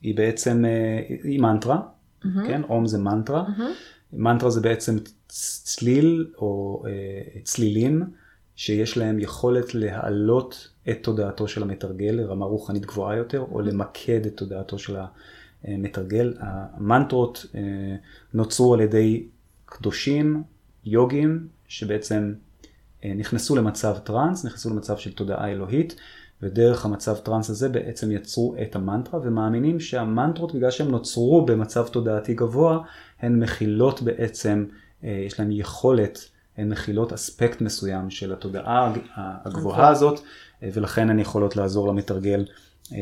היא 0.01 0.15
בעצם, 0.15 0.65
uh, 0.65 1.23
היא 1.23 1.39
מנטרה, 1.39 1.79
mm-hmm. 1.79 2.27
כן? 2.47 2.61
אום 2.63 2.87
זה 2.87 2.97
מנטרה. 2.97 3.45
Mm-hmm. 3.47 4.13
מנטרה 4.13 4.49
זה 4.49 4.61
בעצם 4.61 4.97
צליל 5.27 6.31
או 6.37 6.83
uh, 6.85 7.43
צלילים 7.43 8.03
שיש 8.59 8.97
להם 8.97 9.19
יכולת 9.19 9.75
להעלות 9.75 10.69
את 10.89 10.97
תודעתו 11.01 11.47
של 11.47 11.63
המתרגל 11.63 12.11
לרמה 12.11 12.45
רוחנית 12.45 12.85
גבוהה 12.85 13.17
יותר, 13.17 13.45
או 13.51 13.61
למקד 13.61 14.25
את 14.25 14.37
תודעתו 14.37 14.79
של 14.79 14.97
המתרגל. 15.63 16.33
המנטרות 16.39 17.45
אה, 17.55 17.61
נוצרו 18.33 18.73
על 18.73 18.81
ידי 18.81 19.27
קדושים, 19.65 20.43
יוגים, 20.85 21.47
שבעצם 21.67 22.33
אה, 23.03 23.13
נכנסו 23.13 23.55
למצב 23.55 23.97
טראנס, 23.97 24.45
נכנסו 24.45 24.69
למצב 24.69 24.97
של 24.97 25.13
תודעה 25.13 25.51
אלוהית, 25.51 25.95
ודרך 26.41 26.85
המצב 26.85 27.15
טראנס 27.15 27.49
הזה 27.49 27.69
בעצם 27.69 28.11
יצרו 28.11 28.55
את 28.61 28.75
המנטרה, 28.75 29.19
ומאמינים 29.23 29.79
שהמנטרות, 29.79 30.55
בגלל 30.55 30.71
שהן 30.71 30.87
נוצרו 30.87 31.45
במצב 31.45 31.87
תודעתי 31.87 32.33
גבוה, 32.33 32.79
הן 33.19 33.43
מכילות 33.43 34.01
בעצם, 34.01 34.65
אה, 35.03 35.23
יש 35.27 35.39
להן 35.39 35.51
יכולת 35.51 36.19
הן 36.57 36.69
מכילות 36.69 37.13
אספקט 37.13 37.61
מסוים 37.61 38.09
של 38.09 38.33
התודעה 38.33 38.93
הגבוהה 39.15 39.89
הזאת, 39.89 40.19
ולכן 40.61 41.09
הן 41.09 41.19
יכולות 41.19 41.55
לעזור 41.55 41.87
למתרגל 41.87 42.45
אה, 42.93 42.97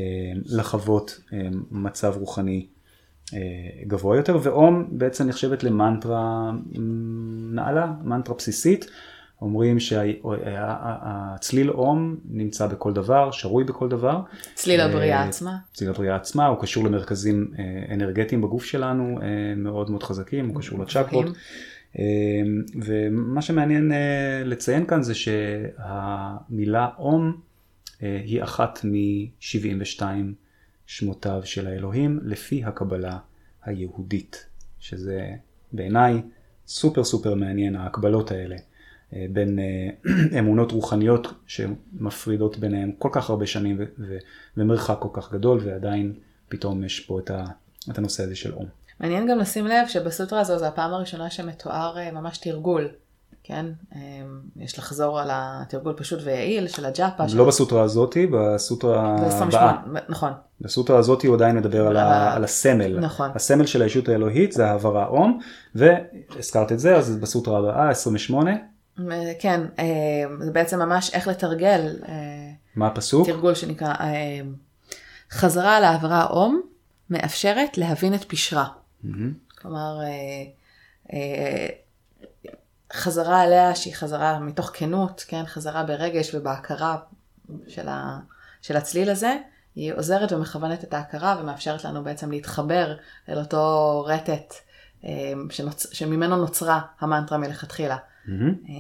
לחוות 0.46 1.20
אה, 1.34 1.48
מצב 1.72 2.14
רוחני 2.20 2.68
אה, 3.34 3.40
גבוה 3.88 4.18
יותר, 4.18 4.38
ואום 4.44 4.88
בעצם 4.92 5.28
נחשבת 5.28 5.64
למנטרה 5.64 6.52
נעלה, 7.54 7.94
מנטרה 8.04 8.36
בסיסית. 8.36 8.86
אומרים 9.42 9.80
שהצליל 9.80 11.72
אום 11.72 12.16
נמצא 12.30 12.68
בכל 12.68 12.94
דבר, 12.94 13.32
שרוי 13.32 13.64
בכל 13.64 13.90
דבר. 13.90 14.20
צליל 14.54 14.82
הבריאה 14.82 15.24
עצמה. 15.24 15.58
צליל 15.74 15.90
הבריאה 15.90 16.16
עצמה, 16.16 16.48
הוא 16.48 16.62
קשור 16.62 16.84
למרכזים 16.84 17.54
אנרגטיים 17.94 18.42
בגוף 18.42 18.66
שלנו, 18.66 19.20
מאוד 19.58 19.92
מאוד 19.92 20.04
חזקים, 20.04 20.48
הוא 20.48 20.62
קשור 20.62 20.80
לצ'קרות. 20.80 21.26
ומה 22.76 23.42
שמעניין 23.42 23.92
אה, 23.92 24.42
לציין 24.46 24.86
כאן 24.86 25.04
זה 25.04 25.14
שהמילה 25.16 26.90
אום 26.98 27.42
אה, 28.04 28.22
היא 28.26 28.44
אחת 28.44 28.80
מ-72 28.84 30.02
שמותיו 30.86 31.42
של 31.44 31.68
האלוהים 31.68 32.20
לפי 32.24 32.64
הקבלה 32.64 33.18
היהודית, 33.64 34.46
שזה 34.80 35.30
בעיניי 35.72 36.22
סופר 36.68 37.04
סופר 37.04 37.36
מעניין 37.36 37.76
ההקבלות 37.76 38.32
האלה 38.32 38.56
אה, 38.56 38.62
בין 39.14 39.60
אמונות 40.40 40.72
רוחניות 40.72 41.34
שמפרידות 41.48 42.58
ביניהם 42.58 42.92
כל 43.00 43.10
כך 43.12 43.30
הרבה 43.30 43.46
שנים 43.46 43.80
ומרחק 44.58 44.98
כל 45.00 45.10
כך 45.14 45.34
גדול 45.34 45.60
ועדיין 45.64 46.14
פתאום 46.50 46.84
יש 46.84 47.00
פה 47.00 47.20
את 47.90 47.98
הנושא 47.98 48.24
הזה 48.24 48.36
של 48.36 48.54
אום. 48.54 48.66
מעניין 49.00 49.28
גם 49.28 49.40
לשים 49.40 49.68
לב 49.68 49.88
שבסוטרה 49.88 50.40
הזו 50.40 50.60
זו 50.60 50.66
הפעם 50.66 50.94
הראשונה 50.94 51.30
שמתואר 51.30 51.98
אה, 51.98 52.12
ממש 52.12 52.38
תרגול. 52.38 52.88
כן, 53.44 53.66
אה, 53.96 54.00
יש 54.56 54.80
לחזור 54.80 55.20
על 55.20 55.28
התרגול 55.32 55.94
פשוט 55.98 56.20
ויעיל 56.24 56.68
של 56.68 56.86
הג'אפה. 56.86 57.24
לא 57.24 57.30
של... 57.30 57.44
בסוטרה 57.44 57.84
הזאתי, 57.84 58.28
בסוטרה 58.28 59.16
הבאה. 59.40 59.74
נכון. 60.10 60.32
בסוטרה 60.62 60.98
הזאתי 60.98 61.28
הוא 61.28 61.36
עדיין 61.36 61.56
מדבר 61.56 61.88
על, 61.88 61.98
ה... 61.98 62.34
על 62.36 62.44
הסמל. 62.44 63.00
נכון. 63.00 63.30
הסמל 63.36 63.66
של 63.66 63.82
הישות 63.82 64.10
האלוהית 64.10 64.52
זה 64.52 64.68
העברה 64.68 65.08
אום, 65.08 65.40
והזכרת 65.76 66.72
את 66.72 66.80
זה, 66.80 66.96
אז 66.96 67.18
בסוטרה 67.18 67.60
הבאה, 67.60 67.90
28. 67.90 68.52
כן, 69.40 69.62
אה, 69.80 69.86
זה 70.40 70.52
בעצם 70.52 70.80
ממש 70.80 71.14
איך 71.14 71.28
לתרגל. 71.28 71.96
מה 72.76 72.88
הפסוק? 72.88 73.28
תרגול 73.28 73.56
שנקרא 73.56 73.94
חזרה 75.32 75.78
על 75.78 75.84
העברה 75.84 76.26
אום 76.26 76.62
מאפשרת 77.10 77.78
להבין 77.78 78.14
את 78.14 78.24
פשרה. 78.24 78.68
Mm-hmm. 79.04 79.08
כלומר, 79.62 80.00
אה, 80.04 80.44
אה, 81.14 81.68
חזרה 82.94 83.42
עליה 83.42 83.76
שהיא 83.76 83.96
חזרה 83.96 84.40
מתוך 84.40 84.72
כנות, 84.74 85.26
כן, 85.28 85.46
חזרה 85.46 85.84
ברגש 85.84 86.36
ובהכרה 86.36 86.98
של, 87.68 87.88
ה, 87.88 88.20
של 88.62 88.78
הצליל 88.78 89.10
הזה, 89.10 89.38
היא 89.76 89.94
עוזרת 89.94 90.32
ומכוונת 90.32 90.84
את 90.84 90.94
ההכרה 90.94 91.38
ומאפשרת 91.40 91.84
לנו 91.84 92.04
בעצם 92.04 92.32
להתחבר 92.32 92.96
אל 93.30 93.38
אותו 93.38 94.06
רטט 94.08 94.54
אה, 95.06 95.34
שנוצ... 95.50 95.94
שממנו 95.94 96.38
נוצרה 96.38 96.82
המנטרה 97.00 97.38
מלכתחילה. 97.38 97.98
Mm-hmm. 98.28 98.72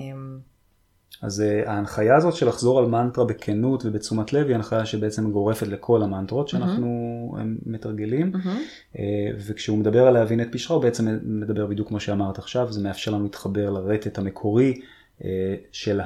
אז 1.21 1.43
uh, 1.43 1.69
ההנחיה 1.69 2.15
הזאת 2.15 2.33
של 2.33 2.47
לחזור 2.47 2.79
על 2.79 2.85
מנטרה 2.85 3.25
בכנות 3.25 3.85
ובתשומת 3.85 4.33
לב 4.33 4.47
היא 4.47 4.55
הנחיה 4.55 4.85
שבעצם 4.85 5.31
גורפת 5.31 5.67
לכל 5.67 6.03
המנטרות 6.03 6.47
שאנחנו 6.47 7.35
mm-hmm. 7.35 7.41
מתרגלים 7.65 8.31
mm-hmm. 8.33 8.95
uh, 8.95 8.99
וכשהוא 9.47 9.77
מדבר 9.77 10.07
על 10.07 10.13
להבין 10.13 10.41
את 10.41 10.47
פשרה 10.51 10.75
הוא 10.75 10.83
בעצם 10.83 11.19
מדבר 11.23 11.65
בדיוק 11.65 11.87
כמו 11.87 11.99
שאמרת 11.99 12.37
עכשיו 12.37 12.71
זה 12.71 12.83
מאפשר 12.83 13.11
לנו 13.11 13.23
להתחבר 13.23 13.69
לרטט 13.69 14.17
המקורי 14.17 14.81
uh, 15.19 15.23
של 15.71 16.01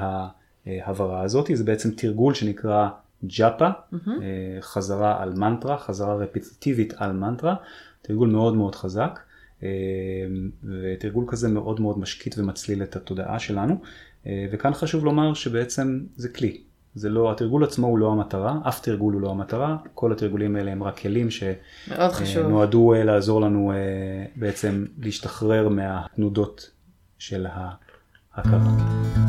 ההברה 0.65 1.21
הזאת 1.21 1.49
זה 1.53 1.63
בעצם 1.63 1.91
תרגול 1.91 2.33
שנקרא 2.33 2.89
ג'אפה 3.25 3.69
mm-hmm. 3.69 4.09
חזרה 4.61 5.23
על 5.23 5.33
מנטרה 5.33 5.77
חזרה 5.77 6.15
רפטיטיבית 6.15 6.93
על 6.97 7.11
מנטרה 7.11 7.55
תרגול 8.01 8.29
מאוד 8.29 8.55
מאוד 8.55 8.75
חזק. 8.75 9.19
אמ, 9.63 10.49
ותרגול 10.63 11.25
כזה 11.27 11.49
מאוד 11.49 11.81
מאוד 11.81 11.99
משקיט 11.99 12.37
ומצליל 12.37 12.83
את 12.83 12.95
התודעה 12.95 13.39
שלנו. 13.39 13.77
אה, 14.27 14.45
וכאן 14.51 14.73
חשוב 14.73 15.05
לומר 15.05 15.33
שבעצם 15.33 15.99
זה 16.15 16.29
כלי. 16.29 16.61
זה 16.95 17.09
לא, 17.09 17.31
התרגול 17.31 17.63
עצמו 17.63 17.87
הוא 17.87 17.97
לא 17.97 18.11
המטרה, 18.11 18.59
אף 18.67 18.81
תרגול 18.81 19.13
הוא 19.13 19.21
לא 19.21 19.31
המטרה, 19.31 19.77
כל 19.93 20.11
התרגולים 20.11 20.55
האלה 20.55 20.71
הם 20.71 20.83
רק 20.83 20.99
כלים 20.99 21.27
שנועדו 21.31 22.93
אה, 22.93 22.99
אה, 22.99 23.03
לעזור 23.03 23.41
לנו 23.41 23.73
בעצם 24.35 24.85
להשתחרר 24.97 25.69
מהתנודות 25.69 26.71
של 27.19 27.45
ההכרה. 28.35 29.20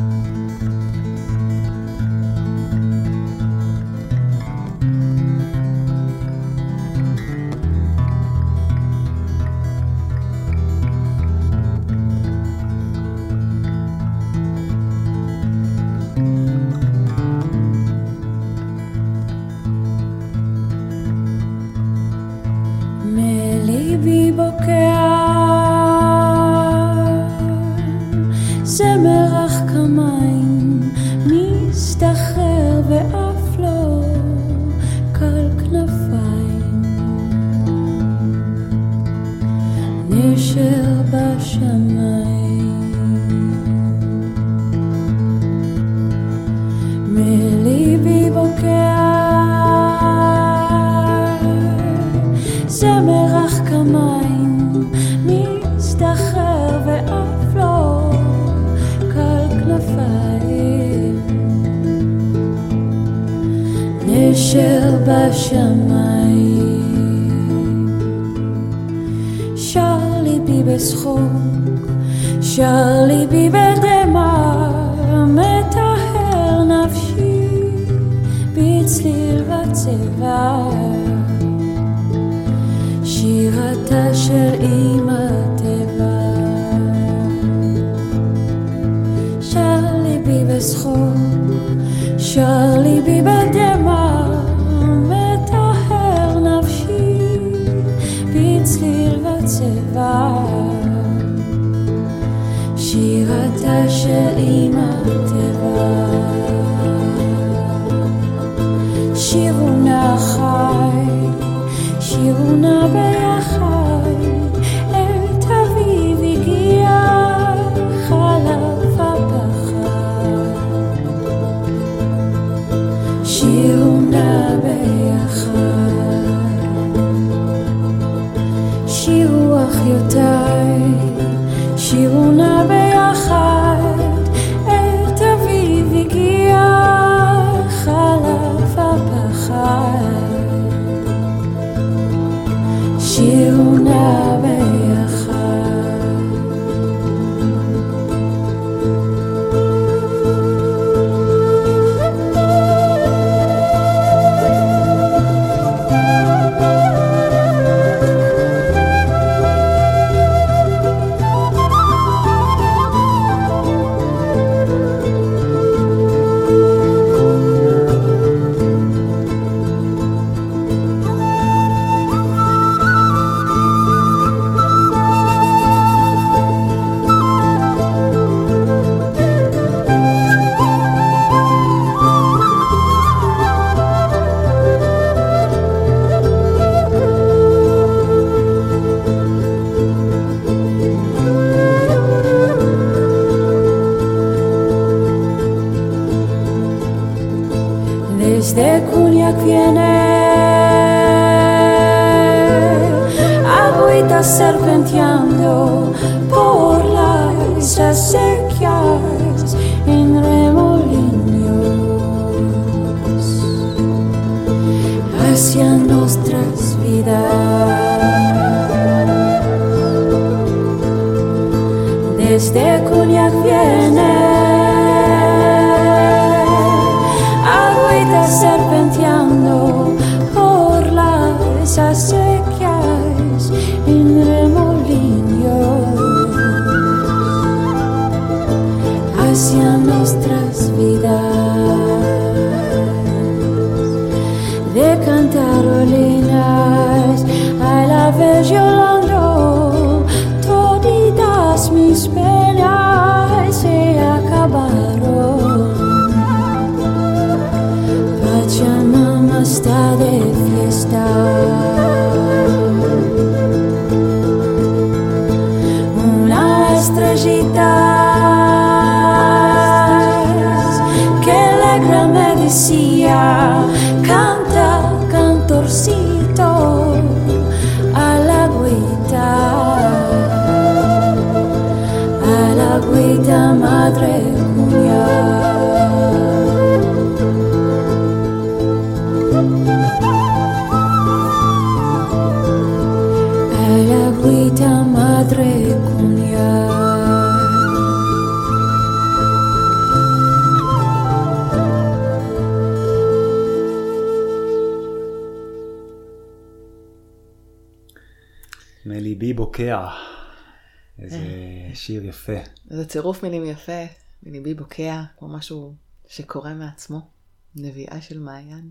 יפה. 312.23 312.49
זה 312.65 312.85
צירוף 312.85 313.23
מילים 313.23 313.45
יפה, 313.45 313.81
מליבי 314.23 314.53
בוקע, 314.53 315.03
כמו 315.17 315.27
משהו 315.27 315.75
שקורה 316.07 316.53
מעצמו. 316.53 317.07
נביאה 317.55 318.01
של 318.01 318.19
מעיין. 318.19 318.69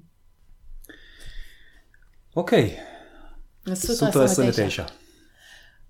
אוקיי, 2.36 2.76
סוטרה 3.74 3.96
סוטרה 3.96 4.24
29. 4.24 4.84
29. 4.84 4.84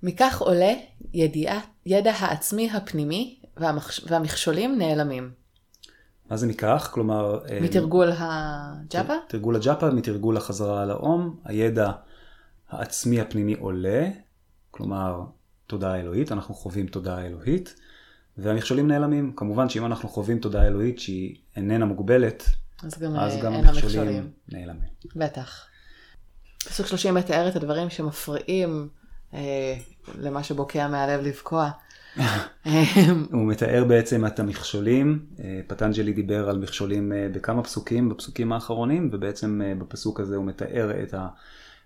מכך 0.03 0.39
עולה 0.41 0.73
ידיעה, 1.15 1.61
ידע 1.87 2.13
העצמי 2.13 2.71
הפנימי 2.71 3.41
והמכש... 3.57 4.05
והמכשולים 4.09 4.79
נעלמים. 4.79 5.31
מה 6.31 6.37
זה 6.37 6.47
מכך? 6.47 6.91
כלומר... 6.95 7.39
אה, 7.51 7.61
מתרגול 7.61 8.13
הג'אפה? 8.19 9.15
תרגול 9.29 9.57
הג'אפה, 9.57 9.91
מתרגול 9.91 10.37
החזרה 10.37 10.83
על 10.83 10.91
האום, 10.91 11.41
הידע 11.45 11.91
העצמי 12.69 13.21
הפנימי 13.21 13.55
עולה, 13.55 14.09
כלומר 14.71 15.25
תודעה 15.73 16.01
אלוהית, 16.01 16.33
אנחנו 16.33 16.55
חווים 16.55 16.87
תודעה 16.87 17.27
אלוהית, 17.27 17.75
והמכשולים 18.39 18.89
נעלמים. 18.89 19.33
כמובן 19.37 19.69
שאם 19.69 19.87
אנחנו 19.87 20.09
חווים 20.09 20.39
תודעה 20.39 20.67
אלוהית 20.67 20.99
שהיא 20.99 21.37
איננה 21.57 21.85
מוגבלת, 21.85 22.45
אז 22.83 22.99
גם, 22.99 23.17
אז 23.17 23.37
אה, 23.37 23.43
גם 23.43 23.53
המכשולים. 23.53 24.31
נעלמים. 24.49 24.89
בטח. 25.17 25.67
פסוק 26.65 26.87
30 26.87 27.15
מתאר 27.15 27.49
את 27.49 27.57
הדברים 27.57 27.91
שמפריעים 27.91 28.89
אה, 29.35 29.75
למה 30.19 30.43
שבוקע 30.43 30.89
מהלב 30.89 31.21
לבקוע. 31.21 31.71
אה, 32.67 32.83
הוא 33.33 33.49
מתאר 33.49 33.85
בעצם 33.89 34.27
את 34.27 34.41
המכשולים, 34.41 35.27
אה, 35.45 35.61
פטנג'לי 35.67 36.13
דיבר 36.13 36.49
על 36.49 36.59
מכשולים 36.59 37.13
אה, 37.13 37.29
בכמה 37.33 37.63
פסוקים, 37.63 38.09
בפסוקים 38.09 38.53
האחרונים, 38.53 39.11
ובעצם 39.13 39.61
בפסוק 39.79 40.21
הזה 40.21 40.37
הוא 40.37 40.45
מתאר 40.45 41.03
את, 41.03 41.15
ה, 41.15 41.29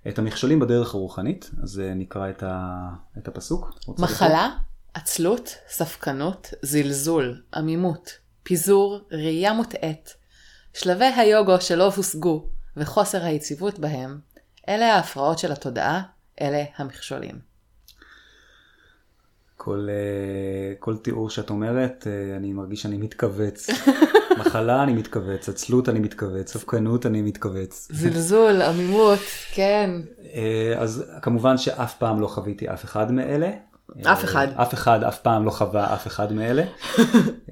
את 0.09 0.19
המכשולים 0.19 0.61
בדרך 0.61 0.95
הרוחנית, 0.95 1.51
אז 1.63 1.81
אה, 1.81 1.95
נקרא 1.95 2.31
את, 2.31 2.43
ה, 2.43 2.89
את 3.19 3.29
הפסוק. 3.29 3.71
מחלה, 3.99 4.51
עצלות, 4.95 5.57
ספקנות, 5.69 6.55
זלזול, 6.63 7.43
עמימות, 7.55 8.11
פיזור, 8.43 9.01
ראייה 9.11 9.53
מוטעית, 9.53 10.15
שלבי 10.75 11.05
היוגו 11.05 11.61
שלא 11.61 11.93
הושגו 11.97 12.47
וחוסר 12.77 13.25
היציבות 13.25 13.79
בהם, 13.79 14.19
אלה 14.69 14.95
ההפרעות 14.95 15.39
של 15.39 15.53
התודעה, 15.53 16.03
אלה 16.41 16.65
המכשולים. 16.77 17.39
כל, 19.57 19.89
אה, 19.91 20.75
כל 20.79 20.97
תיאור 20.97 21.31
שאת 21.31 21.51
אומרת, 21.51 22.07
אה, 22.07 22.37
אני 22.37 22.53
מרגיש 22.53 22.83
שאני 22.83 22.97
מתכווץ. 22.97 23.67
מחלה 24.37 24.83
אני 24.83 24.93
מתכווץ, 24.93 25.49
עצלות 25.49 25.89
אני 25.89 25.99
מתכווץ, 25.99 26.53
ספקנות 26.53 27.07
אני 27.07 27.23
מתכווץ. 27.23 27.89
זלזול, 27.93 28.63
עמימות, 28.63 29.19
כן. 29.53 29.91
אה, 30.35 30.75
אז 30.77 31.05
כמובן 31.23 31.59
שאף 31.59 31.95
פעם 31.95 32.21
לא 32.21 32.27
חוויתי 32.27 32.69
אף 32.69 32.85
אחד 32.85 33.13
מאלה. 33.13 33.51
אף 34.03 34.25
אחד. 34.25 34.47
אף 34.55 34.75
אחד 34.75 35.05
אף 35.05 35.19
פעם 35.19 35.45
לא 35.45 35.51
חווה 35.51 35.95
אף 35.95 36.07
אחד 36.07 36.33
מאלה. 36.33 36.63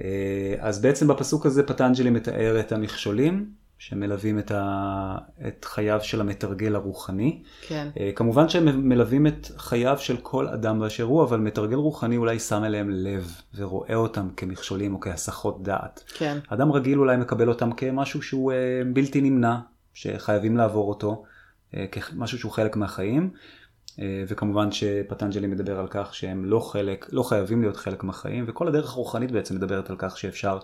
אה, 0.00 0.54
אז 0.58 0.80
בעצם 0.80 1.08
בפסוק 1.08 1.46
הזה 1.46 1.62
פטנג'לי 1.62 2.10
מתאר 2.10 2.60
את 2.60 2.72
המכשולים 2.72 3.63
שמלווים 3.78 4.38
את, 4.38 4.50
ה... 4.50 5.16
את 5.48 5.64
חייו 5.64 6.00
של 6.02 6.20
המתרגל 6.20 6.74
הרוחני. 6.74 7.42
כן. 7.66 7.88
אה, 8.00 8.10
כמובן 8.14 8.48
שהם 8.48 8.88
מלווים 8.88 9.26
את 9.26 9.48
חייו 9.56 9.98
של 9.98 10.16
כל 10.16 10.48
אדם 10.48 10.80
באשר 10.80 11.04
הוא, 11.04 11.22
אבל 11.22 11.38
מתרגל 11.38 11.76
רוחני 11.76 12.16
אולי 12.16 12.38
שם 12.38 12.64
אליהם 12.64 12.90
לב 12.90 13.40
ורואה 13.54 13.94
אותם 13.94 14.28
כמכשולים 14.36 14.94
או 14.94 15.00
כהסחות 15.00 15.62
דעת. 15.62 16.04
כן. 16.14 16.38
אדם 16.48 16.72
רגיל 16.72 16.98
אולי 16.98 17.16
מקבל 17.16 17.48
אותם 17.48 17.72
כמשהו 17.72 18.22
שהוא 18.22 18.52
אה, 18.52 18.56
בלתי 18.92 19.20
נמנע, 19.20 19.56
שחייבים 19.94 20.56
לעבור 20.56 20.88
אותו, 20.88 21.24
אה, 21.74 21.86
כמשהו 21.90 22.38
שהוא 22.38 22.52
חלק 22.52 22.76
מהחיים. 22.76 23.30
וכמובן 24.28 24.72
שפטנג'לי 24.72 25.46
מדבר 25.46 25.78
על 25.78 25.86
כך 25.90 26.14
שהם 26.14 26.44
לא 26.44 26.60
חלק, 26.60 27.06
לא 27.12 27.22
חייבים 27.22 27.62
להיות 27.62 27.76
חלק 27.76 28.04
מהחיים, 28.04 28.44
וכל 28.48 28.68
הדרך 28.68 28.92
הרוחנית 28.92 29.32
בעצם 29.32 29.54
מדברת 29.54 29.90
על 29.90 29.96
כך 29.98 30.18
שאפשר, 30.18 30.58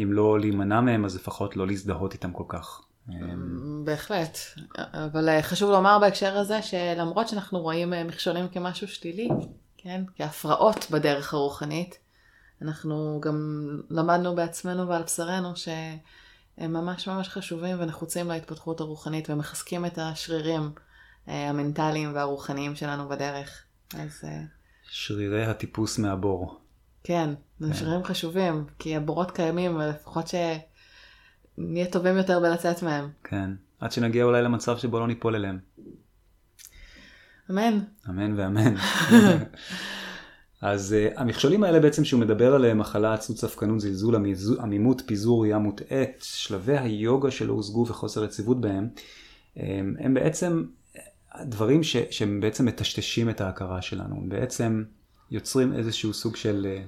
אם 0.00 0.12
לא 0.12 0.40
להימנע 0.40 0.80
מהם, 0.80 1.04
אז 1.04 1.16
לפחות 1.16 1.56
לא 1.56 1.66
להזדהות 1.66 2.12
איתם 2.12 2.32
כל 2.32 2.44
כך. 2.48 2.82
אה, 3.10 3.14
בהחלט. 3.84 4.38
אבל 4.78 5.28
אה, 5.28 5.42
חשוב 5.42 5.70
לומר 5.70 5.98
בהקשר 5.98 6.36
הזה 6.38 6.62
שלמרות 6.62 7.28
שאנחנו 7.28 7.60
רואים 7.60 7.94
אה, 7.94 8.04
מכשולים 8.04 8.48
כמשהו 8.48 8.88
שלילי, 8.88 9.28
כן, 9.78 10.04
כהפרעות 10.16 10.86
בדרך 10.90 11.34
הרוחנית, 11.34 11.98
אנחנו 12.62 13.20
גם 13.22 13.68
למדנו 13.90 14.34
בעצמנו 14.34 14.88
ועל 14.88 15.02
בשרנו 15.02 15.56
שהם 15.56 16.72
ממש 16.72 17.08
ממש 17.08 17.28
חשובים 17.28 17.80
ונחוצים 17.80 18.28
להתפתחות 18.28 18.80
הרוחנית 18.80 19.30
ומחזקים 19.30 19.86
את 19.86 19.98
השרירים 19.98 20.70
אה, 21.28 21.48
המנטליים 21.48 22.14
והרוחניים 22.14 22.76
שלנו 22.76 23.08
בדרך. 23.08 23.62
אז 23.94 24.24
שרירי 24.90 25.46
הטיפוס 25.46 25.98
מהבור. 25.98 26.61
כן, 27.04 27.30
זה 27.58 27.74
שרירים 27.74 28.04
חשובים, 28.04 28.64
כי 28.78 28.96
הבורות 28.96 29.30
קיימים, 29.30 29.76
ולפחות 29.76 30.24
שנהיה 30.28 31.86
טובים 31.86 32.16
יותר 32.16 32.40
בלצאת 32.40 32.82
מהם. 32.82 33.08
כן. 33.24 33.50
עד 33.80 33.92
שנגיע 33.92 34.24
אולי 34.24 34.42
למצב 34.42 34.78
שבו 34.78 35.00
לא 35.00 35.06
ניפול 35.06 35.34
אליהם. 35.34 35.58
אמן. 37.50 37.78
אמן 38.08 38.38
ואמן. 38.38 38.74
אז 40.62 40.94
uh, 41.14 41.20
המכשולים 41.20 41.64
האלה 41.64 41.80
בעצם 41.80 42.04
שהוא 42.04 42.20
מדבר 42.20 42.54
עליהם, 42.54 42.78
מחלה, 42.78 43.14
עצות, 43.14 43.36
ספקנות, 43.36 43.80
זלזול, 43.80 44.14
עמימות, 44.62 45.02
פיזור, 45.06 45.42
ראייה 45.42 45.58
מוטעית, 45.58 46.16
שלבי 46.22 46.78
היוגה 46.78 47.30
שלא 47.30 47.52
הושגו 47.52 47.86
וחוסר 47.88 48.24
יציבות 48.24 48.60
בהם, 48.60 48.88
הם, 49.56 49.96
הם 49.98 50.14
בעצם 50.14 50.64
דברים 51.40 51.82
ש, 51.82 51.96
שהם 52.10 52.40
בעצם 52.40 52.66
מטשטשים 52.66 53.30
את 53.30 53.40
ההכרה 53.40 53.82
שלנו, 53.82 54.24
בעצם 54.28 54.84
יוצרים 55.32 55.74
איזשהו 55.74 56.14
סוג 56.14 56.36
של, 56.36 56.66
אה, 56.68 56.84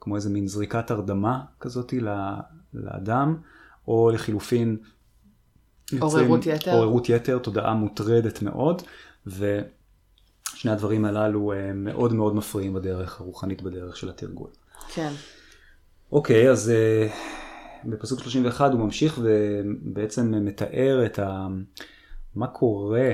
כמו 0.00 0.16
איזה 0.16 0.30
מין 0.30 0.46
זריקת 0.46 0.90
הרדמה 0.90 1.40
כזאתי 1.60 2.00
ל- 2.00 2.40
לאדם, 2.74 3.36
או 3.88 4.10
לחילופין, 4.10 4.76
יוצרים 5.92 6.24
עוררות 6.26 6.46
יתר. 6.46 6.72
עוררות 6.72 7.08
יתר, 7.08 7.38
תודעה 7.38 7.74
מוטרדת 7.74 8.42
מאוד, 8.42 8.82
ושני 9.26 10.70
הדברים 10.70 11.04
הללו 11.04 11.52
אה, 11.52 11.72
מאוד 11.72 12.12
מאוד 12.12 12.34
מפריעים 12.34 12.74
בדרך 12.74 13.20
הרוחנית, 13.20 13.62
בדרך 13.62 13.96
של 13.96 14.08
התרגול. 14.08 14.50
כן. 14.94 15.12
אוקיי, 16.12 16.50
אז 16.50 16.72
uh, 16.72 17.88
בפסוק 17.88 18.20
31 18.20 18.72
הוא 18.72 18.80
ממשיך 18.80 19.20
ובעצם 19.22 20.44
מתאר 20.44 21.06
את 21.06 21.18
ה... 21.18 21.46
מה 22.34 22.46
קורה, 22.46 23.10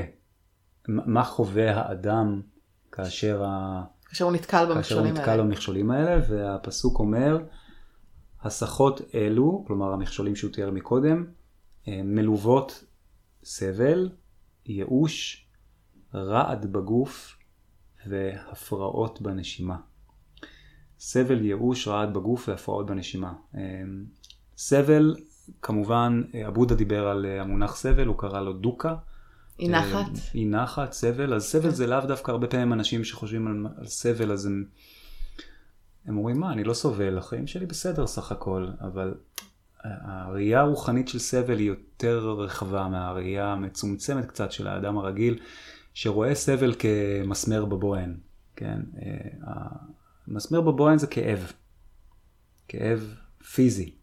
מה 0.88 1.24
חווה 1.24 1.80
האדם 1.80 2.42
כאשר, 2.92 3.44
ה... 3.44 3.82
כאשר 4.14 4.24
הוא 4.24 4.32
נתקל 4.32 4.56
כאשר 4.56 4.68
הוא 4.68 4.74
במכשולים 4.74 5.14
נתקל 5.14 5.30
האלה. 5.30 5.42
במכשולים 5.42 5.90
האלה, 5.90 6.22
והפסוק 6.28 6.98
אומר, 6.98 7.38
הסחות 8.42 9.00
אלו, 9.14 9.64
כלומר 9.66 9.92
המכשולים 9.92 10.36
שהוא 10.36 10.52
תיאר 10.52 10.70
מקודם, 10.70 11.26
אה, 11.88 12.00
מלוות 12.04 12.84
סבל, 13.44 14.10
ייאוש, 14.66 15.46
רעד 16.14 16.72
בגוף 16.72 17.36
והפרעות 18.06 19.22
בנשימה. 19.22 19.76
סבל, 20.98 21.44
ייאוש, 21.44 21.88
רעד 21.88 22.14
בגוף 22.14 22.48
והפרעות 22.48 22.86
בנשימה. 22.86 23.32
אה, 23.56 23.60
סבל, 24.56 25.16
כמובן, 25.62 26.22
אה, 26.34 26.48
אבודה 26.48 26.74
דיבר 26.74 27.08
על 27.08 27.26
אה, 27.26 27.40
המונח 27.40 27.76
סבל, 27.76 28.06
הוא 28.06 28.18
קרא 28.18 28.40
לו 28.40 28.52
דוקה. 28.52 28.94
נחת. 29.58 29.94
אה, 29.94 30.20
אי 30.34 30.44
נחת, 30.44 30.92
סבל. 30.92 31.34
אז 31.34 31.44
סבל 31.44 31.70
זה 31.70 31.86
לאו 31.86 32.00
דווקא 32.00 32.30
הרבה 32.30 32.46
פעמים 32.46 32.72
אנשים 32.72 33.04
שחושבים 33.04 33.46
על, 33.46 33.66
על 33.78 33.86
סבל, 33.86 34.32
אז 34.32 34.46
הם, 34.46 34.64
הם 36.06 36.16
אומרים, 36.16 36.40
מה, 36.40 36.52
אני 36.52 36.64
לא 36.64 36.74
סובל, 36.74 37.18
החיים 37.18 37.46
שלי 37.46 37.66
בסדר 37.66 38.06
סך 38.06 38.32
הכל, 38.32 38.68
אבל 38.80 39.14
הראייה 39.84 40.60
הרוחנית 40.60 41.08
של 41.08 41.18
סבל 41.18 41.58
היא 41.58 41.68
יותר 41.68 42.18
רחבה 42.18 42.88
מהראייה 42.88 43.52
המצומצמת 43.52 44.26
קצת 44.26 44.52
של 44.52 44.66
האדם 44.66 44.98
הרגיל, 44.98 45.38
שרואה 45.94 46.34
סבל 46.34 46.74
כמסמר 46.78 47.64
בבוהן. 47.64 48.16
כן? 48.56 48.80
אה, 49.02 49.52
המסמר 50.26 50.60
בבוהן 50.60 50.98
זה 50.98 51.06
כאב. 51.06 51.52
כאב 52.68 53.14
פיזי. 53.54 53.94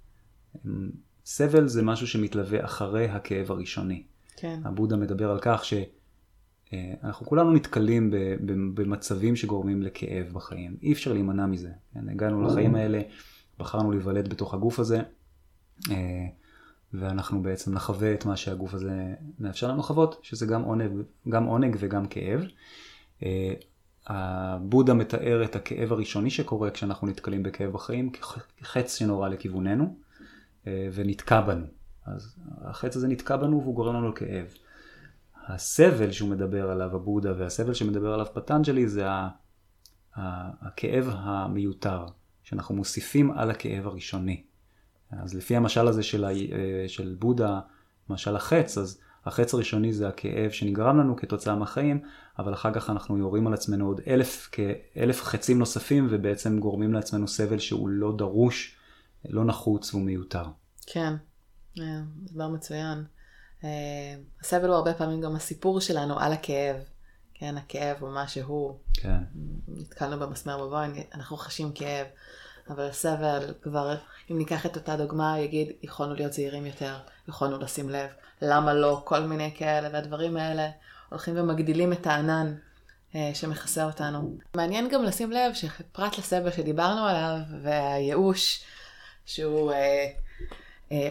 סבל 1.25 1.67
זה 1.67 1.81
משהו 1.81 2.07
שמתלווה 2.07 2.65
אחרי 2.65 3.09
הכאב 3.09 3.51
הראשוני. 3.51 4.03
כן. 4.35 4.59
הבודה 4.63 4.95
מדבר 4.97 5.31
על 5.31 5.39
כך 5.41 5.63
שאנחנו 5.65 7.25
כולנו 7.25 7.51
נתקלים 7.53 8.13
במצבים 8.73 9.35
שגורמים 9.35 9.81
לכאב 9.81 10.27
בחיים. 10.33 10.77
אי 10.81 10.93
אפשר 10.93 11.13
להימנע 11.13 11.45
מזה. 11.45 11.71
כן? 11.93 12.09
הגענו 12.09 12.41
לחיים 12.41 12.75
האלה, 12.75 13.01
בחרנו 13.59 13.91
להיוולד 13.91 14.29
בתוך 14.29 14.53
הגוף 14.53 14.79
הזה, 14.79 15.01
אה, 15.91 16.27
ואנחנו 16.93 17.41
בעצם 17.41 17.73
נחווה 17.73 18.13
את 18.13 18.25
מה 18.25 18.37
שהגוף 18.37 18.73
הזה 18.73 19.13
מאפשר 19.39 19.67
לנו 19.67 19.79
לחוות, 19.79 20.19
שזה 20.23 20.45
גם 20.45 20.61
עונג, 20.61 20.91
גם 21.29 21.43
עונג 21.43 21.75
וגם 21.79 22.07
כאב. 22.07 22.41
אה, 23.23 23.53
הבודה 24.07 24.93
מתאר 24.93 25.43
את 25.43 25.55
הכאב 25.55 25.91
הראשוני 25.91 26.29
שקורה 26.29 26.71
כשאנחנו 26.71 27.07
נתקלים 27.07 27.43
בכאב 27.43 27.71
בחיים 27.71 28.11
כחץ 28.57 28.97
שנורא 28.97 29.29
לכיווננו 29.29 29.95
אה, 30.67 30.89
ונתקע 30.93 31.41
בנו. 31.41 31.65
אז 32.05 32.35
החץ 32.61 32.95
הזה 32.95 33.07
נתקע 33.07 33.37
בנו 33.37 33.61
והוא 33.61 33.75
גורם 33.75 33.95
לנו 33.95 34.09
לכאב. 34.09 34.45
הסבל 35.47 36.11
שהוא 36.11 36.29
מדבר 36.29 36.71
עליו, 36.71 36.95
הבודה, 36.95 37.33
והסבל 37.37 37.73
שמדבר 37.73 38.13
עליו 38.13 38.25
פטנג'לי 38.33 38.87
זה 38.87 39.05
הכאב 40.15 41.09
המיותר, 41.11 42.05
שאנחנו 42.43 42.75
מוסיפים 42.75 43.31
על 43.31 43.51
הכאב 43.51 43.87
הראשוני. 43.87 44.43
אז 45.11 45.33
לפי 45.33 45.55
המשל 45.55 45.87
הזה 45.87 46.03
של, 46.03 46.25
ה, 46.25 46.29
של 46.87 47.15
בודה, 47.19 47.59
משל 48.09 48.35
החץ, 48.35 48.77
אז 48.77 48.99
החץ 49.25 49.53
הראשוני 49.53 49.93
זה 49.93 50.07
הכאב 50.07 50.51
שנגרם 50.51 50.99
לנו 50.99 51.15
כתוצאה 51.15 51.55
מהחיים, 51.55 51.99
אבל 52.39 52.53
אחר 52.53 52.73
כך 52.73 52.89
אנחנו 52.89 53.17
יורים 53.17 53.47
על 53.47 53.53
עצמנו 53.53 53.87
עוד 53.87 54.01
אלף, 54.07 54.49
כאלף 54.51 55.23
חצים 55.23 55.59
נוספים, 55.59 56.07
ובעצם 56.09 56.59
גורמים 56.59 56.93
לעצמנו 56.93 57.27
סבל 57.27 57.59
שהוא 57.59 57.89
לא 57.89 58.13
דרוש, 58.17 58.75
לא 59.25 59.45
נחוץ 59.45 59.93
והוא 59.93 60.05
מיותר. 60.05 60.45
כן, 60.85 61.13
אה, 61.13 61.30
דבר 62.33 62.47
מצוין. 62.47 63.03
אה, 63.63 63.69
הסבל 64.41 64.67
הוא 64.67 64.75
הרבה 64.75 64.93
פעמים 64.93 65.21
גם 65.21 65.35
הסיפור 65.35 65.81
שלנו 65.81 66.19
על 66.19 66.33
הכאב. 66.33 66.75
כן, 67.33 67.57
הכאב 67.57 67.97
הוא 67.99 68.13
מה 68.13 68.27
שהוא. 68.27 68.77
כן. 68.93 69.17
נתקלנו 69.67 70.19
במסמר 70.19 70.65
בבוין, 70.65 70.93
אנחנו 71.13 71.37
חשים 71.37 71.71
כאב. 71.71 72.07
אבל 72.69 72.87
הסבל 72.87 73.53
כבר, 73.61 73.95
אם 74.31 74.37
ניקח 74.37 74.65
את 74.65 74.75
אותה 74.75 74.95
דוגמה, 74.95 75.39
יגיד, 75.39 75.71
יכולנו 75.83 76.13
להיות 76.13 76.33
זהירים 76.33 76.65
יותר, 76.65 76.99
יכולנו 77.27 77.59
לשים 77.59 77.89
לב, 77.89 78.09
למה 78.41 78.73
לא, 78.73 79.01
כל 79.05 79.19
מיני 79.19 79.53
כאלה, 79.57 79.89
והדברים 79.93 80.37
האלה 80.37 80.69
הולכים 81.09 81.33
ומגדילים 81.37 81.93
את 81.93 82.07
הענן 82.07 82.55
אה, 83.15 83.31
שמכסה 83.33 83.85
אותנו. 83.85 84.37
מעניין 84.55 84.89
גם 84.89 85.03
לשים 85.03 85.31
לב 85.31 85.53
שפרט 85.53 86.17
לסבל 86.17 86.51
שדיברנו 86.51 87.05
עליו, 87.05 87.37
והייאוש, 87.61 88.63
שהוא 89.25 89.71
אה, 89.71 89.77
אה, 89.77 90.11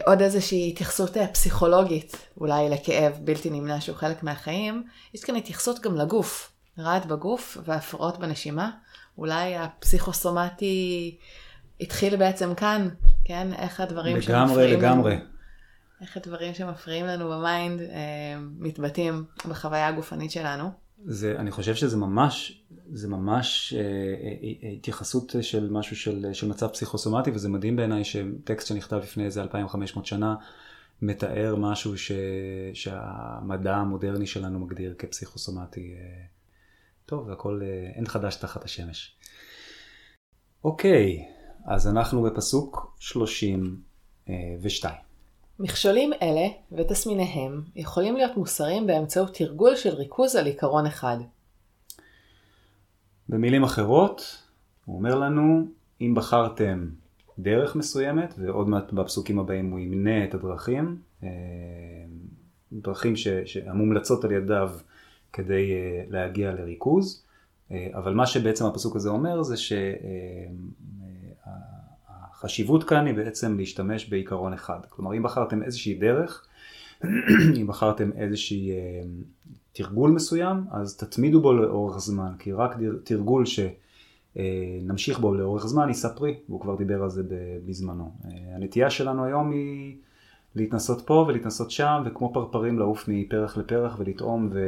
עוד 0.05 0.21
איזושהי 0.21 0.69
התייחסות 0.69 1.17
אה, 1.17 1.27
פסיכולוגית, 1.27 2.17
אולי 2.37 2.69
לכאב 2.69 3.19
בלתי 3.23 3.49
נמנע 3.49 3.81
שהוא 3.81 3.95
חלק 3.95 4.23
מהחיים, 4.23 4.83
יש 5.13 5.23
כאן 5.23 5.35
התייחסות 5.35 5.79
גם 5.79 5.95
לגוף, 5.95 6.51
רעד 6.79 7.05
בגוף 7.05 7.57
והפרעות 7.65 8.19
בנשימה. 8.19 8.71
אולי 9.17 9.55
הפסיכוסומטי 9.57 11.17
התחיל 11.81 12.15
בעצם 12.15 12.55
כאן, 12.55 12.89
כן? 13.25 13.53
איך 13.53 13.79
הדברים 13.79 14.17
לגמרי, 14.17 14.47
שמפריעים 14.47 14.79
לגמרי. 14.79 15.15
לנו, 15.15 15.23
איך 16.01 16.17
הדברים 16.17 16.53
שמפריעים 16.53 17.05
לנו 17.05 17.29
ב 17.29 17.39
mind 17.39 17.81
אה, 17.81 17.87
מתבטאים 18.59 19.25
בחוויה 19.49 19.87
הגופנית 19.87 20.31
שלנו. 20.31 20.71
זה, 21.05 21.35
אני 21.39 21.51
חושב 21.51 21.75
שזה 21.75 21.97
ממש, 21.97 22.63
זה 22.91 23.07
ממש 23.07 23.73
אה, 23.77 23.81
אה, 23.81 24.53
אה, 24.63 24.69
התייחסות 24.69 25.35
של 25.41 25.69
משהו 25.71 25.95
של, 25.95 26.25
של 26.33 26.47
מצב 26.47 26.67
פסיכוסומטי, 26.67 27.31
וזה 27.31 27.49
מדהים 27.49 27.75
בעיניי 27.75 28.03
שטקסט 28.03 28.67
שנכתב 28.67 28.99
לפני 29.03 29.25
איזה 29.25 29.41
2500 29.41 30.05
שנה, 30.05 30.35
מתאר 31.01 31.55
משהו 31.55 31.97
ש, 31.97 32.11
שהמדע 32.73 33.75
המודרני 33.75 34.27
שלנו 34.27 34.59
מגדיר 34.59 34.95
כפסיכוסומטי. 34.97 35.93
אה, 35.93 36.23
טוב, 37.05 37.29
הכל, 37.29 37.61
אה, 37.63 37.91
אין 37.95 38.07
חדש 38.07 38.35
תחת 38.35 38.63
השמש. 38.63 39.17
אוקיי, 40.63 41.25
אז 41.65 41.87
אנחנו 41.87 42.21
בפסוק 42.21 42.95
32. 42.99 45.10
מכשולים 45.61 46.11
אלה 46.21 46.47
ותסמיניהם 46.71 47.61
יכולים 47.75 48.15
להיות 48.15 48.37
מוסרים 48.37 48.87
באמצעות 48.87 49.33
תרגול 49.33 49.75
של 49.75 49.89
ריכוז 49.89 50.35
על 50.35 50.45
עיקרון 50.45 50.85
אחד. 50.85 51.17
במילים 53.29 53.63
אחרות, 53.63 54.37
הוא 54.85 54.97
אומר 54.97 55.15
לנו, 55.15 55.67
אם 56.01 56.13
בחרתם 56.15 56.89
דרך 57.39 57.75
מסוימת, 57.75 58.33
ועוד 58.37 58.69
מעט 58.69 58.93
בפסוקים 58.93 59.39
הבאים 59.39 59.71
הוא 59.71 59.79
ימנה 59.79 60.23
את 60.23 60.33
הדרכים, 60.33 60.97
אה, 61.23 61.29
דרכים 62.73 63.15
ש, 63.15 63.27
שהמומלצות 63.27 64.23
על 64.23 64.31
ידיו 64.31 64.71
כדי 65.33 65.71
אה, 65.71 66.03
להגיע 66.09 66.51
לריכוז, 66.51 67.23
אה, 67.71 67.87
אבל 67.93 68.13
מה 68.13 68.27
שבעצם 68.27 68.65
הפסוק 68.65 68.95
הזה 68.95 69.09
אומר 69.09 69.43
זה 69.43 69.57
שהחשיבות 72.41 72.83
כאן 72.83 73.05
היא 73.05 73.15
בעצם 73.15 73.57
להשתמש 73.57 74.09
בעיקרון 74.09 74.53
אחד. 74.53 74.79
כלומר, 74.89 75.17
אם 75.17 75.23
בחרתם 75.23 75.63
איזושהי 75.63 75.93
דרך, 75.93 76.45
אם 77.61 77.67
בחרתם 77.67 78.09
איזושהי 78.17 78.71
תרגול 79.73 80.11
מסוים, 80.11 80.63
אז 80.71 80.97
תתמידו 80.97 81.41
בו 81.41 81.53
לאורך 81.53 81.97
זמן, 81.97 82.31
כי 82.39 82.51
רק 82.51 82.75
תרגול 83.03 83.43
שנמשיך 83.45 85.19
בו 85.19 85.33
לאורך 85.33 85.67
זמן 85.67 85.87
יישא 85.87 86.09
פרי, 86.15 86.35
והוא 86.49 86.61
כבר 86.61 86.75
דיבר 86.75 87.03
על 87.03 87.09
זה 87.09 87.23
בזמנו. 87.65 88.11
הנטייה 88.55 88.89
שלנו 88.89 89.25
היום 89.25 89.51
היא 89.51 89.95
להתנסות 90.55 91.01
פה 91.01 91.25
ולהתנסות 91.27 91.71
שם, 91.71 92.03
וכמו 92.05 92.33
פרפרים 92.33 92.79
לעוף 92.79 93.05
מפרח 93.07 93.57
לפרח 93.57 93.95
ולטעום 93.99 94.49
ו... 94.51 94.59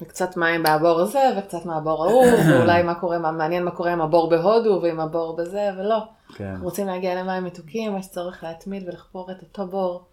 וקצת 0.00 0.36
מים 0.36 0.62
בבור 0.62 1.00
הזה, 1.00 1.20
וקצת 1.38 1.66
מהבור 1.66 2.04
ההוא, 2.04 2.24
ואולי 2.50 2.82
מה 2.82 2.94
קורה, 2.94 3.18
מה 3.18 3.32
מעניין 3.32 3.64
מה 3.64 3.70
קורה 3.70 3.92
עם 3.92 4.00
הבור 4.00 4.30
בהודו 4.30 4.80
ועם 4.82 5.00
הבור 5.00 5.36
בזה, 5.36 5.70
ולא. 5.78 6.17
כן. 6.34 6.56
רוצים 6.60 6.86
להגיע 6.86 7.22
למים 7.22 7.44
מתוקים, 7.44 7.96
יש 7.96 8.08
צורך 8.08 8.42
להתמיד 8.42 8.88
ולחפור 8.88 9.30
את 9.32 9.42
אותו 9.42 9.66
בור 9.66 10.08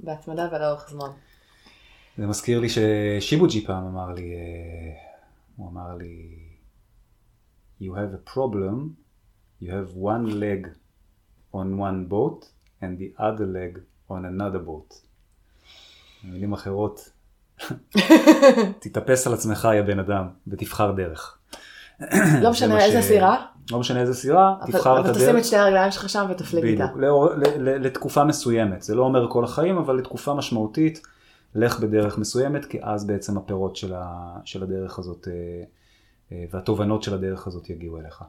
בהתמדה 0.00 0.48
ולאורך 0.52 0.90
זמן. 0.90 1.10
זה 2.18 2.26
מזכיר 2.26 2.60
לי 2.60 2.68
ששיבוג'י 2.68 3.66
פעם 3.66 3.86
אמר 3.86 4.12
לי, 4.12 4.34
אה, 4.34 4.92
הוא 5.56 5.70
אמר 5.70 5.94
לי, 5.94 6.38
you 7.82 7.92
have 7.94 8.14
a 8.14 8.30
problem, 8.34 8.76
you 9.62 9.66
have 9.66 9.94
one 9.96 10.26
leg 10.40 10.68
on 11.54 11.78
one 11.78 12.10
boat 12.10 12.44
and 12.82 12.98
the 12.98 13.20
other 13.20 13.46
leg 13.46 13.78
on 14.10 14.24
another 14.24 14.66
boat. 14.66 14.94
במילים 16.24 16.52
אחרות, 16.52 17.10
תתאפס 18.80 19.26
על 19.26 19.34
עצמך 19.34 19.68
יא 19.76 19.82
בן 19.82 19.98
אדם 19.98 20.28
ותבחר 20.46 20.92
דרך. 20.92 21.39
לא 22.42 22.50
משנה 22.50 22.84
איזה 22.84 23.02
ש- 23.02 23.04
סירה, 23.04 23.46
לא 23.70 23.78
משנה 23.78 24.00
איזה 24.00 24.14
סירה, 24.14 24.54
אבל- 24.62 24.72
תבחר 24.72 25.00
את 25.00 25.04
אבל 25.04 25.14
תשים 25.14 25.28
הדרך. 25.28 25.38
את 25.40 25.44
שתי 25.44 25.56
הרגליים 25.56 25.90
שלך 25.90 26.08
שם 26.08 26.26
ותפליג 26.30 26.64
איתה. 26.64 26.86
בדיוק, 26.86 27.32
לתקופה 27.58 28.24
מסוימת, 28.24 28.82
זה 28.82 28.94
לא 28.94 29.02
אומר 29.02 29.26
כל 29.30 29.44
החיים, 29.44 29.78
אבל 29.78 29.96
לתקופה 29.96 30.34
משמעותית, 30.34 31.00
לך 31.54 31.80
בדרך 31.80 32.18
מסוימת, 32.18 32.64
כי 32.64 32.78
אז 32.82 33.06
בעצם 33.06 33.36
הפירות 33.38 33.76
של, 33.76 33.94
ה, 33.94 34.06
של 34.44 34.62
הדרך 34.62 34.98
הזאת 34.98 35.28
אה, 35.30 35.32
אה, 36.32 36.44
והתובנות 36.52 37.02
של 37.02 37.14
הדרך 37.14 37.46
הזאת 37.46 37.70
יגיעו 37.70 37.98
אליך. 37.98 38.22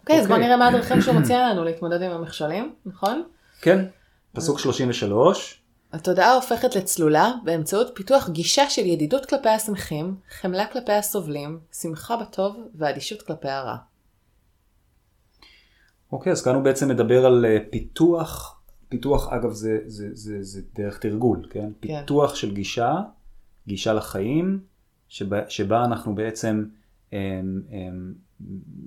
אוקיי, 0.00 0.20
אז 0.20 0.26
בוא 0.26 0.34
אוקיי. 0.34 0.46
נראה 0.46 0.56
מה 0.56 0.68
הדרכים 0.68 1.00
שהוא 1.00 1.14
מציע 1.14 1.48
לנו 1.48 1.64
להתמודד 1.64 2.02
עם 2.02 2.10
המכשולים, 2.10 2.72
נכון? 2.86 3.22
כן, 3.60 3.84
פסוק 4.32 4.58
33, 4.58 5.62
התודעה 5.92 6.34
הופכת 6.34 6.76
לצלולה 6.76 7.32
באמצעות 7.44 7.92
פיתוח 7.94 8.28
גישה 8.28 8.70
של 8.70 8.86
ידידות 8.86 9.26
כלפי 9.26 9.48
השמחים, 9.48 10.16
חמלה 10.40 10.66
כלפי 10.66 10.92
הסובלים, 10.92 11.58
שמחה 11.72 12.16
בטוב 12.16 12.56
ואדישות 12.74 13.22
כלפי 13.22 13.48
הרע. 13.48 13.76
אוקיי, 16.12 16.32
אז 16.32 16.42
כאן 16.42 16.54
הוא 16.54 16.62
בעצם 16.62 16.88
מדבר 16.88 17.26
על 17.26 17.46
אה, 17.46 17.58
פיתוח, 17.70 18.60
פיתוח 18.88 19.32
אגב 19.32 19.50
זה, 19.50 19.78
זה, 19.86 20.08
זה, 20.12 20.42
זה 20.42 20.60
דרך 20.74 20.98
תרגול, 20.98 21.46
כן? 21.50 21.70
כן. 21.80 22.00
פיתוח 22.00 22.34
של 22.34 22.54
גישה, 22.54 22.94
גישה 23.66 23.92
לחיים, 23.92 24.60
שבה, 25.08 25.50
שבה 25.50 25.84
אנחנו 25.84 26.14
בעצם 26.14 26.64
הם, 27.12 27.62
הם, 27.70 28.14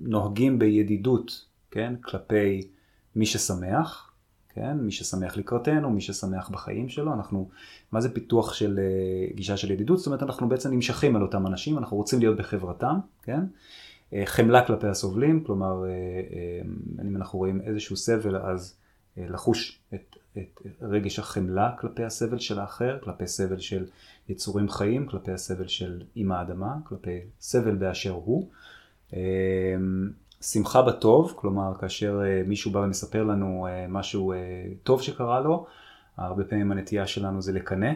נוהגים 0.00 0.58
בידידות, 0.58 1.44
כן? 1.70 1.94
כלפי 2.00 2.68
מי 3.16 3.26
ששמח, 3.26 4.11
כן? 4.54 4.76
מי 4.78 4.92
ששמח 4.92 5.36
לקראתנו, 5.36 5.90
מי 5.90 6.00
ששמח 6.00 6.48
בחיים 6.48 6.88
שלו, 6.88 7.12
אנחנו, 7.12 7.48
מה 7.92 8.00
זה 8.00 8.14
פיתוח 8.14 8.54
של 8.54 8.78
אה, 8.78 9.34
גישה 9.34 9.56
של 9.56 9.70
ידידות? 9.70 9.98
זאת 9.98 10.06
אומרת, 10.06 10.22
אנחנו 10.22 10.48
בעצם 10.48 10.72
נמשכים 10.72 11.16
על 11.16 11.22
אותם 11.22 11.46
אנשים, 11.46 11.78
אנחנו 11.78 11.96
רוצים 11.96 12.18
להיות 12.18 12.36
בחברתם, 12.36 12.98
כן? 13.22 13.40
אה, 14.12 14.22
חמלה 14.26 14.66
כלפי 14.66 14.86
הסובלים, 14.86 15.44
כלומר, 15.44 15.84
אה, 15.84 15.90
אה, 15.90 17.06
אם 17.08 17.16
אנחנו 17.16 17.38
רואים 17.38 17.60
איזשהו 17.60 17.96
סבל, 17.96 18.36
אז 18.36 18.76
אה, 19.18 19.26
לחוש 19.28 19.80
את, 19.94 20.16
את 20.38 20.60
רגש 20.82 21.18
החמלה 21.18 21.70
כלפי 21.78 22.04
הסבל 22.04 22.38
של 22.38 22.58
האחר, 22.58 22.98
כלפי 23.02 23.26
סבל 23.26 23.58
של 23.58 23.86
יצורים 24.28 24.68
חיים, 24.68 25.06
כלפי 25.06 25.32
הסבל 25.32 25.66
של 25.66 26.02
אימא 26.16 26.34
האדמה, 26.34 26.74
כלפי 26.84 27.18
סבל 27.40 27.74
באשר 27.74 28.10
הוא. 28.10 28.50
שמחה 30.42 30.82
בטוב, 30.82 31.32
כלומר, 31.36 31.72
כאשר 31.80 32.20
אה, 32.24 32.42
מישהו 32.46 32.70
בא 32.70 32.78
ומספר 32.78 33.24
לנו 33.24 33.66
אה, 33.66 33.86
משהו 33.88 34.32
אה, 34.32 34.38
טוב 34.82 35.02
שקרה 35.02 35.40
לו, 35.40 35.66
הרבה 36.16 36.44
פעמים 36.44 36.72
הנטייה 36.72 37.06
שלנו 37.06 37.42
זה 37.42 37.52
לקנא. 37.52 37.92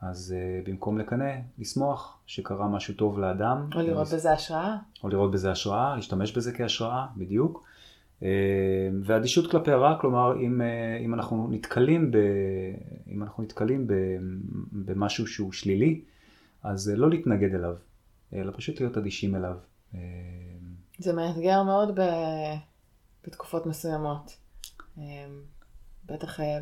אז 0.00 0.34
uh, 0.36 0.68
במקום 0.68 0.98
לקנא, 0.98 1.32
לשמוח 1.58 2.18
שקרה 2.26 2.68
משהו 2.68 2.94
טוב 2.94 3.18
לאדם. 3.18 3.68
או 3.74 3.80
לראות 3.80 4.08
בזה 4.12 4.32
השראה. 4.32 4.76
או 5.04 5.08
לראות 5.08 5.30
בזה 5.30 5.50
השראה, 5.50 5.96
להשתמש 5.96 6.36
בזה 6.36 6.52
כהשראה, 6.52 7.06
בדיוק. 7.16 7.64
ואדישות 9.04 9.50
כלפי 9.50 9.70
הרע, 9.70 9.98
כלומר, 10.00 10.40
אם, 10.40 10.60
אם 11.04 11.14
אנחנו 11.14 11.48
נתקלים, 11.50 12.10
ב, 12.10 12.16
אם 13.08 13.22
אנחנו 13.22 13.42
נתקלים 13.42 13.86
ב, 13.86 13.92
במשהו 14.72 15.26
שהוא 15.26 15.52
שלילי, 15.52 16.00
אז 16.62 16.92
לא 16.96 17.10
להתנגד 17.10 17.54
אליו, 17.54 17.74
אלא 18.34 18.52
פשוט 18.56 18.80
להיות 18.80 18.98
אדישים 18.98 19.34
אליו. 19.34 19.56
זה 20.98 21.12
מאתגר 21.12 21.62
מאוד 21.62 22.00
ב... 22.00 22.02
בתקופות 23.26 23.66
מסוימות. 23.66 24.36
אה, 24.98 25.26
בטח 26.06 26.40
אה, 26.40 26.58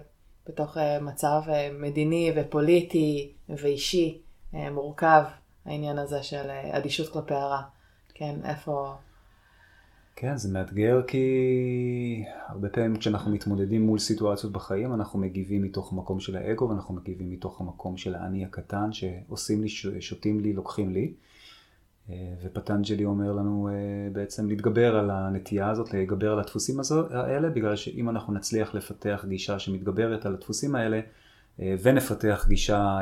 בתוך 0.49 0.79
אה, 0.79 1.01
מצב 1.01 1.41
אה, 1.49 1.71
מדיני 1.81 2.33
ופוליטי 2.37 3.33
ואישי 3.49 4.21
מורכב, 4.53 5.23
העניין 5.65 5.99
הזה 5.99 6.23
של 6.23 6.51
אדישות 6.51 7.13
כלפי 7.13 7.35
הרע. 7.35 7.63
כן, 8.15 8.35
איפה... 8.45 8.95
כן, 10.17 10.37
זה 10.37 10.53
מאתגר 10.53 11.03
כי 11.07 12.25
הרבה 12.47 12.69
פעמים 12.69 12.97
כשאנחנו 12.97 13.31
מתמודדים 13.31 13.87
מול 13.87 13.99
סיטואציות 13.99 14.53
בחיים, 14.53 14.95
אנחנו 14.95 15.19
מגיבים 15.19 15.63
מתוך 15.63 15.93
המקום 15.93 16.21
של 16.21 16.37
האגו 16.37 16.69
ואנחנו 16.69 16.95
מגיבים 16.95 17.31
מתוך 17.31 17.61
המקום 17.61 17.97
של 17.97 18.15
האני 18.15 18.45
הקטן 18.45 18.93
שעושים 18.93 19.63
לי, 19.63 19.69
שותים 20.01 20.41
לי, 20.41 20.53
לוקחים 20.53 20.91
לי. 20.91 21.15
אה, 22.11 22.35
ופטנג'לי 22.43 23.05
אומר 23.05 23.33
לנו 23.33 23.69
אה, 23.69 23.75
בעצם 24.13 24.49
להתגבר 24.49 24.97
על 24.97 25.11
הנטייה 25.11 25.71
הזאת, 25.71 25.95
להתגבר 25.95 26.33
על 26.33 26.41
הדפוסים 26.41 26.81
האלה, 27.11 27.51
בגלל 27.51 27.77
שאם 27.77 28.11
אנחנו 28.11 28.33
נצליח 28.33 28.75
לפתח 28.75 29.25
גישה 29.29 29.59
שמתגברת 29.59 30.27
על 30.27 30.35
הדפוסים 30.35 30.75
האלה, 30.75 31.01
אה, 31.61 31.75
ונפתח 31.83 32.45
גישה 32.49 32.99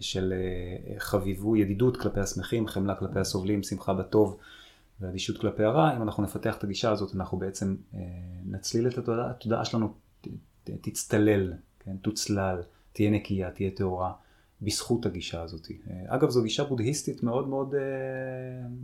של 0.00 0.34
חביבו, 0.98 1.56
ידידות 1.56 1.96
כלפי 1.96 2.20
השמחים, 2.20 2.66
חמלה 2.66 2.94
כלפי 2.94 3.18
הסובלים, 3.18 3.62
שמחה 3.62 3.94
בטוב 3.94 4.38
ואדישות 5.00 5.38
כלפי 5.38 5.64
הרע, 5.64 5.96
אם 5.96 6.02
אנחנו 6.02 6.22
נפתח 6.22 6.56
את 6.58 6.64
הגישה 6.64 6.90
הזאת, 6.90 7.14
אנחנו 7.14 7.38
בעצם 7.38 7.76
נצליל 8.44 8.88
את 8.88 8.98
התודעה, 8.98 9.30
התודעה 9.30 9.64
שלנו 9.64 9.94
תצטלל, 10.64 11.52
כן, 11.80 11.96
תוצלל, 11.96 12.62
תהיה 12.92 13.10
נקייה, 13.10 13.50
תהיה 13.50 13.70
טהורה. 13.70 14.12
בזכות 14.62 15.06
הגישה 15.06 15.42
הזאת. 15.42 15.66
אגב, 16.06 16.30
זו 16.30 16.42
גישה 16.42 16.64
בודהיסטית 16.64 17.22
מאוד 17.22 17.48
מאוד, 17.48 17.74
אה, 17.74 17.80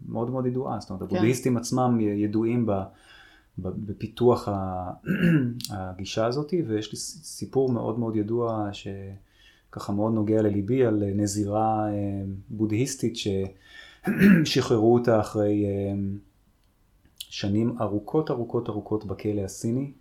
מאוד, 0.09 0.31
מאוד 0.31 0.47
ידועה, 0.47 0.81
זאת 0.81 0.91
אומרת, 0.91 1.09
כן. 1.09 1.17
הבודהיסטים 1.17 1.57
עצמם 1.57 1.99
ידועים 2.01 2.67
ב, 2.67 2.73
בפיתוח 3.59 4.49
הגישה 5.71 6.27
הזאת, 6.27 6.55
ויש 6.67 6.93
לי 6.93 6.99
סיפור 6.99 7.73
מאוד 7.73 7.99
מאוד 7.99 8.17
ידוע 8.17 8.71
שככה 8.73 9.93
מאוד 9.93 10.13
נוגע 10.13 10.43
לליבי 10.43 10.85
על 10.85 11.05
נזירה 11.15 11.89
אה, 11.93 12.23
בודהיסטית 12.49 13.15
ששחררו 14.45 14.95
אותה 14.99 15.21
אחרי 15.21 15.65
אה, 15.65 15.95
שנים 17.19 17.77
ארוכות 17.81 18.31
ארוכות 18.31 18.69
ארוכות 18.69 19.05
בכלא 19.05 19.41
הסיני. 19.41 19.93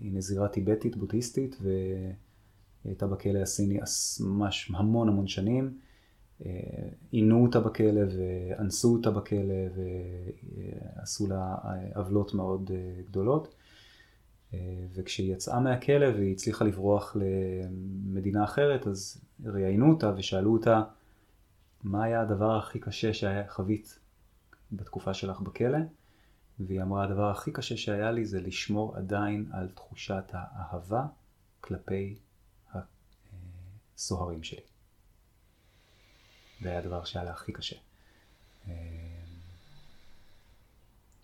היא 0.00 0.12
נזירה 0.12 0.48
טיבטית 0.48 0.96
בודהיסטית, 0.96 1.56
ו... 1.62 1.70
היא 2.84 2.90
הייתה 2.90 3.06
בכלא 3.06 3.38
הסיני 3.38 3.78
ממש 4.20 4.70
המון 4.74 5.08
המון 5.08 5.26
שנים. 5.26 5.78
אה, 6.46 6.50
עינו 7.10 7.42
אותה 7.42 7.60
בכלא 7.60 8.00
ואנסו 8.16 8.92
אותה 8.92 9.10
בכלא 9.10 9.54
ועשו 10.96 11.26
לה 11.26 11.54
עוולות 11.94 12.34
מאוד 12.34 12.70
אה, 12.74 13.02
גדולות. 13.08 13.54
אה, 14.54 14.86
וכשהיא 14.94 15.32
יצאה 15.32 15.60
מהכלא 15.60 16.06
והיא 16.06 16.32
הצליחה 16.32 16.64
לברוח 16.64 17.16
למדינה 17.16 18.44
אחרת, 18.44 18.86
אז 18.86 19.20
ראיינו 19.44 19.90
אותה 19.90 20.12
ושאלו 20.16 20.52
אותה, 20.52 20.82
מה 21.84 22.04
היה 22.04 22.20
הדבר 22.20 22.58
הכי 22.58 22.78
קשה 22.78 23.10
שחווית 23.14 23.98
בתקופה 24.72 25.14
שלך 25.14 25.40
בכלא? 25.40 25.78
והיא 26.60 26.82
אמרה, 26.82 27.04
הדבר 27.04 27.30
הכי 27.30 27.52
קשה 27.52 27.76
שהיה 27.76 28.10
לי 28.10 28.24
זה 28.24 28.40
לשמור 28.40 28.96
עדיין 28.96 29.46
על 29.52 29.68
תחושת 29.68 30.24
האהבה 30.32 31.06
כלפי 31.60 32.16
הסוהרים 33.98 34.42
שלי. 34.42 34.60
זה 36.62 36.68
היה 36.68 36.78
הדבר 36.78 37.04
שהיה 37.04 37.24
לה 37.24 37.30
הכי 37.30 37.52
קשה. 37.52 37.76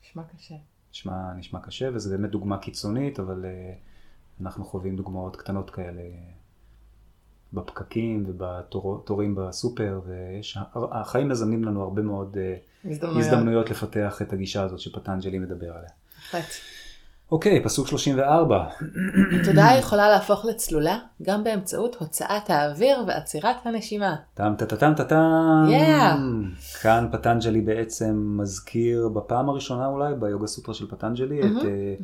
נשמע 0.03 0.23
קשה. 0.37 0.55
נשמע, 0.93 1.33
נשמע 1.37 1.61
קשה, 1.61 1.89
וזו 1.95 2.11
באמת 2.11 2.31
דוגמה 2.31 2.59
קיצונית, 2.59 3.21
אבל 3.21 3.45
uh, 3.45 4.41
אנחנו 4.41 4.65
חווים 4.65 4.97
דוגמאות 4.97 5.37
קטנות 5.37 5.71
כאלה 5.71 6.03
בפקקים 7.53 8.25
ובתורים 8.27 9.35
בסופר, 9.35 10.01
ויש, 10.07 10.59
החיים 10.75 11.29
מזמנים 11.29 11.65
לנו 11.65 11.83
הרבה 11.83 12.03
מאוד 12.03 12.37
uh. 12.37 12.87
הזדמנויות 13.19 13.71
לפתח 13.71 14.23
את 14.23 14.33
הגישה 14.33 14.63
הזאת 14.63 14.81
שפטנג'לי 14.81 15.39
מדבר 15.39 15.73
עליה. 15.77 15.91
בהחלט. 16.17 16.74
אוקיי, 17.33 17.65
פסוק 17.65 17.89
34. 17.89 18.65
התודעה 19.41 19.79
יכולה 19.79 20.09
להפוך 20.09 20.45
לצלולה 20.45 20.99
גם 21.23 21.45
באמצעות 21.45 21.95
הוצאת 21.95 22.51
האוויר 22.51 22.99
ועצירת 23.07 23.57
הנשימה. 23.65 24.17
טם 24.35 24.55
טה 24.59 24.67
טה 24.67 24.77
טם 24.77 24.93
טה 24.97 25.05
טם. 25.05 25.65
כאן 26.83 27.09
פטנג'לי 27.13 27.61
בעצם 27.61 28.37
מזכיר 28.41 29.09
בפעם 29.09 29.49
הראשונה 29.49 29.87
אולי 29.87 30.15
ביוגה 30.15 30.47
סוטרה 30.47 30.75
של 30.75 30.91
פטנג'לי 30.91 31.41
את, 31.41 31.65
אה, 31.65 31.95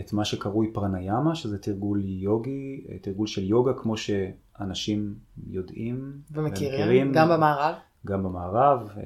את 0.00 0.12
מה 0.12 0.24
שקרוי 0.24 0.70
פרניאמה, 0.72 1.34
שזה 1.34 1.58
תרגול 1.58 2.02
יוגי, 2.04 2.84
אה, 2.88 2.98
תרגול 3.02 3.26
של 3.26 3.44
יוגה 3.44 3.72
כמו 3.72 3.96
שאנשים 3.96 5.14
יודעים. 5.50 6.12
ומכירים, 6.32 6.72
ומכירים, 6.72 7.12
גם 7.12 7.28
במערב. 7.28 7.74
גם 8.06 8.22
במערב. 8.22 8.88
אה, 8.96 9.02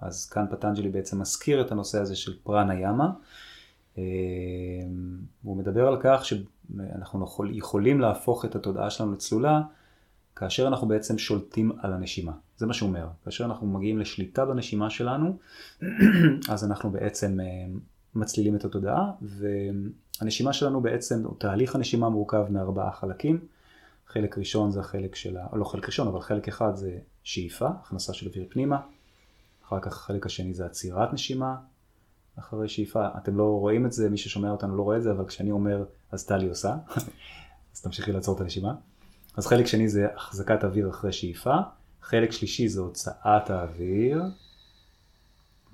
אז 0.00 0.28
כאן 0.28 0.44
פטנג'לי 0.50 0.88
בעצם 0.88 1.20
מזכיר 1.20 1.60
את 1.60 1.72
הנושא 1.72 2.00
הזה 2.00 2.16
של 2.16 2.32
פרניאמה. 2.42 3.10
והוא 3.96 5.56
מדבר 5.56 5.88
על 5.88 5.96
כך 6.02 6.24
שאנחנו 6.24 7.26
יכולים 7.50 8.00
להפוך 8.00 8.44
את 8.44 8.54
התודעה 8.54 8.90
שלנו 8.90 9.12
לצלולה 9.12 9.62
כאשר 10.36 10.68
אנחנו 10.68 10.88
בעצם 10.88 11.18
שולטים 11.18 11.72
על 11.78 11.92
הנשימה. 11.92 12.32
זה 12.56 12.66
מה 12.66 12.74
שהוא 12.74 12.88
אומר. 12.88 13.08
כאשר 13.24 13.44
אנחנו 13.44 13.66
מגיעים 13.66 13.98
לשליטה 13.98 14.44
בנשימה 14.44 14.90
שלנו, 14.90 15.38
אז 16.52 16.64
אנחנו 16.64 16.90
בעצם 16.90 17.40
אה, 17.40 17.46
מצלילים 18.14 18.56
את 18.56 18.64
התודעה, 18.64 19.12
והנשימה 19.22 20.52
שלנו 20.52 20.80
בעצם, 20.80 21.24
או 21.24 21.34
תהליך 21.34 21.74
הנשימה 21.74 22.08
מורכב 22.08 22.46
מארבעה 22.50 22.92
חלקים. 22.92 23.38
חלק 24.06 24.38
ראשון 24.38 24.70
זה 24.70 24.80
החלק 24.80 25.14
של, 25.14 25.36
ה... 25.36 25.46
לא 25.56 25.64
חלק 25.64 25.86
ראשון, 25.86 26.08
אבל 26.08 26.20
חלק 26.20 26.48
אחד 26.48 26.74
זה 26.74 26.98
שאיפה, 27.22 27.68
הכנסה 27.68 28.12
של 28.12 28.28
אוויר 28.28 28.46
פנימה. 28.48 28.80
אחר 29.66 29.80
כך 29.80 29.92
החלק 29.92 30.26
השני 30.26 30.54
זה 30.54 30.66
עצירת 30.66 31.12
נשימה, 31.12 31.56
אחרי 32.40 32.68
שאיפה. 32.68 33.08
אתם 33.16 33.36
לא 33.36 33.44
רואים 33.44 33.86
את 33.86 33.92
זה, 33.92 34.10
מי 34.10 34.16
ששומע 34.16 34.50
אותנו 34.50 34.76
לא 34.76 34.82
רואה 34.82 34.96
את 34.96 35.02
זה, 35.02 35.10
אבל 35.10 35.26
כשאני 35.26 35.50
אומר, 35.50 35.84
אז 36.12 36.26
טלי 36.26 36.48
עושה. 36.48 36.74
אז 37.74 37.80
תמשיכי 37.80 38.12
לעצור 38.12 38.36
את 38.36 38.40
הנשימה. 38.40 38.74
אז 39.36 39.46
חלק 39.46 39.66
שני 39.66 39.88
זה 39.88 40.06
החזקת 40.16 40.64
אוויר 40.64 40.90
אחרי 40.90 41.12
שאיפה, 41.12 41.54
חלק 42.02 42.32
שלישי 42.32 42.68
זה 42.68 42.80
הוצאת 42.80 43.50
האוויר, 43.50 44.22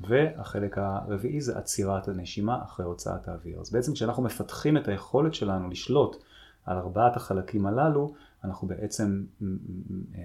והחלק 0.00 0.78
הרביעי 0.78 1.40
זה 1.40 1.58
עצירת 1.58 2.08
הנשימה 2.08 2.62
אחרי 2.62 2.86
הוצאת 2.86 3.28
האוויר. 3.28 3.60
אז 3.60 3.70
בעצם 3.72 3.92
כשאנחנו 3.92 4.22
מפתחים 4.22 4.76
את 4.76 4.88
היכולת 4.88 5.34
שלנו 5.34 5.68
לשלוט 5.68 6.16
על 6.64 6.76
ארבעת 6.76 7.16
החלקים 7.16 7.66
הללו, 7.66 8.14
אנחנו 8.44 8.68
בעצם, 8.68 9.24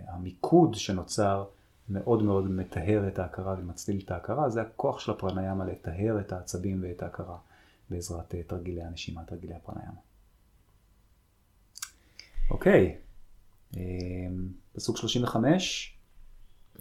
המיקוד 0.08 0.76
שנוצר 0.76 1.46
מאוד 1.92 2.24
מאוד 2.24 2.52
מטהר 2.52 3.08
את 3.08 3.20
ההכרה 3.20 3.56
ומצליל 3.60 4.02
את 4.06 4.12
ההכרה, 4.12 4.50
זה 4.50 4.62
הכוח 4.62 5.00
של 5.00 5.12
הפרניאמה 5.12 5.66
לטהר 5.66 6.20
את 6.20 6.32
העצבים 6.32 6.84
ואת 6.84 7.04
ההכרה 7.04 7.38
בעזרת 7.89 8.36
אה, 8.36 8.44
תרגילי 8.44 8.84
הנשימה, 8.84 9.24
תרגילי 9.24 9.54
הפרניאמה. 9.54 10.00
אוקיי, 12.52 12.98
אמ, 13.78 14.48
פסוק 14.74 14.98
35. 14.98 15.98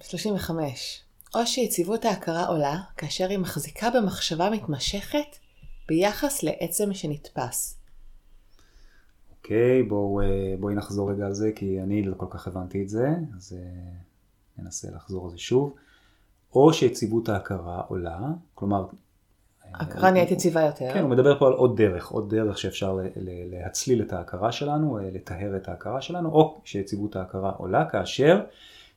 35. 0.01 1.01
או 1.35 1.47
שיציבות 1.47 2.05
ההכרה 2.05 2.47
עולה 2.47 2.77
כאשר 2.97 3.29
היא 3.29 3.39
מחזיקה 3.39 3.91
במחשבה 3.91 4.51
מתמשכת 4.51 5.37
ביחס 5.89 6.43
לעצם 6.43 6.95
שנתפס. 6.95 7.77
אוקיי, 9.31 9.83
בואו 9.83 10.21
אה, 10.21 10.55
בוא 10.61 10.71
נחזור 10.71 11.13
רגע 11.13 11.27
על 11.27 11.35
זה, 11.35 11.51
כי 11.57 11.81
אני 11.83 12.03
לא 12.03 12.15
כל 12.17 12.27
כך 12.31 12.47
הבנתי 12.47 12.83
את 12.83 12.89
זה, 12.89 13.09
אז 13.37 13.53
אה, 13.53 13.93
ננסה 14.63 14.89
לחזור 14.91 15.25
על 15.25 15.31
זה 15.31 15.39
שוב, 15.39 15.75
או 16.55 16.73
שיציבות 16.73 17.29
ההכרה 17.29 17.83
עולה, 17.89 18.19
כלומר... 18.55 18.87
ההכרה 19.75 20.11
נהיית 20.11 20.31
יציבה 20.31 20.61
יותר. 20.61 20.93
כן, 20.95 21.03
הוא 21.03 21.11
מדבר 21.11 21.39
פה 21.39 21.47
על 21.47 21.53
עוד 21.53 21.77
דרך, 21.77 22.09
עוד 22.09 22.35
דרך 22.35 22.59
שאפשר 22.59 22.99
להצליל 23.51 24.03
את 24.03 24.13
ההכרה 24.13 24.53
שלנו, 24.53 24.99
אה, 24.99 25.11
לטהר 25.13 25.57
את 25.57 25.69
ההכרה 25.69 26.01
שלנו, 26.01 26.31
או 26.31 26.61
שיציבות 26.65 27.17
ההכרה 27.17 27.51
עולה 27.51 27.85
כאשר 27.91 28.41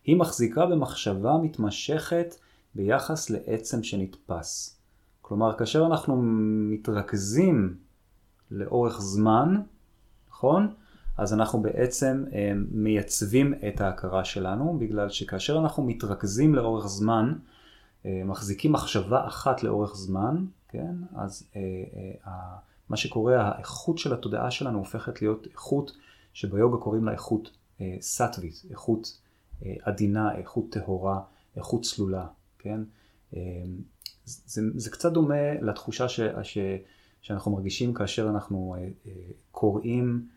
היא 0.06 0.16
מחזיקה 0.16 0.66
במחשבה 0.66 1.38
מתמשכת 1.38 2.36
ביחס 2.76 3.30
לעצם 3.30 3.84
שנתפס. 3.84 4.80
כלומר, 5.22 5.58
כאשר 5.58 5.86
אנחנו 5.86 6.22
מתרכזים 6.72 7.76
לאורך 8.52 9.02
זמן, 9.02 9.62
נכון? 10.30 10.74
אז 11.18 11.34
אנחנו 11.34 11.62
בעצם 11.62 12.24
אה, 12.34 12.52
מייצבים 12.72 13.54
את 13.68 13.82
ההכרה 13.82 14.26
שלנו, 14.26 14.78
בגלל 14.80 15.10
שכאשר 15.10 15.58
אנחנו 15.58 15.84
מתרכזים 15.84 16.56
לאורך 16.56 16.88
זמן, 16.88 17.34
אה, 18.06 18.22
מחזיקים 18.26 18.72
מחשבה 18.72 19.28
אחת 19.28 19.64
לאורך 19.64 19.96
זמן, 19.96 20.46
כן? 20.68 20.96
אז 21.16 21.50
אה, 21.56 22.32
מה 22.90 22.98
שקורה, 22.98 23.42
האיכות 23.42 23.98
של 23.98 24.14
התודעה 24.14 24.52
שלנו 24.52 24.80
הופכת 24.80 25.22
להיות 25.22 25.48
איכות 25.52 25.92
שביוגה 26.34 26.78
קוראים 26.78 27.06
לה 27.06 27.12
איכות 27.12 27.58
סאטווית, 28.00 28.66
איכות 28.70 29.20
עדינה, 29.82 30.36
איכות 30.36 30.66
טהורה, 30.72 31.22
איכות 31.56 31.82
צלולה, 31.82 32.28
כן? 32.60 32.82
זה, 34.26 34.62
זה 34.76 34.90
קצת 34.92 35.14
דומה 35.14 35.54
לתחושה 35.62 36.10
ש, 36.10 36.20
ש, 36.44 36.58
שאנחנו 37.22 37.52
מרגישים 37.52 37.94
כאשר 37.94 38.30
אנחנו 38.30 38.76
קוראים 39.52 40.28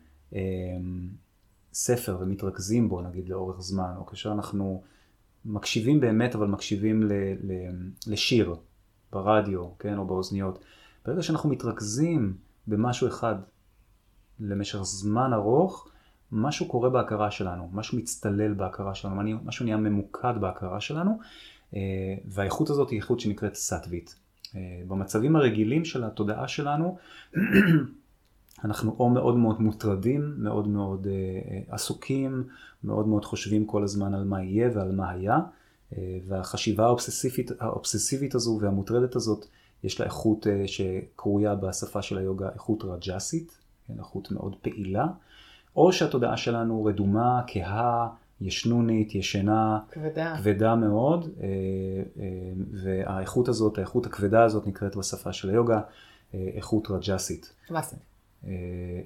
ספר 1.73 2.17
ומתרכזים 2.19 2.89
בו 2.89 3.01
נגיד 3.01 3.29
לאורך 3.29 3.61
זמן, 3.61 3.93
או 3.97 4.05
כאשר 4.05 4.31
אנחנו 4.31 4.83
מקשיבים 5.45 5.99
באמת 5.99 6.35
אבל 6.35 6.47
מקשיבים 6.47 7.03
ל, 7.03 7.13
ל, 7.43 7.51
לשיר 8.07 8.55
ברדיו, 9.11 9.77
כן, 9.79 9.97
או 9.97 10.05
באוזניות, 10.05 10.63
ברגע 11.05 11.21
שאנחנו 11.21 11.49
מתרכזים 11.49 12.37
במשהו 12.67 13.07
אחד 13.07 13.35
למשך 14.39 14.81
זמן 14.81 15.33
ארוך, 15.33 15.87
משהו 16.31 16.67
קורה 16.67 16.89
בהכרה 16.89 17.31
שלנו, 17.31 17.69
משהו 17.73 17.97
מצטלל 17.97 18.53
בהכרה 18.53 18.95
שלנו, 18.95 19.39
משהו 19.45 19.65
נהיה 19.65 19.77
ממוקד 19.77 20.33
בהכרה 20.41 20.81
שלנו, 20.81 21.19
אה, 21.75 21.79
והאיכות 22.25 22.69
הזאת 22.69 22.89
היא 22.89 22.97
איכות 22.97 23.19
שנקראת 23.19 23.55
סאטווית. 23.55 24.15
אה, 24.55 24.81
במצבים 24.87 25.35
הרגילים 25.35 25.85
של 25.85 26.03
התודעה 26.03 26.47
שלנו, 26.47 26.97
אנחנו 28.63 28.95
או 28.99 29.09
מאוד 29.09 29.35
מאוד 29.35 29.61
מוטרדים, 29.61 30.33
מאוד 30.37 30.67
מאוד 30.67 31.07
אה, 31.07 31.59
עסוקים, 31.69 32.43
מאוד 32.83 33.07
מאוד 33.07 33.25
חושבים 33.25 33.65
כל 33.65 33.83
הזמן 33.83 34.13
על 34.13 34.23
מה 34.23 34.43
יהיה 34.43 34.69
ועל 34.73 34.91
מה 34.91 35.09
היה, 35.09 35.39
והחשיבה 36.27 36.85
האובססיבית, 36.85 37.51
האובססיבית 37.59 38.35
הזו 38.35 38.57
והמוטרדת 38.61 39.15
הזאת, 39.15 39.45
יש 39.83 39.99
לה 39.99 40.05
איכות 40.05 40.47
שקרויה 40.65 41.55
בשפה 41.55 42.01
של 42.01 42.17
היוגה 42.17 42.49
איכות 42.53 42.83
רג'סית, 42.83 43.57
כן, 43.87 43.93
איכות 43.99 44.31
מאוד 44.31 44.55
פעילה, 44.61 45.07
או 45.75 45.93
שהתודעה 45.93 46.37
שלנו 46.37 46.85
רדומה, 46.85 47.41
כהה, 47.47 48.07
ישנונית, 48.41 49.15
ישנה, 49.15 49.79
כבדה, 49.91 50.35
כבדה 50.37 50.75
מאוד, 50.75 51.29
אה, 51.41 51.47
אה, 52.19 52.51
והאיכות 52.71 53.47
הזאת, 53.47 53.77
האיכות 53.77 54.05
הכבדה 54.05 54.43
הזאת 54.43 54.67
נקראת 54.67 54.95
בשפה 54.95 55.33
של 55.33 55.49
היוגה 55.49 55.81
אה, 56.33 56.49
איכות 56.53 56.91
רג'סית. 56.91 57.53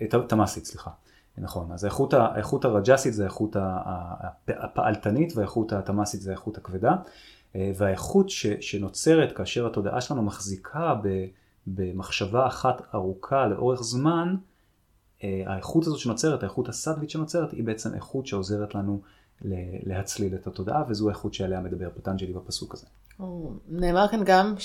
תמאסית. 0.10 0.30
תמאסית, 0.30 0.66
סליחה. 0.66 0.92
נכון, 1.38 1.72
אז 1.72 1.84
האיכות, 1.84 2.14
האיכות 2.14 2.66
הרג'סית 2.66 3.14
זה 3.14 3.24
האיכות 3.24 3.56
הפעלתנית 4.48 5.34
והאיכות 5.36 5.74
התמאסית 5.74 6.22
זה 6.22 6.30
האיכות 6.30 6.58
הכבדה. 6.58 6.96
והאיכות 7.56 8.30
ש, 8.30 8.48
שנוצרת 8.48 9.38
כאשר 9.38 9.68
התודעה 9.68 10.02
שלנו 10.02 10.22
מחזיקה 10.22 10.96
במחשבה 11.68 12.48
אחת 12.48 12.82
ארוכה 12.96 13.48
לאורך 13.48 13.82
זמן, 13.84 14.36
האיכות 15.24 15.88
הזאת 15.88 16.00
שנוצרת, 16.00 16.44
האיכות 16.44 16.70
הסדווית 16.70 17.10
שנוצרת, 17.10 17.52
היא 17.52 17.64
בעצם 17.64 17.94
איכות 17.94 18.28
שעוזרת 18.28 18.76
לנו 18.76 19.02
להצליל 19.86 20.36
את 20.36 20.48
התודעה, 20.48 20.84
וזו 20.90 21.10
האיכות 21.10 21.34
שעליה 21.34 21.60
מדבר 21.60 21.90
פטנג'לי 21.96 22.34
בפסוק 22.34 22.74
הזה. 22.74 22.86
נאמר 23.70 24.08
כאן 24.08 24.24
גם 24.26 24.56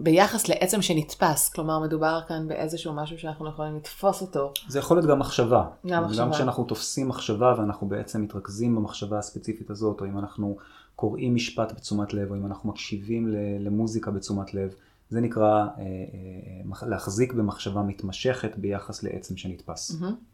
שביחס 0.00 0.48
לעצם 0.48 0.82
שנתפס, 0.82 1.48
כלומר 1.48 1.80
מדובר 1.80 2.20
כאן 2.28 2.48
באיזשהו 2.48 2.92
משהו 2.92 3.18
שאנחנו 3.18 3.48
יכולים 3.48 3.76
לתפוס 3.76 4.22
אותו. 4.22 4.52
זה 4.68 4.78
יכול 4.78 4.96
להיות 4.96 5.10
גם 5.10 5.18
מחשבה. 5.18 5.64
גם 5.86 6.04
מחשבה. 6.04 6.24
גם 6.24 6.32
כשאנחנו 6.32 6.64
תופסים 6.64 7.08
מחשבה 7.08 7.54
ואנחנו 7.58 7.88
בעצם 7.88 8.22
מתרכזים 8.22 8.76
במחשבה 8.76 9.18
הספציפית 9.18 9.70
הזאת, 9.70 10.00
או 10.00 10.06
אם 10.06 10.18
אנחנו 10.18 10.56
קוראים 10.96 11.34
משפט 11.34 11.72
בתשומת 11.72 12.14
לב, 12.14 12.30
או 12.30 12.36
אם 12.36 12.46
אנחנו 12.46 12.68
מקשיבים 12.68 13.28
למוזיקה 13.60 14.10
בתשומת 14.10 14.54
לב. 14.54 14.74
זה 15.10 15.20
נקרא 15.20 15.66
אה, 15.78 15.82
אה, 16.82 16.88
להחזיק 16.88 17.32
במחשבה 17.32 17.82
מתמשכת 17.82 18.56
ביחס 18.56 19.02
לעצם 19.02 19.36
שנתפס. 19.36 19.90
Mm-hmm. 19.90 20.33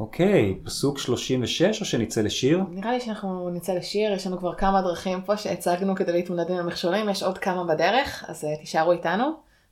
אוקיי, 0.00 0.58
פסוק 0.64 0.98
36 0.98 1.80
או 1.80 1.86
שנצא 1.86 2.20
לשיר? 2.20 2.60
נראה 2.70 2.92
לי 2.92 3.00
שאנחנו 3.00 3.50
נצא 3.50 3.72
לשיר, 3.72 4.12
יש 4.12 4.26
לנו 4.26 4.38
כבר 4.38 4.54
כמה 4.54 4.82
דרכים 4.82 5.22
פה 5.22 5.36
שהצגנו 5.36 5.94
כדי 5.94 6.12
להתמודד 6.12 6.50
עם 6.50 6.56
המכשולים, 6.56 7.08
יש 7.08 7.22
עוד 7.22 7.38
כמה 7.38 7.64
בדרך, 7.64 8.24
אז 8.28 8.44
uh, 8.44 8.60
תישארו 8.60 8.92
איתנו. 8.92 9.24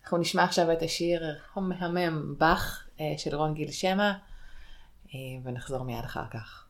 אנחנו 0.03 0.19
נשמע 0.19 0.45
עכשיו 0.45 0.73
את 0.73 0.83
השיר 0.83 1.23
המהמם 1.55 2.35
באך 2.39 2.87
uh, 2.97 3.01
של 3.17 3.37
רון 3.37 3.55
גיל 3.55 3.71
שמע, 3.71 4.13
uh, 5.07 5.11
ונחזור 5.45 5.85
מיד 5.85 6.05
אחר 6.05 6.25
כך. 6.31 6.65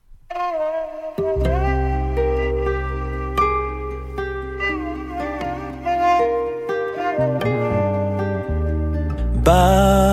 בך, 9.43 10.04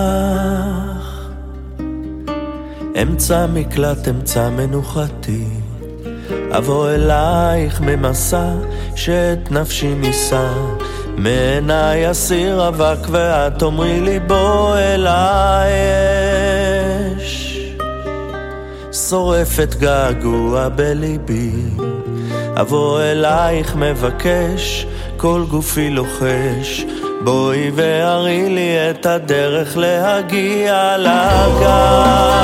אמצע 3.01 3.45
מקלט, 3.53 4.07
אמצע 4.07 4.49
מנוחתי, 4.49 5.43
אבוא 6.51 6.89
אלייך 6.89 7.81
ממסע 7.81 8.49
שאת 8.95 9.51
נפשי 9.51 9.95
נישא, 9.95 10.47
מעיניי 11.17 12.11
אסיר 12.11 12.67
אבק 12.67 13.07
ואת 13.11 13.59
תאמרי 13.59 14.01
לי 14.01 14.19
בוא 14.19 14.77
אליי 14.77 15.71
אש, 17.17 17.59
שורפת 19.09 19.75
געגוע 19.79 20.69
בליבי, 20.69 21.51
אבוא 22.61 23.01
אלייך 23.01 23.75
מבקש, 23.75 24.87
כל 25.17 25.43
גופי 25.49 25.89
לוחש, 25.89 26.85
בואי 27.23 27.71
והראי 27.75 28.49
לי 28.49 28.89
את 28.89 29.05
הדרך 29.05 29.77
להגיע 29.77 30.97
לגן. 30.97 32.41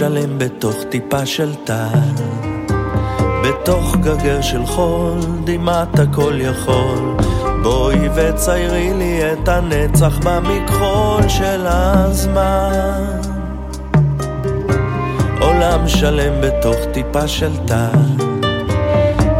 שלם 0.00 0.38
בתוך 0.38 0.76
טיפה 0.88 1.26
של 1.26 1.54
טל, 1.64 2.24
בתוך 3.42 3.96
גרגר 3.96 4.40
של 4.40 4.66
חול, 4.66 5.18
דמעת 5.44 5.98
הכל 5.98 6.32
יכול. 6.40 7.16
בואי 7.62 8.08
וציירי 8.14 8.94
לי 8.94 9.32
את 9.32 9.48
הנצח 9.48 10.18
במכחול 10.24 11.28
של 11.28 11.66
הזמן. 11.66 13.20
עולם 15.40 15.88
שלם 15.88 16.40
בתוך 16.40 16.76
טיפה 16.92 17.28
של 17.28 17.52
טל, 17.66 18.26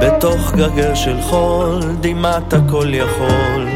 בתוך 0.01 0.53
גרגר 0.55 0.95
של 0.95 1.17
חול, 1.21 1.81
דמעת 2.01 2.53
הכל 2.53 2.95
יכול. 2.95 3.70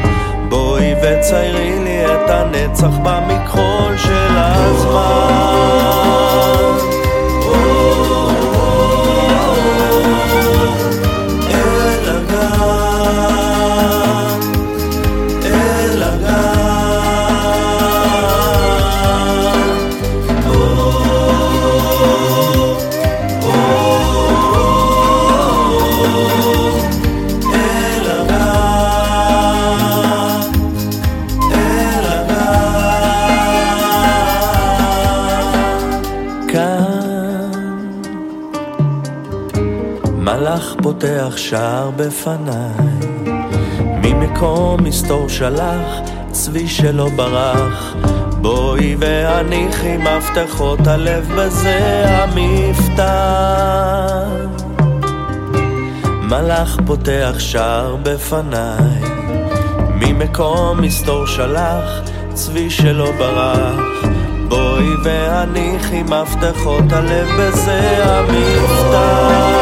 וציירי 1.01 1.79
לי 1.79 2.05
את 2.05 2.29
הנצח 2.29 2.97
במכחול 3.03 3.97
של 3.97 4.37
הזמן. 4.37 5.75
פותח 41.25 41.37
שער 41.37 41.89
בפניי, 41.95 42.87
ממקום 44.03 44.83
מסתור 44.83 45.29
שלח, 45.29 45.99
צבי 46.31 46.67
שלא 46.67 47.09
ברח. 47.15 47.95
בואי 48.41 48.95
והניחי 48.99 49.97
מפתחות 49.97 50.87
הלב 50.87 51.31
בזה 51.37 52.05
המפתח. 52.07 53.05
מלאך 56.03 56.77
פותח 56.85 57.35
שער 57.39 57.95
בפניי, 57.95 59.01
ממקום 59.95 60.81
מסתור 60.81 61.27
שלח, 61.27 62.01
צבי 62.33 62.69
שלא 62.69 63.11
ברח. 63.17 63.79
בואי 64.47 64.89
והניחי 65.03 66.03
מפתחות 66.03 66.91
הלב 66.91 67.27
בזה 67.39 68.03
המפתח. 68.03 69.55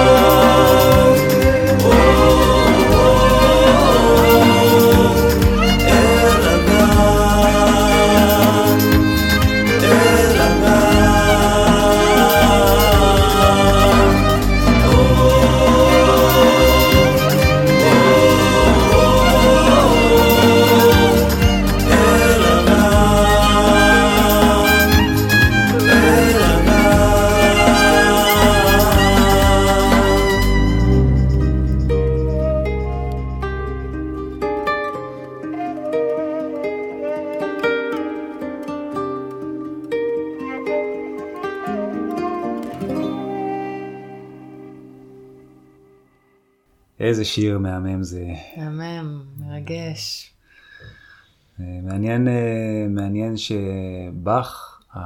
איזה 47.23 47.31
שיר 47.31 47.59
מהמם 47.59 48.03
זה. 48.03 48.25
מהמם, 48.57 49.23
מרגש. 49.37 50.33
אה, 51.59 51.79
מעניין, 51.83 52.27
אה, 52.27 52.85
מעניין 52.89 53.37
שבאך, 53.37 54.81
אה, 54.95 55.01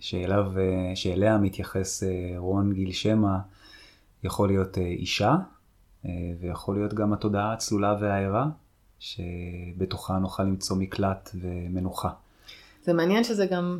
שאליו, 0.00 0.52
שאליה 0.94 1.38
מתייחס 1.38 2.02
רון 2.36 2.72
גיל 2.72 2.92
שמע, 2.92 3.38
יכול 4.24 4.48
להיות 4.48 4.78
אישה, 4.78 5.36
ויכול 6.40 6.76
להיות 6.76 6.94
גם 6.94 7.12
התודעה 7.12 7.52
הצלולה 7.52 7.96
והערה, 8.00 8.46
שבתוכה 8.98 10.18
נוכל 10.18 10.42
למצוא 10.42 10.76
מקלט 10.76 11.30
ומנוחה. 11.34 12.10
זה 12.84 12.92
מעניין 12.92 13.24
שזה 13.24 13.46
גם 13.46 13.78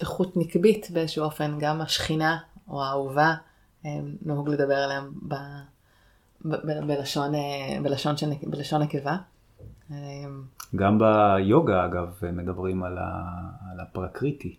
איכות 0.00 0.36
נקבית 0.36 0.90
באיזשהו 0.90 1.24
אופן, 1.24 1.58
גם 1.60 1.80
השכינה 1.80 2.38
או 2.68 2.84
האהובה, 2.84 3.34
נהוג 4.22 4.48
לדבר 4.48 4.74
עליהם 4.74 5.12
ב, 5.28 5.34
ב, 6.44 6.54
ב, 6.54 6.86
בלשון, 6.86 7.34
אה, 7.34 7.78
בלשון, 7.82 8.16
של, 8.16 8.30
בלשון 8.46 8.82
נקבה. 8.82 9.16
אמ, 9.90 9.96
גם 10.76 10.98
ביוגה 10.98 11.84
אגב 11.84 12.18
מדברים 12.32 12.82
על, 12.82 12.98
ה, 12.98 13.22
על 13.72 13.80
הפרקריטי. 13.80 14.56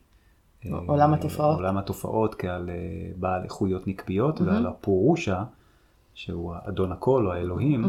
עולם 0.69 1.13
התופעות. 1.13 1.55
עולם 1.55 1.77
התופעות 1.77 2.35
כעל 2.35 2.69
אה, 2.69 2.75
בעל 3.15 3.43
איכויות 3.43 3.87
נקביות 3.87 4.41
ועל 4.41 4.67
הפורושה, 4.67 5.43
שהוא 6.13 6.55
אדון 6.67 6.91
הכל 6.91 7.27
או 7.27 7.33
האלוהים. 7.33 7.85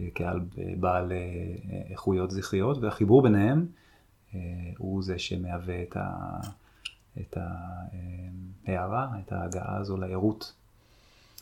אה, 0.00 0.08
כעל 0.14 0.40
בעל 0.80 1.12
אה, 1.12 1.18
איכויות 1.90 2.30
זכריות, 2.30 2.78
והחיבור 2.78 3.22
ביניהם 3.22 3.66
אה, 4.34 4.40
הוא 4.78 5.02
זה 5.02 5.18
שמהווה 5.18 5.82
את, 5.82 5.96
ה, 5.96 6.38
את 7.20 7.38
ההערה, 8.66 9.08
את 9.26 9.32
ההגעה 9.32 9.76
הזו 9.76 9.96
לערות. 9.96 10.54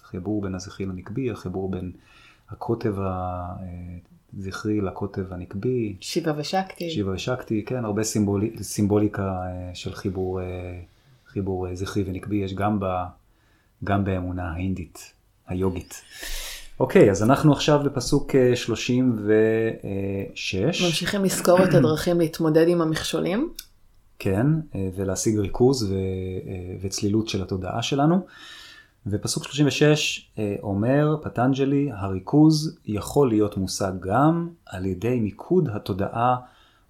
החיבור 0.07 0.43
בין 0.43 0.55
הזכרי 0.55 0.87
לנקבי, 0.87 1.31
החיבור 1.31 1.71
בין 1.71 1.93
הקוטב 2.51 2.95
הזכרי 4.39 4.81
לקוטב 4.81 5.33
הנקבי, 5.33 5.97
שיבה 6.01 6.33
ושקטי. 6.37 6.91
שיבה 6.91 7.13
ושקטי, 7.13 7.65
כן, 7.65 7.85
הרבה 7.85 8.03
סימבולי, 8.03 8.51
סימבוליקה 8.63 9.23
אה, 9.23 9.71
של 9.75 9.95
חיבור, 9.95 10.41
אה, 10.41 10.45
חיבור 11.27 11.69
אה, 11.69 11.75
זכרי 11.75 12.05
ונקבי 12.07 12.37
יש 12.37 12.55
גם, 12.55 12.81
ב, 12.81 12.85
גם 13.85 14.05
באמונה 14.05 14.51
ההינדית, 14.51 15.13
היוגית. 15.47 16.03
אוקיי, 16.81 17.11
אז 17.11 17.23
אנחנו 17.23 17.53
עכשיו 17.53 17.81
בפסוק 17.85 18.35
אה, 18.35 18.57
36. 18.57 20.83
ממשיכים 20.83 21.25
לזכור 21.25 21.65
את 21.65 21.75
הדרכים 21.75 22.21
להתמודד 22.21 22.69
עם 22.69 22.81
המכשולים. 22.81 23.53
כן, 24.19 24.47
אה, 24.75 24.89
ולהשיג 24.97 25.39
ריכוז 25.39 25.83
ו, 25.83 25.95
אה, 25.95 25.99
וצלילות 26.83 27.29
של 27.29 27.43
התודעה 27.43 27.83
שלנו. 27.83 28.27
ופסוק 29.07 29.45
36 29.45 30.31
אה, 30.39 30.57
אומר, 30.63 31.17
פטנג'לי, 31.23 31.91
הריכוז 31.93 32.79
יכול 32.85 33.29
להיות 33.29 33.57
מושג 33.57 33.93
גם 34.01 34.49
על 34.67 34.87
ידי 34.87 35.21
מיקוד 35.21 35.69
התודעה 35.69 36.37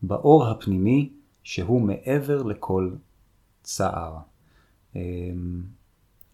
באור 0.03 0.47
הפנימי 0.47 1.11
שהוא 1.43 1.81
מעבר 1.81 2.43
לכל 2.43 2.91
צער. 3.63 4.17
אה, 4.97 5.01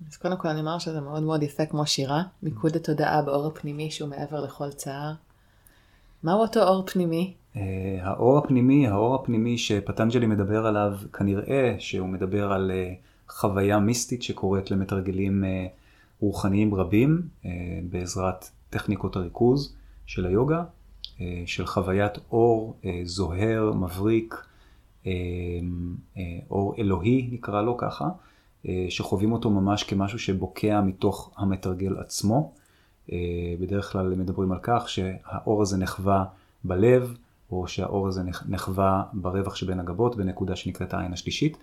אז 0.08 0.16
קודם 0.16 0.36
כל 0.36 0.48
אני 0.48 0.60
אומר 0.60 0.78
שזה 0.78 1.00
מאוד 1.00 1.22
מאוד 1.22 1.42
יפה 1.42 1.66
כמו 1.66 1.86
שירה, 1.86 2.22
מיקוד 2.42 2.76
התודעה 2.76 3.22
באור 3.22 3.46
הפנימי 3.46 3.90
שהוא 3.90 4.08
מעבר 4.08 4.44
לכל 4.44 4.70
צער. 4.70 5.12
מהו 6.22 6.40
אותו 6.40 6.62
אור 6.62 6.86
פנימי? 6.86 7.34
אה, 7.56 7.98
האור 8.00 8.38
הפנימי, 8.38 8.88
האור 8.88 9.14
הפנימי 9.14 9.58
שפטנג'לי 9.58 10.26
מדבר 10.26 10.66
עליו, 10.66 10.92
כנראה 11.12 11.76
שהוא 11.78 12.08
מדבר 12.08 12.52
על 12.52 12.70
אה, 12.70 12.92
חוויה 13.28 13.78
מיסטית 13.78 14.22
שקורית 14.22 14.70
למתרגלים 14.70 15.44
אה, 15.44 15.66
רוחניים 16.20 16.74
רבים 16.74 17.22
אה, 17.44 17.50
בעזרת 17.90 18.48
טכניקות 18.70 19.16
הריכוז 19.16 19.74
של 20.06 20.26
היוגה, 20.26 20.64
אה, 21.20 21.42
של 21.46 21.66
חוויית 21.66 22.12
אור 22.32 22.76
זוהר, 23.04 23.72
מבריק, 23.72 24.34
אור 26.50 26.74
אלוהי 26.78 27.28
נקרא 27.32 27.62
לו 27.62 27.76
ככה, 27.76 28.08
שחווים 28.88 29.32
אותו 29.32 29.50
ממש 29.50 29.82
כמשהו 29.82 30.18
שבוקע 30.18 30.80
מתוך 30.80 31.30
המתרגל 31.36 31.98
עצמו. 31.98 32.52
בדרך 33.60 33.92
כלל 33.92 34.14
מדברים 34.14 34.52
על 34.52 34.58
כך 34.62 34.88
שהאור 34.88 35.62
הזה 35.62 35.76
נחווה 35.78 36.24
בלב, 36.64 37.16
או 37.50 37.68
שהאור 37.68 38.08
הזה 38.08 38.22
נח- 38.22 38.44
נחווה 38.48 39.02
ברווח 39.12 39.54
שבין 39.54 39.80
הגבות, 39.80 40.16
בנקודה 40.16 40.56
שנקראת 40.56 40.94
העין 40.94 41.12
השלישית. 41.12 41.56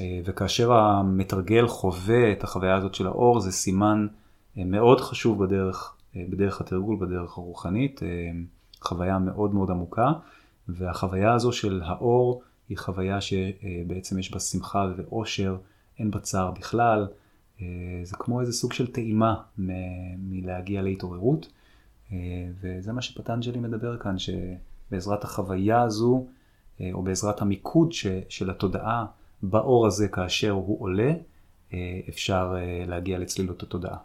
אה, 0.00 0.20
וכאשר 0.24 0.72
המתרגל 0.72 1.66
חווה 1.66 2.32
את 2.32 2.44
החוויה 2.44 2.76
הזאת 2.76 2.94
של 2.94 3.06
האור, 3.06 3.40
זה 3.40 3.52
סימן 3.52 4.06
אה, 4.58 4.64
מאוד 4.64 5.00
חשוב 5.00 5.44
בדרך, 5.44 5.96
אה, 6.16 6.24
בדרך 6.30 6.60
התרגול, 6.60 6.96
בדרך 7.00 7.38
הרוחנית, 7.38 8.00
חוויה 8.80 9.18
מאוד 9.18 9.54
מאוד 9.54 9.70
עמוקה, 9.70 10.12
והחוויה 10.68 11.34
הזו 11.34 11.52
של 11.52 11.82
האור 11.84 12.42
היא 12.68 12.78
חוויה 12.78 13.20
שבעצם 13.20 14.18
יש 14.18 14.32
בה 14.32 14.40
שמחה 14.40 14.86
ואושר, 14.96 15.56
אין 15.98 16.10
בה 16.10 16.20
צער 16.20 16.50
בכלל, 16.50 17.06
זה 18.02 18.16
כמו 18.18 18.40
איזה 18.40 18.52
סוג 18.52 18.72
של 18.72 18.92
טעימה 18.92 19.34
מלהגיע 20.18 20.82
להתעוררות, 20.82 21.52
וזה 22.60 22.92
מה 22.92 23.02
שפטנג'לי 23.02 23.58
מדבר 23.58 23.98
כאן, 23.98 24.16
שבעזרת 24.18 25.24
החוויה 25.24 25.82
הזו, 25.82 26.26
או 26.92 27.02
בעזרת 27.02 27.42
המיקוד 27.42 27.92
ש- 27.92 28.06
של 28.28 28.50
התודעה 28.50 29.06
באור 29.50 29.86
הזה 29.86 30.08
כאשר 30.08 30.50
הוא 30.50 30.82
עולה, 30.82 31.12
אה, 31.72 31.78
אפשר 32.08 32.54
אה, 32.56 32.84
להגיע 32.86 33.18
לצלילות 33.18 33.62
התודעה. 33.62 33.96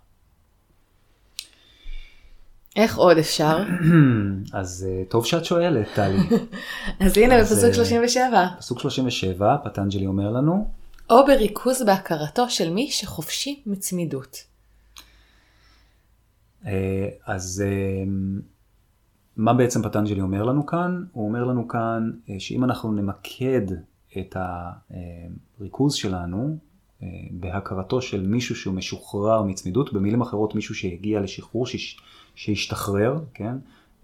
איך 2.76 2.98
עוד 2.98 3.18
אפשר? 3.18 3.64
אז 4.54 4.88
אה, 4.90 5.04
טוב 5.10 5.26
שאת 5.26 5.46
שואלת, 5.46 5.88
טלי. 5.96 6.18
אז 7.06 7.18
הנה 7.18 7.42
בפסוק 7.42 7.64
אה, 7.64 7.74
37. 7.74 8.46
פסוק 8.58 8.80
37, 8.80 9.58
פטנג'לי 9.64 10.08
אומר 10.08 10.32
לנו, 10.32 10.68
או 11.10 11.26
בריכוז 11.26 11.84
בהכרתו 11.84 12.50
של 12.50 12.74
מי 12.74 12.92
שחופשי 12.92 13.64
מצמידות. 13.66 14.38
אז 17.26 17.64
מה 19.38 19.54
בעצם 19.54 19.84
פטנג'לי 19.84 20.22
אומר 20.22 20.44
לנו 20.44 20.66
כאן? 20.66 21.04
הוא 21.12 21.28
אומר 21.28 21.44
לנו 21.44 21.68
כאן 21.68 22.12
שאם 22.40 22.64
אנחנו 22.64 22.92
נמקד 22.92 23.62
את 24.18 24.38
הריכוז 25.60 25.94
שלנו 25.94 26.58
אה, 27.04 27.08
בהכרתו 27.32 28.02
של 28.02 28.28
מישהו 28.28 28.56
שהוא 28.56 28.74
משוחרר 28.74 29.44
מצמידות, 29.44 29.94
במילים 29.94 30.22
אחרות 30.22 30.56
מישהו 30.56 30.76
שהגיע 30.76 31.20
לשחרור, 31.20 31.66
שהשתחרר, 32.36 33.20
כן? 33.34 33.56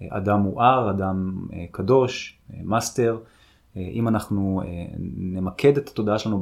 אדם 0.09 0.39
מואר, 0.39 0.91
אדם 0.91 1.47
אה, 1.53 1.65
קדוש, 1.71 2.37
אה, 2.53 2.59
מאסטר. 2.63 3.19
אם 3.77 4.07
אנחנו 4.07 4.61
נמקד 5.17 5.77
את 5.77 5.87
התודעה 5.87 6.19
שלנו 6.19 6.41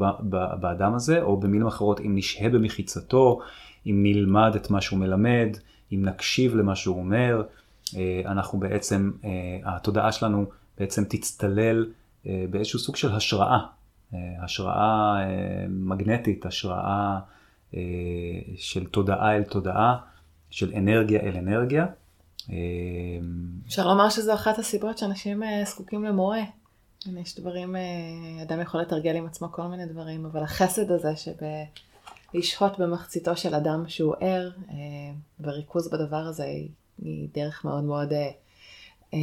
באדם 0.59 0.93
הזה, 0.93 1.21
או 1.21 1.37
במילים 1.37 1.67
אחרות, 1.67 1.99
אם 1.99 2.15
נשהה 2.15 2.49
במחיצתו, 2.49 3.39
אם 3.85 3.99
נלמד 4.03 4.55
את 4.55 4.71
מה 4.71 4.81
שהוא 4.81 4.99
מלמד, 4.99 5.57
אם 5.93 6.05
נקשיב 6.05 6.55
למה 6.55 6.75
שהוא 6.75 6.97
אומר, 6.97 7.43
אנחנו 8.25 8.59
בעצם, 8.59 9.11
התודעה 9.63 10.11
שלנו 10.11 10.45
בעצם 10.79 11.03
תצטלל 11.03 11.85
באיזשהו 12.25 12.79
סוג 12.79 12.95
של 12.95 13.11
השראה, 13.15 13.59
אה, 14.13 14.19
השראה 14.43 15.15
אה, 15.21 15.65
מגנטית, 15.69 16.45
השראה 16.45 17.19
אה, 17.73 17.79
של 18.57 18.85
תודעה 18.85 19.35
אל 19.35 19.43
תודעה, 19.43 19.97
של 20.49 20.73
אנרגיה 20.77 21.21
אל 21.21 21.37
אנרגיה. 21.37 21.85
אה, 22.49 22.55
אפשר 23.67 23.87
לומר 23.87 24.09
שזו 24.09 24.33
אחת 24.33 24.59
הסיבות 24.59 24.97
שאנשים 24.97 25.43
אה, 25.43 25.63
זקוקים 25.65 26.03
למורה. 26.03 26.41
יש 27.17 27.39
דברים, 27.39 27.75
אה, 27.75 27.81
אדם 28.43 28.61
יכול 28.61 28.81
לתרגל 28.81 29.15
עם 29.15 29.25
עצמו 29.25 29.51
כל 29.51 29.63
מיני 29.63 29.85
דברים, 29.85 30.25
אבל 30.25 30.43
החסד 30.43 30.91
הזה 30.91 31.11
שבלשהות 31.15 32.79
במחציתו 32.79 33.37
של 33.37 33.55
אדם 33.55 33.83
שהוא 33.87 34.15
ער, 34.19 34.49
אה, 34.69 34.75
וריכוז 35.39 35.91
בדבר 35.91 36.17
הזה 36.17 36.43
היא, 36.43 36.69
דרך 37.33 37.65
מאוד 37.65 37.83
מאוד 37.83 38.13
אה, 38.13 38.29
אה, 39.13 39.19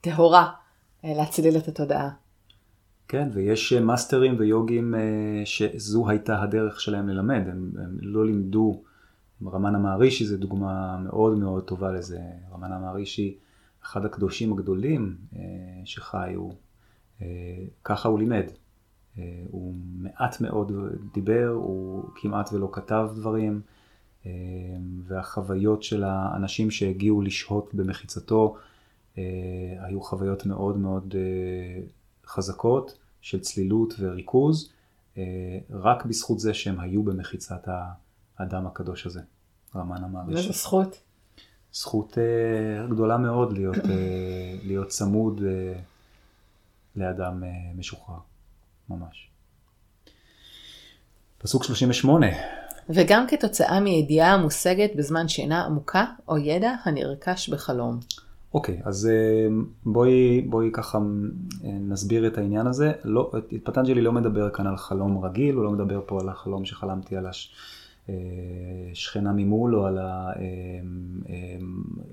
טהורה 0.00 0.42
אה, 0.42 0.63
להצליל 1.04 1.56
את 1.56 1.68
התודעה. 1.68 2.10
כן, 3.08 3.28
ויש 3.32 3.72
אה, 3.72 3.80
מאסטרים 3.80 4.36
ויוגים 4.38 4.94
אה, 4.94 5.00
שזו 5.44 6.08
הייתה 6.08 6.42
הדרך 6.42 6.80
שלהם 6.80 7.08
ללמד, 7.08 7.42
הם, 7.46 7.72
הם 7.78 7.98
לא 8.00 8.26
לימדו, 8.26 8.82
רמנה 9.46 9.78
מהרישי 9.78 10.24
זה 10.24 10.36
דוגמה 10.36 10.98
מאוד 10.98 11.38
מאוד 11.38 11.64
טובה 11.64 11.92
לזה, 11.92 12.20
רמנה 12.52 12.78
מהרישי, 12.78 13.36
אחד 13.82 14.04
הקדושים 14.04 14.52
הגדולים 14.52 15.16
אה, 15.36 15.40
שחיו, 15.84 16.48
אה, 17.22 17.26
ככה 17.84 18.08
הוא 18.08 18.18
לימד. 18.18 18.44
אה, 19.18 19.42
הוא 19.50 19.74
מעט 19.98 20.40
מאוד 20.40 20.72
דיבר, 21.14 21.48
הוא 21.48 22.04
כמעט 22.14 22.52
ולא 22.52 22.68
כתב 22.72 23.08
דברים, 23.14 23.60
אה, 24.26 24.30
והחוויות 25.06 25.82
של 25.82 26.04
האנשים 26.04 26.70
שהגיעו 26.70 27.22
לשהות 27.22 27.74
במחיצתו 27.74 28.56
אה, 28.56 28.60
היו 29.80 30.00
חוויות 30.00 30.46
מאוד 30.46 30.76
מאוד 30.76 31.14
אה, 31.18 31.82
חזקות 32.26 32.98
של 33.20 33.40
צלילות 33.40 33.94
וריכוז, 33.98 34.72
אה, 35.18 35.22
רק 35.70 36.04
בזכות 36.04 36.40
זה 36.40 36.54
שהם 36.54 36.80
היו 36.80 37.02
במחיצת 37.02 37.68
האדם 38.38 38.66
הקדוש 38.66 39.06
הזה. 39.06 39.20
רמן 39.74 40.04
אמר 40.04 40.20
לי 40.28 40.36
איזה 40.36 40.52
זכות. 40.52 41.00
זכות 41.72 42.18
אה, 42.18 42.86
גדולה 42.86 43.16
מאוד 43.16 43.52
להיות, 43.52 43.76
אה, 43.76 44.54
להיות 44.62 44.88
צמוד 44.88 45.40
אה, 45.46 45.80
לאדם 46.96 47.44
אה, 47.44 47.48
משוחרר, 47.76 48.18
ממש. 48.88 49.30
פסוק 51.38 51.64
38, 51.64 52.26
וגם 52.88 53.26
כתוצאה 53.28 53.80
מידיעה 53.80 54.32
המושגת 54.32 54.90
בזמן 54.96 55.28
שינה 55.28 55.64
עמוקה, 55.64 56.04
או 56.28 56.38
ידע 56.38 56.74
הנרכש 56.84 57.48
בחלום. 57.48 58.00
אוקיי, 58.54 58.80
אז 58.84 59.06
אה, 59.06 59.48
בואי, 59.86 60.40
בואי 60.40 60.70
ככה 60.72 60.98
אה, 60.98 61.02
נסביר 61.80 62.26
את 62.26 62.38
העניין 62.38 62.66
הזה. 62.66 62.92
לא, 63.04 63.32
פטנג'לי 63.64 64.00
לא 64.00 64.12
מדבר 64.12 64.50
כאן 64.50 64.66
על 64.66 64.76
חלום 64.76 65.24
רגיל, 65.24 65.54
הוא 65.54 65.64
לא 65.64 65.70
מדבר 65.70 66.00
פה 66.06 66.20
על 66.20 66.28
החלום 66.28 66.64
שחלמתי 66.64 67.16
על 67.16 67.26
השכנה 68.92 69.32
ממול, 69.32 69.76
או 69.76 69.86
על 69.86 69.98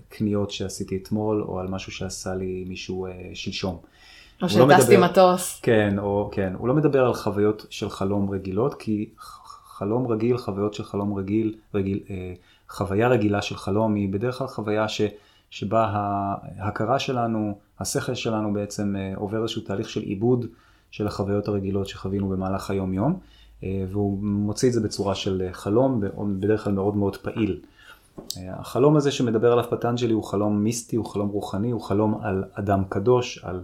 הקניות 0.07 0.51
שעשיתי 0.51 0.97
אתמול, 0.97 1.41
או 1.43 1.59
על 1.59 1.67
משהו 1.67 1.91
שעשה 1.91 2.35
לי 2.35 2.65
מישהו 2.67 3.05
אה, 3.05 3.11
שלשום. 3.33 3.75
או 3.75 3.81
לא 4.41 4.47
שטסתי 4.49 4.97
מדבר- 4.97 5.09
מטוס. 5.11 5.59
כן, 5.63 5.99
או, 5.99 6.29
כן, 6.33 6.53
הוא 6.57 6.67
לא 6.67 6.73
מדבר 6.73 7.05
על 7.05 7.13
חוויות 7.13 7.65
של 7.69 7.89
חלום 7.89 8.29
רגילות, 8.29 8.73
כי 8.73 9.09
חלום 9.77 10.07
רגיל, 10.07 10.37
חוויות 10.37 10.73
של 10.73 10.83
חלום 10.83 11.13
רגיל, 11.13 11.55
רגיל 11.75 11.99
אה, 12.09 12.33
חוויה 12.69 13.07
רגילה 13.07 13.41
של 13.41 13.55
חלום 13.55 13.95
היא 13.95 14.09
בדרך 14.13 14.37
כלל 14.37 14.47
חוויה 14.47 14.87
ש, 14.87 15.01
שבה 15.51 15.85
ההכרה 16.57 16.99
שלנו, 16.99 17.57
השכל 17.79 18.13
שלנו 18.13 18.53
בעצם 18.53 18.95
אה, 18.95 19.13
עובר 19.15 19.41
איזשהו 19.41 19.61
תהליך 19.61 19.89
של 19.89 20.01
עיבוד 20.01 20.45
של 20.91 21.07
החוויות 21.07 21.47
הרגילות 21.47 21.87
שחווינו 21.87 22.29
במהלך 22.29 22.69
היום-יום, 22.69 23.19
אה, 23.63 23.85
והוא 23.89 24.23
מוציא 24.23 24.67
את 24.67 24.73
זה 24.73 24.81
בצורה 24.81 25.15
של 25.15 25.43
אה, 25.47 25.53
חלום, 25.53 26.01
בדרך 26.39 26.63
כלל 26.63 26.73
מאוד 26.73 26.95
מאוד 26.95 27.17
פעיל. 27.17 27.61
החלום 28.37 28.97
הזה 28.97 29.11
שמדבר 29.11 29.51
עליו 29.51 29.65
פטנג'לי 29.69 30.13
הוא 30.13 30.23
חלום 30.23 30.63
מיסטי, 30.63 30.95
הוא 30.95 31.05
חלום 31.05 31.29
רוחני, 31.29 31.71
הוא 31.71 31.81
חלום 31.81 32.19
על 32.21 32.43
אדם 32.53 32.83
קדוש, 32.89 33.43
על 33.43 33.63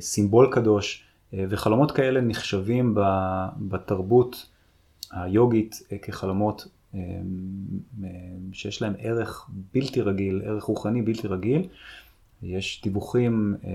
סימבול 0.00 0.48
קדוש, 0.52 1.04
וחלומות 1.32 1.90
כאלה 1.90 2.20
נחשבים 2.20 2.94
בתרבות 3.58 4.46
היוגית 5.12 5.82
כחלומות 6.02 6.66
שיש 8.52 8.82
להם 8.82 8.92
ערך 8.98 9.50
בלתי 9.74 10.00
רגיל, 10.00 10.42
ערך 10.44 10.64
רוחני 10.64 11.02
בלתי 11.02 11.28
רגיל. 11.28 11.68
יש 12.42 12.80
דיווחים 12.82 13.56
אה, 13.64 13.70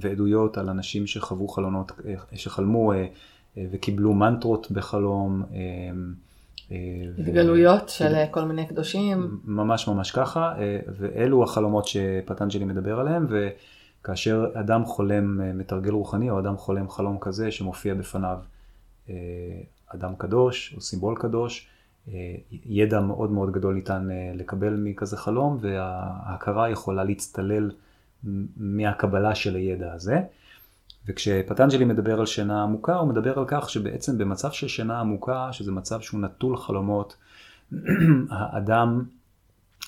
ועדויות 0.00 0.58
על 0.58 0.68
אנשים 0.68 1.06
שחוו 1.06 1.48
חלונות, 1.48 1.92
אה, 2.06 2.14
שחלמו 2.36 2.92
אה, 2.92 3.06
אה, 3.56 3.66
וקיבלו 3.70 4.14
מנטרות 4.14 4.70
בחלום. 4.70 5.42
אה, 5.52 5.58
אה, 6.72 6.76
ו- 7.16 7.20
התגלויות 7.20 7.88
של 7.88 8.14
אה, 8.14 8.26
כל 8.26 8.44
מיני 8.44 8.66
קדושים. 8.66 9.40
ממש 9.44 9.88
ממש 9.88 10.10
ככה, 10.10 10.54
אה, 10.58 10.78
ואלו 10.98 11.44
החלומות 11.44 11.88
שפטנג'לי 11.88 12.64
מדבר 12.64 13.00
עליהם, 13.00 13.26
וכאשר 13.30 14.46
אדם 14.54 14.84
חולם 14.84 15.40
אה, 15.40 15.52
מתרגל 15.52 15.92
רוחני, 15.92 16.30
או 16.30 16.38
אדם 16.38 16.56
חולם 16.56 16.88
חלום 16.88 17.18
כזה 17.20 17.50
שמופיע 17.50 17.94
בפניו 17.94 18.38
אה, 19.10 19.14
אדם 19.86 20.12
קדוש, 20.18 20.74
או 20.76 20.80
סימבול 20.80 21.16
קדוש, 21.18 21.66
אה, 21.66 21.77
ידע 22.50 23.00
מאוד 23.00 23.30
מאוד 23.30 23.52
גדול 23.52 23.74
ניתן 23.74 24.10
אה, 24.10 24.32
לקבל 24.34 24.74
מכזה 24.76 25.16
חלום, 25.16 25.58
וההכרה 25.60 26.70
יכולה 26.70 27.04
להצטלל 27.04 27.70
מהקבלה 28.56 29.34
של 29.34 29.56
הידע 29.56 29.92
הזה. 29.92 30.20
וכשפטנג'לי 31.06 31.84
מדבר 31.84 32.20
על 32.20 32.26
שינה 32.26 32.62
עמוקה, 32.62 32.96
הוא 32.96 33.08
מדבר 33.08 33.38
על 33.38 33.44
כך 33.48 33.70
שבעצם 33.70 34.18
במצב 34.18 34.52
של 34.52 34.68
שינה 34.68 35.00
עמוקה, 35.00 35.52
שזה 35.52 35.72
מצב 35.72 36.00
שהוא 36.00 36.20
נטול 36.20 36.56
חלומות, 36.56 37.16
האדם 38.30 39.04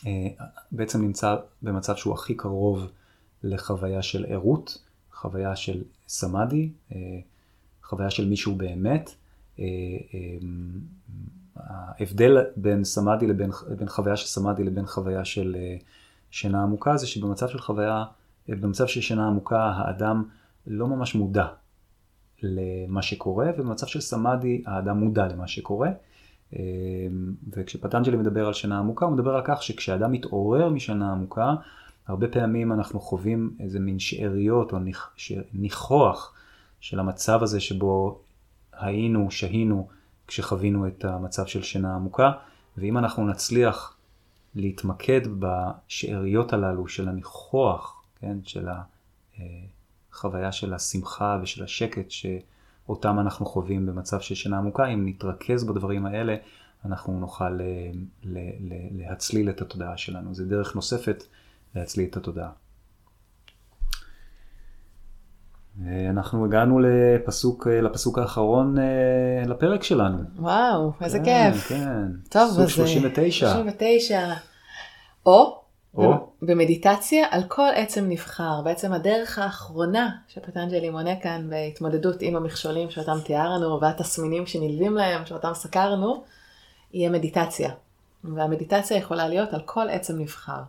אה, 0.06 0.28
בעצם 0.72 1.02
נמצא 1.02 1.36
במצב 1.62 1.96
שהוא 1.96 2.14
הכי 2.14 2.34
קרוב 2.34 2.90
לחוויה 3.42 4.02
של 4.02 4.26
ערות, 4.28 4.78
חוויה 5.12 5.56
של 5.56 5.82
סמאדי, 6.08 6.70
אה, 6.92 6.96
חוויה 7.82 8.10
של 8.10 8.28
מישהו 8.28 8.54
באמת. 8.54 9.10
ההבדל 11.66 12.38
בין 12.56 12.84
סמאדי 12.84 13.26
לבין, 13.26 13.50
בין 13.78 13.88
חוויה 13.88 14.16
של 14.16 14.26
סמאדי 14.26 14.64
לבין 14.64 14.86
חוויה 14.86 15.24
של 15.24 15.56
אה, 15.58 15.76
שינה 16.30 16.62
עמוקה 16.62 16.96
זה 16.96 17.06
שבמצב 17.06 17.48
של 17.48 17.58
חוויה, 17.58 18.04
אה, 18.50 18.54
במצב 18.56 18.86
של 18.86 19.00
שינה 19.00 19.26
עמוקה 19.26 19.64
האדם 19.64 20.24
לא 20.66 20.86
ממש 20.86 21.14
מודע 21.14 21.46
למה 22.42 23.02
שקורה, 23.02 23.50
ובמצב 23.58 23.86
של 23.86 24.00
סמאדי 24.00 24.62
האדם 24.66 24.98
מודע 24.98 25.26
למה 25.26 25.46
שקורה. 25.46 25.90
אה, 26.56 26.60
וכשפטנג'לי 27.52 28.16
מדבר 28.16 28.46
על 28.46 28.52
שינה 28.52 28.78
עמוקה, 28.78 29.06
הוא 29.06 29.14
מדבר 29.14 29.34
על 29.34 29.42
כך 29.44 29.62
שכשאדם 29.62 30.12
מתעורר 30.12 30.68
משינה 30.68 31.12
עמוקה, 31.12 31.54
הרבה 32.06 32.28
פעמים 32.28 32.72
אנחנו 32.72 33.00
חווים 33.00 33.56
איזה 33.60 33.80
מין 33.80 33.98
שאריות 33.98 34.72
או 34.72 34.78
ניח, 34.78 35.14
ניחוח 35.52 36.34
של 36.80 37.00
המצב 37.00 37.42
הזה 37.42 37.60
שבו 37.60 38.20
היינו, 38.72 39.30
שהינו, 39.30 39.88
כשחווינו 40.30 40.86
את 40.86 41.04
המצב 41.04 41.46
של 41.46 41.62
שינה 41.62 41.94
עמוקה, 41.94 42.32
ואם 42.76 42.98
אנחנו 42.98 43.26
נצליח 43.26 43.96
להתמקד 44.54 45.20
בשאריות 45.38 46.52
הללו 46.52 46.88
של 46.88 47.08
הניחוח, 47.08 48.02
כן, 48.20 48.36
של 48.44 48.68
החוויה 50.12 50.52
של 50.52 50.74
השמחה 50.74 51.38
ושל 51.42 51.64
השקט 51.64 52.10
שאותם 52.10 53.20
אנחנו 53.20 53.46
חווים 53.46 53.86
במצב 53.86 54.20
של 54.20 54.34
שינה 54.34 54.58
עמוקה, 54.58 54.86
אם 54.86 55.08
נתרכז 55.08 55.64
בדברים 55.64 56.06
האלה, 56.06 56.36
אנחנו 56.84 57.20
נוכל 57.20 57.50
ל- 57.50 58.40
להצליל 58.90 59.50
את 59.50 59.62
התודעה 59.62 59.96
שלנו. 59.96 60.34
זה 60.34 60.44
דרך 60.46 60.74
נוספת 60.74 61.24
להצליל 61.74 62.08
את 62.10 62.16
התודעה. 62.16 62.46
אה, 62.46 62.52
אנחנו 66.10 66.44
הגענו 66.44 66.78
לפסוק, 66.78 67.66
אה, 67.66 67.80
לפסוק 67.80 68.18
האחרון 68.18 68.78
אה, 68.78 69.46
לפרק 69.46 69.82
שלנו. 69.82 70.18
וואו, 70.38 70.92
איזה 71.00 71.18
כן, 71.24 71.50
כיף. 71.52 71.68
כן. 71.68 72.06
טוב, 72.28 72.50
פסוק 72.50 72.62
אז... 72.62 72.70
39. 72.70 73.52
39. 73.52 74.34
או, 75.26 75.60
או. 75.94 76.30
במדיטציה 76.42 77.26
על 77.30 77.42
כל 77.48 77.68
עצם 77.74 78.04
נבחר. 78.08 78.60
בעצם 78.64 78.92
הדרך 78.92 79.38
האחרונה 79.38 80.10
שפטנג'לי 80.28 80.90
מונה 80.90 81.16
כאן 81.16 81.50
בהתמודדות 81.50 82.16
עם 82.20 82.36
המכשולים 82.36 82.90
שאותם 82.90 83.18
תיארנו 83.24 83.80
והתסמינים 83.80 84.46
שנלווים 84.46 84.94
להם, 84.94 85.26
שאותם 85.26 85.50
סקרנו, 85.54 86.22
יהיה 86.92 87.10
מדיטציה. 87.10 87.70
והמדיטציה 88.24 88.96
יכולה 88.96 89.28
להיות 89.28 89.54
על 89.54 89.60
כל 89.64 89.88
עצם 89.88 90.18
נבחר. 90.18 90.60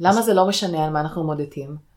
למה 0.00 0.22
זה 0.22 0.34
לא 0.34 0.48
משנה 0.48 0.84
על 0.84 0.90
מה 0.90 1.00
אנחנו 1.00 1.24
מודדים? 1.24 1.91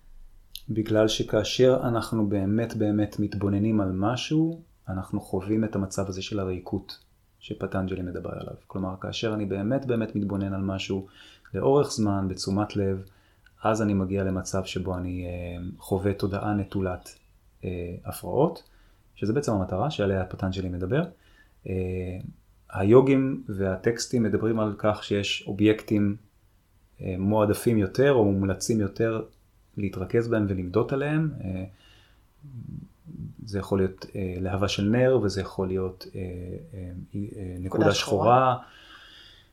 בגלל 0.69 1.07
שכאשר 1.07 1.79
אנחנו 1.83 2.29
באמת 2.29 2.75
באמת 2.75 3.19
מתבוננים 3.19 3.81
על 3.81 3.91
משהו, 3.91 4.61
אנחנו 4.89 5.21
חווים 5.21 5.63
את 5.63 5.75
המצב 5.75 6.07
הזה 6.09 6.21
של 6.21 6.39
הריקות 6.39 6.99
שפטנג'לי 7.39 8.01
מדבר 8.01 8.31
עליו. 8.33 8.55
כלומר, 8.67 8.95
כאשר 9.01 9.33
אני 9.33 9.45
באמת 9.45 9.85
באמת 9.85 10.15
מתבונן 10.15 10.53
על 10.53 10.61
משהו 10.61 11.07
לאורך 11.53 11.91
זמן, 11.91 12.27
בתשומת 12.29 12.75
לב, 12.75 13.03
אז 13.63 13.81
אני 13.81 13.93
מגיע 13.93 14.23
למצב 14.23 14.65
שבו 14.65 14.97
אני 14.97 15.25
אה, 15.25 15.63
חווה 15.77 16.13
תודעה 16.13 16.53
נטולת 16.53 17.19
אה, 17.63 17.95
הפרעות, 18.05 18.63
שזה 19.15 19.33
בעצם 19.33 19.51
המטרה 19.51 19.91
שעליה 19.91 20.25
פטנג'לי 20.25 20.69
מדבר. 20.69 21.03
אה, 21.67 21.73
היוגים 22.69 23.43
והטקסטים 23.49 24.23
מדברים 24.23 24.59
על 24.59 24.73
כך 24.77 25.03
שיש 25.03 25.43
אובייקטים 25.47 26.15
אה, 27.01 27.15
מועדפים 27.19 27.77
יותר 27.77 28.11
או 28.11 28.25
מומלצים 28.25 28.79
יותר 28.79 29.23
להתרכז 29.77 30.27
בהם 30.27 30.45
ולמדות 30.49 30.93
עליהם. 30.93 31.31
אה, 31.43 31.63
זה 33.45 33.59
יכול 33.59 33.79
להיות 33.79 34.05
אה, 34.15 34.35
להבה 34.39 34.67
של 34.67 34.83
נר 34.83 35.19
וזה 35.23 35.41
יכול 35.41 35.67
להיות 35.67 36.07
אה, 36.15 37.21
נקודה 37.59 37.93
שחורה. 37.93 38.55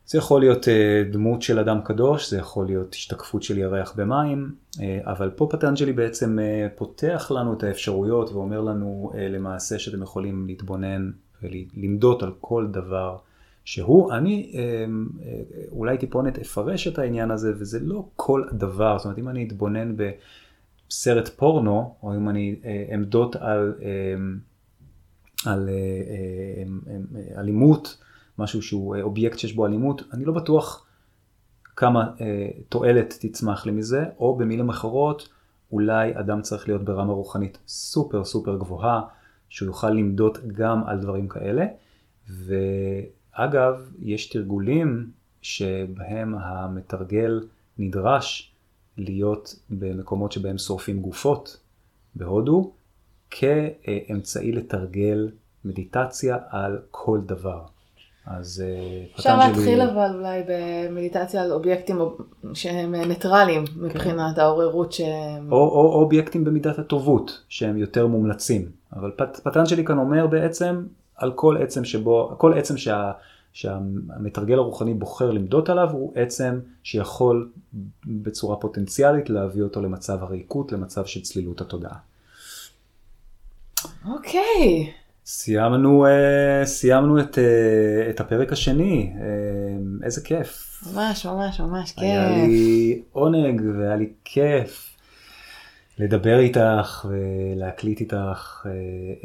זה 0.05 0.17
יכול 0.17 0.41
להיות 0.41 0.67
דמות 1.11 1.41
של 1.41 1.59
אדם 1.59 1.81
קדוש, 1.81 2.29
זה 2.29 2.37
יכול 2.37 2.65
להיות 2.65 2.93
השתקפות 2.93 3.43
של 3.43 3.57
ירח 3.57 3.93
במים, 3.95 4.55
אבל 5.01 5.29
פה 5.29 5.47
פטנג'לי 5.51 5.93
בעצם 5.93 6.37
פותח 6.75 7.31
לנו 7.35 7.53
את 7.53 7.63
האפשרויות 7.63 8.29
ואומר 8.29 8.61
לנו 8.61 9.11
למעשה 9.15 9.79
שאתם 9.79 10.01
יכולים 10.01 10.47
להתבונן 10.47 11.11
ולמדות 11.43 12.23
על 12.23 12.31
כל 12.39 12.67
דבר 12.71 13.17
שהוא. 13.65 14.13
אני 14.13 14.51
אה, 14.55 14.85
אה, 15.25 15.41
אולי 15.71 15.97
טיפונת 15.97 16.39
אפרש 16.39 16.87
את 16.87 16.99
העניין 16.99 17.31
הזה, 17.31 17.53
וזה 17.59 17.79
לא 17.79 18.05
כל 18.15 18.43
דבר, 18.53 18.97
זאת 18.97 19.05
אומרת 19.05 19.19
אם 19.19 19.29
אני 19.29 19.47
אתבונן 19.47 19.95
בסרט 19.95 21.27
פורנו, 21.27 21.95
או 22.03 22.15
אם 22.15 22.29
אני 22.29 22.55
אה, 22.65 22.95
אמדות 22.95 23.35
על, 23.35 23.73
אה, 23.81 24.15
על 25.51 25.69
אה, 25.69 25.73
אה, 25.73 26.97
אה, 27.15 27.39
אלימות, 27.39 27.97
משהו 28.39 28.61
שהוא 28.61 28.95
אה, 28.95 29.01
אובייקט 29.01 29.39
שיש 29.39 29.53
בו 29.53 29.65
אלימות, 29.65 30.01
אני 30.13 30.25
לא 30.25 30.33
בטוח 30.33 30.85
כמה 31.75 32.11
אה, 32.21 32.49
תועלת 32.69 33.17
תצמח 33.19 33.65
לי 33.65 33.71
מזה, 33.71 34.05
או 34.19 34.37
במילים 34.37 34.69
אחרות, 34.69 35.29
אולי 35.71 36.19
אדם 36.19 36.41
צריך 36.41 36.67
להיות 36.67 36.85
ברמה 36.85 37.13
רוחנית 37.13 37.57
סופר 37.67 38.25
סופר 38.25 38.57
גבוהה, 38.57 39.01
שהוא 39.49 39.67
יוכל 39.67 39.89
למדות 39.89 40.37
גם 40.51 40.83
על 40.85 40.99
דברים 40.99 41.27
כאלה. 41.27 41.65
ואגב, 43.37 43.89
יש 44.01 44.29
תרגולים 44.29 45.09
שבהם 45.41 46.35
המתרגל 46.35 47.41
נדרש 47.77 48.51
להיות 48.97 49.55
במקומות 49.69 50.31
שבהם 50.31 50.57
שורפים 50.57 50.99
גופות 50.99 51.57
בהודו, 52.15 52.71
כאמצעי 53.31 54.51
לתרגל 54.51 55.31
מדיטציה 55.65 56.37
על 56.49 56.79
כל 56.91 57.19
דבר. 57.25 57.61
אז 58.25 58.63
אה, 58.65 59.05
אפשר 59.15 59.37
להתחיל 59.37 59.81
אבל 59.81 60.15
אולי 60.15 60.41
במדיטציה 60.47 61.43
על 61.43 61.51
אובייקטים 61.51 61.97
שהם 62.53 62.95
ניטרלים 62.95 63.63
מבחינת 63.75 64.37
העוררות 64.37 64.91
שהם... 64.91 65.51
או, 65.51 65.57
או 65.57 66.01
אובייקטים 66.01 66.43
במידת 66.43 66.79
הטובות 66.79 67.43
שהם 67.49 67.77
יותר 67.77 68.07
מומלצים. 68.07 68.71
אבל 68.93 69.11
פט, 69.17 69.39
פטנג'לי 69.43 69.85
כאן 69.85 69.97
אומר 69.97 70.27
בעצם 70.27 70.83
על 71.23 71.31
כל 71.31 71.57
עצם 71.61 71.85
שבו, 71.85 72.35
כל 72.37 72.53
עצם 72.57 72.77
שה, 72.77 73.11
שהמתרגל 73.53 74.57
הרוחני 74.57 74.93
בוחר 74.93 75.31
למדות 75.31 75.69
עליו 75.69 75.89
הוא 75.91 76.13
עצם 76.15 76.59
שיכול 76.83 77.49
בצורה 78.05 78.55
פוטנציאלית 78.55 79.29
להביא 79.29 79.63
אותו 79.63 79.81
למצב 79.81 80.23
הריקות, 80.23 80.71
למצב 80.71 81.05
של 81.05 81.21
צלילות 81.21 81.61
התודעה. 81.61 81.95
אוקיי. 84.07 84.91
סיימנו, 85.25 86.05
אה, 86.05 86.65
סיימנו 86.65 87.19
את, 87.19 87.37
אה, 87.37 88.09
את 88.09 88.19
הפרק 88.19 88.53
השני, 88.53 89.13
אה, 89.15 89.25
איזה 90.05 90.21
כיף. 90.21 90.83
ממש 90.93 91.25
ממש 91.25 91.59
ממש 91.59 91.93
היה 91.97 92.29
כיף. 92.29 92.47
לי 92.47 93.01
עונג 93.11 93.61
והיה 93.77 93.95
לי 93.95 94.09
כיף 94.25 94.92
לדבר 95.99 96.39
איתך 96.39 97.05
ולהקליט 97.09 97.99
איתך 97.99 98.65
אה, 98.65 98.71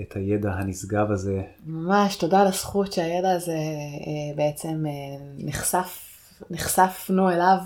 את 0.02 0.16
הידע 0.16 0.52
הנשגב 0.52 1.10
הזה. 1.10 1.42
ממש 1.66 2.16
תודה 2.16 2.40
על 2.40 2.46
הזכות 2.46 2.92
שהידע 2.92 3.32
הזה 3.32 3.52
אה, 3.52 4.36
בעצם 4.36 4.84
אה, 4.86 4.92
נחשף, 5.38 6.04
נחשפנו 6.50 7.30
אליו 7.30 7.58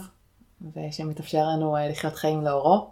ושמתאפשר 0.77 1.45
לנו 1.45 1.77
לחיות 1.91 2.15
חיים 2.15 2.41
לאורו. 2.41 2.91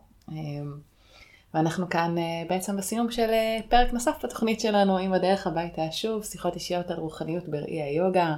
ואנחנו 1.55 1.89
כאן 1.89 2.15
בעצם 2.49 2.77
בסיום 2.77 3.11
של 3.11 3.31
פרק 3.69 3.93
נוסף 3.93 4.25
בתוכנית 4.25 4.61
שלנו 4.61 4.99
עם 4.99 5.13
הדרך 5.13 5.47
הביתה 5.47 5.83
שוב, 5.93 6.25
שיחות 6.25 6.55
אישיות 6.55 6.91
על 6.91 6.97
רוחניות 6.97 7.49
בראי 7.49 7.83
היוגה. 7.83 8.37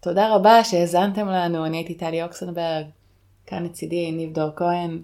תודה 0.00 0.34
רבה 0.34 0.64
שהאזנתם 0.64 1.28
לנו, 1.28 1.66
אני 1.66 1.76
הייתי 1.76 1.94
טלי 1.94 2.22
אוקסנברג, 2.22 2.86
כאן 3.46 3.64
לצידי 3.64 4.12
ניב 4.12 4.32
דור 4.32 4.50
כהן, 4.56 4.98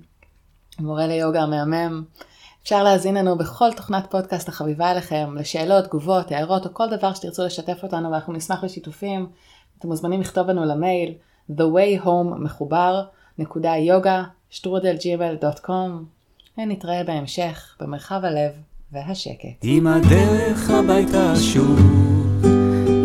מורה 0.81 1.07
ליוגה 1.07 1.47
מהמם. 1.47 2.03
אפשר 2.63 2.83
להאזין 2.83 3.15
לנו 3.15 3.39
בכל 3.39 3.73
תוכנת 3.73 4.07
פודקאסט 4.11 4.49
החביבה 4.49 4.91
עליכם, 4.91 5.37
לשאלות, 5.39 5.85
תגובות, 5.85 6.33
הערות 6.33 6.67
או 6.67 6.75
כל 6.75 6.91
דבר 6.91 7.15
שתרצו 7.15 7.45
לשתף 7.47 7.83
אותנו 7.83 8.11
ואנחנו 8.11 8.33
נשמח 8.33 8.65
לשיתופים. 8.65 9.27
אתם 9.79 9.89
מוזמנים 9.89 10.21
לכתוב 10.21 10.49
לנו 10.49 10.65
למייל 10.65 11.15
the 11.51 11.63
way 11.63 12.05
home 12.05 12.35
מחובר 12.39 13.03
נקודה 13.39 13.77
יוגה 13.77 14.25
שטרודל 14.51 14.97
gmail.com 14.97 15.91
ונתראה 16.59 17.05
בהמשך 17.05 17.77
במרחב 17.81 18.25
הלב 18.25 18.53
והשקט. 18.93 19.59
עם 19.63 19.87
הדרך 19.87 20.71
הביתה 20.71 21.37
שוב, 21.37 21.81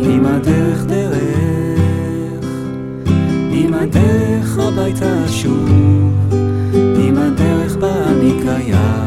עם 0.03 0.25
הדרך 0.25 0.85
דרך, 0.85 2.41
עם 3.51 3.73
הדרך 3.73 4.57
הביתה 4.59 5.27
שוב, 5.27 6.16
אני 8.17 8.31
קיים. 8.41 9.06